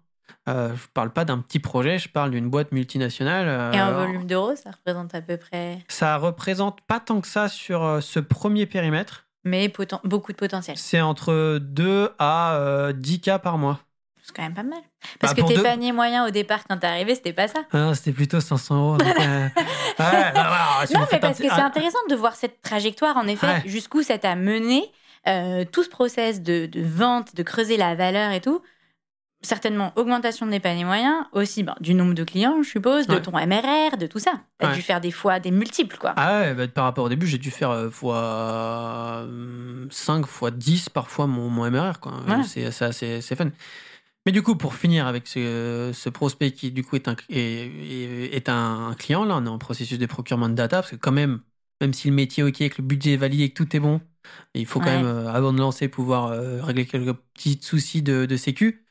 Euh, 0.48 0.74
je 0.76 0.86
parle 0.94 1.12
pas 1.12 1.24
d'un 1.24 1.38
petit 1.38 1.58
projet, 1.58 1.98
je 1.98 2.08
parle 2.08 2.30
d'une 2.30 2.48
boîte 2.48 2.72
multinationale. 2.72 3.46
euh, 3.48 3.72
Et 3.72 3.80
en 3.80 3.92
volume 3.92 4.26
d'euros, 4.26 4.54
ça 4.56 4.70
représente 4.70 5.14
à 5.14 5.20
peu 5.20 5.36
près? 5.36 5.84
Ça 5.88 6.16
représente 6.16 6.80
pas 6.82 7.00
tant 7.00 7.20
que 7.20 7.26
ça 7.26 7.48
sur 7.48 7.82
euh, 7.82 8.00
ce 8.00 8.20
premier 8.20 8.66
périmètre. 8.66 9.26
Mais 9.44 9.72
beaucoup 10.04 10.32
de 10.32 10.36
potentiel. 10.36 10.76
C'est 10.76 11.00
entre 11.00 11.58
2 11.58 12.10
à 12.18 12.54
euh, 12.56 12.92
10 12.92 13.20
cas 13.20 13.38
par 13.38 13.58
mois. 13.58 13.80
C'est 14.28 14.36
quand 14.36 14.42
même 14.42 14.52
pas 14.54 14.62
mal. 14.62 14.78
Parce 15.20 15.32
Bah, 15.32 15.36
que 15.36 15.40
pour 15.40 15.48
tes 15.48 15.56
deux- 15.56 15.62
paniers 15.62 15.92
moyens 15.92 16.28
au 16.28 16.30
départ, 16.30 16.60
quand 16.68 16.76
t'es 16.76 16.86
arrivé, 16.86 17.14
c'était 17.14 17.32
pas 17.32 17.48
ça. 17.48 17.60
Ah, 17.72 17.94
C'était 17.94 18.12
plutôt 18.12 18.40
500 18.40 18.76
euros. 18.76 18.96
donc, 18.98 19.08
euh, 19.08 19.48
bah, 19.98 20.84
si 20.86 20.92
non, 20.92 21.00
mais 21.10 21.18
parce 21.18 21.38
que 21.38 21.44
c'est 21.48 21.60
intéressant 21.62 21.98
de 22.10 22.14
voir 22.14 22.34
cette 22.36 22.60
trajectoire, 22.60 23.16
en 23.16 23.26
effet, 23.26 23.46
Ouais. 23.46 23.62
jusqu'où 23.64 24.02
ça 24.02 24.18
t'a 24.18 24.34
mené, 24.36 24.84
euh, 25.26 25.64
tout 25.72 25.82
ce 25.82 25.88
process 25.88 26.42
de, 26.42 26.66
de 26.66 26.82
vente, 26.82 27.34
de 27.34 27.42
creuser 27.42 27.78
la 27.78 27.94
valeur 27.94 28.32
et 28.32 28.42
tout. 28.42 28.60
Certainement, 29.40 29.92
augmentation 29.94 30.46
des 30.46 30.58
paniers 30.60 30.84
moyens, 30.84 31.24
aussi 31.32 31.62
ben, 31.62 31.76
du 31.80 31.94
nombre 31.94 32.12
de 32.12 32.24
clients, 32.24 32.60
je 32.62 32.68
suppose, 32.68 33.06
de 33.06 33.14
Ouais. 33.14 33.22
ton 33.22 33.30
MRR, 33.30 33.96
de 33.96 34.06
tout 34.08 34.18
ça. 34.18 34.32
T'as 34.58 34.70
Ouais. 34.70 34.74
dû 34.74 34.82
faire 34.82 35.00
des 35.00 35.12
fois 35.12 35.38
des 35.38 35.52
multiples, 35.52 35.96
quoi. 35.96 36.12
Ah 36.16 36.40
ouais, 36.40 36.54
bah, 36.54 36.66
par 36.68 36.84
rapport 36.84 37.04
au 37.04 37.08
début, 37.08 37.26
j'ai 37.28 37.38
dû 37.38 37.50
faire 37.52 37.70
euh, 37.70 37.88
fois 37.88 39.24
5, 39.90 40.26
fois 40.26 40.50
10 40.50 40.88
parfois 40.88 41.26
mon, 41.28 41.48
mon 41.48 41.70
MRR. 41.70 42.00
Quoi. 42.00 42.12
C'est, 42.46 42.64
assez- 42.82 43.20
c'est 43.20 43.36
fun. 43.36 43.50
Mais 44.28 44.32
du 44.32 44.42
coup, 44.42 44.56
pour 44.56 44.74
finir 44.74 45.06
avec 45.06 45.26
ce, 45.26 45.90
ce 45.94 46.10
prospect 46.10 46.52
qui, 46.52 46.70
du 46.70 46.84
coup, 46.84 46.96
est 46.96 47.08
un, 47.08 47.16
est, 47.30 48.34
est- 48.36 48.50
un 48.50 48.92
client, 48.98 49.24
là, 49.24 49.38
on 49.38 49.46
est 49.46 49.48
en 49.48 49.56
processus 49.56 49.98
de 49.98 50.04
procurement 50.04 50.50
de 50.50 50.54
data, 50.54 50.82
parce 50.82 50.90
que 50.90 50.96
quand 50.96 51.12
même, 51.12 51.40
même 51.80 51.94
si 51.94 52.08
le 52.10 52.14
métier 52.14 52.42
est 52.44 52.46
OK, 52.46 52.58
que 52.58 52.82
le 52.82 52.86
budget 52.86 53.14
est 53.14 53.16
validé 53.16 53.44
et 53.44 53.50
que 53.50 53.54
tout 53.64 53.74
est 53.74 53.80
bon, 53.80 54.02
il 54.52 54.66
faut 54.66 54.80
quand 54.80 54.90
Ouais. 54.90 54.98
même, 54.98 55.06
euh, 55.06 55.32
avant 55.32 55.54
de 55.54 55.58
lancer, 55.58 55.88
pouvoir 55.88 56.26
euh, 56.26 56.62
régler 56.62 56.84
quelques 56.84 57.14
petits 57.14 57.58
soucis 57.62 58.02
de, 58.02 58.26
de 58.26 58.36
sécu, 58.36 58.84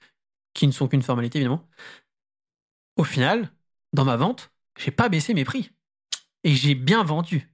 qui 0.56 0.68
ne 0.68 0.72
sont 0.74 0.88
qu'une 0.88 1.04
formalité, 1.04 1.40
évidemment. 1.40 1.68
Au 2.98 3.04
final, 3.06 3.50
dans 3.94 4.04
ma 4.06 4.18
vente, 4.18 4.52
j'ai 4.78 4.92
pas 4.92 5.08
baissé 5.10 5.34
mes 5.34 5.46
prix. 5.46 5.72
Et 6.44 6.56
j'ai 6.56 6.76
bien 6.76 7.04
vendu. 7.04 7.50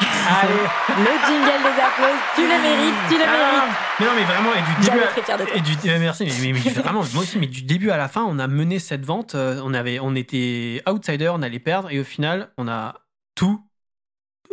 Allez 0.00 0.54
Le 0.88 1.12
jingle 1.26 1.62
des 1.62 1.80
applaudissements, 1.82 2.34
tu 2.34 2.42
le 2.42 2.48
mérites, 2.48 2.94
tu 3.08 3.16
le 3.18 3.24
Ah, 3.26 3.36
mérites. 3.36 3.76
Mais 4.00 4.06
non, 4.06 4.12
mais 4.16 4.24
vraiment, 4.24 4.50
et 4.54 4.62
du 4.62 4.84
début 4.86 4.98
à- 5.02 5.38
de 5.38 5.44
toi. 5.44 5.56
et 5.56 5.60
du, 5.60 5.72
euh, 5.88 5.98
merci, 5.98 6.24
mais, 6.24 6.52
mais- 6.52 6.60
mais 6.64 6.70
vraiment, 6.70 7.02
moi 7.12 7.22
aussi, 7.22 7.38
mais 7.38 7.46
du 7.46 7.62
début 7.62 7.90
à 7.90 7.96
la 7.96 8.08
fin, 8.08 8.22
on 8.24 8.38
a 8.38 8.46
mené 8.46 8.78
cette 8.78 9.04
vente. 9.04 9.34
euh, 9.34 9.60
on, 9.64 9.74
avait, 9.74 9.98
on 10.00 10.14
était 10.14 10.82
outsider, 10.88 11.28
on 11.28 11.42
allait 11.42 11.58
perdre, 11.58 11.90
et 11.90 12.00
au 12.00 12.04
final, 12.04 12.50
on 12.58 12.68
a 12.68 12.94
tout. 13.34 13.62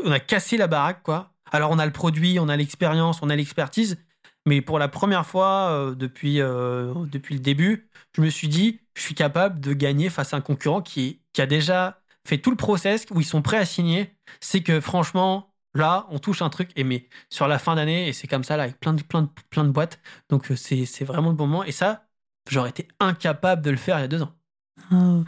On 0.03 0.11
a 0.11 0.19
cassé 0.19 0.57
la 0.57 0.67
baraque, 0.67 1.01
quoi. 1.03 1.31
Alors, 1.51 1.71
on 1.71 1.79
a 1.79 1.85
le 1.85 1.91
produit, 1.93 2.39
on 2.39 2.49
a 2.49 2.55
l'expérience, 2.57 3.19
on 3.21 3.29
a 3.29 3.35
l'expertise, 3.35 3.97
mais 4.45 4.61
pour 4.61 4.79
la 4.79 4.87
première 4.89 5.25
fois 5.25 5.69
euh, 5.71 5.95
depuis, 5.95 6.35
depuis 6.37 7.35
le 7.35 7.41
début, 7.41 7.89
je 8.15 8.21
me 8.21 8.29
suis 8.29 8.47
dit, 8.47 8.81
je 8.95 9.01
suis 9.01 9.15
capable 9.15 9.59
de 9.59 9.73
gagner 9.73 10.09
face 10.09 10.33
à 10.33 10.37
un 10.37 10.41
concurrent 10.41 10.81
qui, 10.81 11.21
qui 11.33 11.41
a 11.41 11.45
déjà 11.45 11.99
fait 12.27 12.37
tout 12.37 12.49
le 12.51 12.57
process, 12.57 13.05
où 13.11 13.21
ils 13.21 13.25
sont 13.25 13.41
prêts 13.41 13.57
à 13.57 13.65
signer. 13.65 14.13
C'est 14.39 14.61
que 14.61 14.79
franchement, 14.79 15.53
là, 15.73 16.07
on 16.09 16.19
touche 16.19 16.41
un 16.41 16.49
truc, 16.49 16.71
mais 16.77 17.07
sur 17.29 17.47
la 17.47 17.59
fin 17.59 17.75
d'année, 17.75 18.07
et 18.07 18.13
c'est 18.13 18.27
comme 18.27 18.43
ça, 18.43 18.57
là, 18.57 18.63
avec 18.63 18.79
plein 18.79 18.93
de, 18.93 19.01
plein 19.03 19.23
de, 19.23 19.29
plein 19.49 19.63
de 19.63 19.71
boîtes. 19.71 19.99
Donc, 20.29 20.51
euh, 20.51 20.55
c'est 20.55 20.85
c'est 20.85 21.05
vraiment 21.05 21.29
le 21.29 21.35
bon 21.35 21.47
moment. 21.47 21.63
Et 21.63 21.71
ça, 21.71 22.07
j'aurais 22.49 22.69
été 22.69 22.87
incapable 22.99 23.61
de 23.61 23.71
le 23.71 23.77
faire 23.77 23.97
il 23.99 24.01
y 24.01 24.05
a 24.05 24.07
deux 24.07 24.21
ans. 24.21 24.33
Oh. 24.91 25.23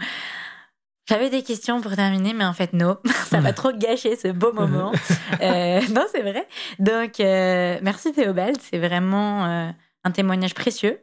J'avais 1.10 1.32
des 1.32 1.42
questions 1.42 1.82
pour 1.82 1.96
terminer, 1.96 2.34
mais 2.34 2.46
en 2.46 2.54
fait, 2.54 2.72
non. 2.72 3.00
Ça 3.26 3.42
va 3.42 3.52
trop 3.52 3.72
gâcher 3.72 4.16
ce 4.16 4.28
beau 4.28 4.54
moment. 4.54 4.92
Euh, 5.42 5.80
non, 5.92 6.06
c'est 6.12 6.22
vrai. 6.22 6.48
Donc, 6.80 7.20
euh, 7.20 7.80
merci 7.82 8.12
Théobald. 8.12 8.58
C'est 8.60 8.80
vraiment 8.80 9.46
euh, 9.46 9.72
un 10.04 10.12
témoignage 10.12 10.54
précieux. 10.54 11.00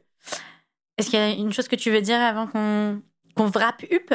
Est-ce 0.98 1.10
qu'il 1.10 1.18
y 1.18 1.22
a 1.22 1.30
une 1.30 1.52
chose 1.52 1.68
que 1.68 1.76
tu 1.76 1.90
veux 1.90 2.02
dire 2.02 2.20
avant 2.20 2.46
qu'on 2.46 3.02
qu'on 3.34 3.48
wrap 3.48 3.82
up? 3.90 4.14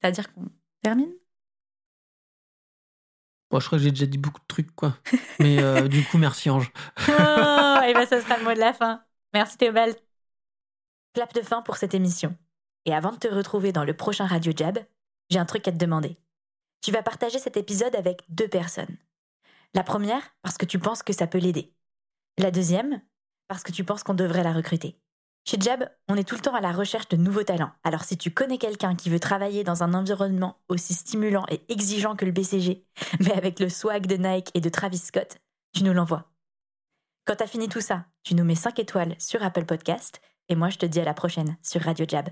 C'est-à-dire 0.00 0.32
qu'on 0.32 0.44
termine? 0.82 1.10
Je 3.60 3.66
crois 3.66 3.78
que 3.78 3.84
j'ai 3.84 3.90
déjà 3.90 4.06
dit 4.06 4.18
beaucoup 4.18 4.40
de 4.40 4.46
trucs, 4.46 4.74
quoi. 4.74 4.96
Mais 5.38 5.62
euh, 5.62 5.88
du 5.88 6.04
coup, 6.04 6.18
merci 6.18 6.50
Ange. 6.50 6.72
oh, 7.08 7.78
Et 7.86 7.92
bien, 7.92 8.06
ça 8.06 8.20
sera 8.20 8.38
le 8.38 8.44
mot 8.44 8.54
de 8.54 8.58
la 8.58 8.72
fin. 8.72 9.02
Merci 9.34 9.58
Théobald. 9.58 9.96
Clap 11.14 11.34
de 11.34 11.42
fin 11.42 11.62
pour 11.62 11.76
cette 11.76 11.94
émission. 11.94 12.36
Et 12.86 12.94
avant 12.94 13.12
de 13.12 13.18
te 13.18 13.28
retrouver 13.28 13.72
dans 13.72 13.84
le 13.84 13.94
prochain 13.94 14.26
Radio 14.26 14.52
Jab, 14.56 14.78
j'ai 15.30 15.38
un 15.38 15.44
truc 15.44 15.68
à 15.68 15.72
te 15.72 15.76
demander. 15.76 16.16
Tu 16.80 16.90
vas 16.90 17.02
partager 17.02 17.38
cet 17.38 17.56
épisode 17.56 17.94
avec 17.94 18.22
deux 18.28 18.48
personnes. 18.48 18.96
La 19.74 19.84
première, 19.84 20.22
parce 20.42 20.58
que 20.58 20.66
tu 20.66 20.78
penses 20.78 21.02
que 21.02 21.12
ça 21.12 21.26
peut 21.26 21.38
l'aider. 21.38 21.72
La 22.38 22.50
deuxième, 22.50 23.00
parce 23.48 23.62
que 23.62 23.72
tu 23.72 23.84
penses 23.84 24.02
qu'on 24.02 24.14
devrait 24.14 24.42
la 24.42 24.52
recruter. 24.52 24.98
Chez 25.44 25.58
Jab, 25.60 25.88
on 26.08 26.16
est 26.16 26.22
tout 26.22 26.36
le 26.36 26.40
temps 26.40 26.54
à 26.54 26.60
la 26.60 26.70
recherche 26.70 27.08
de 27.08 27.16
nouveaux 27.16 27.42
talents. 27.42 27.72
Alors 27.82 28.04
si 28.04 28.16
tu 28.16 28.30
connais 28.30 28.58
quelqu'un 28.58 28.94
qui 28.94 29.10
veut 29.10 29.18
travailler 29.18 29.64
dans 29.64 29.82
un 29.82 29.92
environnement 29.92 30.58
aussi 30.68 30.94
stimulant 30.94 31.44
et 31.50 31.60
exigeant 31.68 32.14
que 32.14 32.24
le 32.24 32.30
BCG, 32.30 32.84
mais 33.20 33.32
avec 33.32 33.58
le 33.58 33.68
swag 33.68 34.06
de 34.06 34.16
Nike 34.16 34.50
et 34.54 34.60
de 34.60 34.68
Travis 34.68 34.98
Scott, 34.98 35.38
tu 35.74 35.82
nous 35.82 35.92
l'envoies. 35.92 36.30
Quand 37.24 37.36
t'as 37.36 37.46
fini 37.46 37.68
tout 37.68 37.80
ça, 37.80 38.06
tu 38.22 38.34
nous 38.34 38.44
mets 38.44 38.54
5 38.54 38.78
étoiles 38.78 39.16
sur 39.18 39.42
Apple 39.42 39.64
Podcast 39.64 40.20
et 40.48 40.54
moi 40.54 40.70
je 40.70 40.78
te 40.78 40.86
dis 40.86 41.00
à 41.00 41.04
la 41.04 41.14
prochaine 41.14 41.56
sur 41.62 41.82
Radio 41.82 42.06
Jab. 42.08 42.28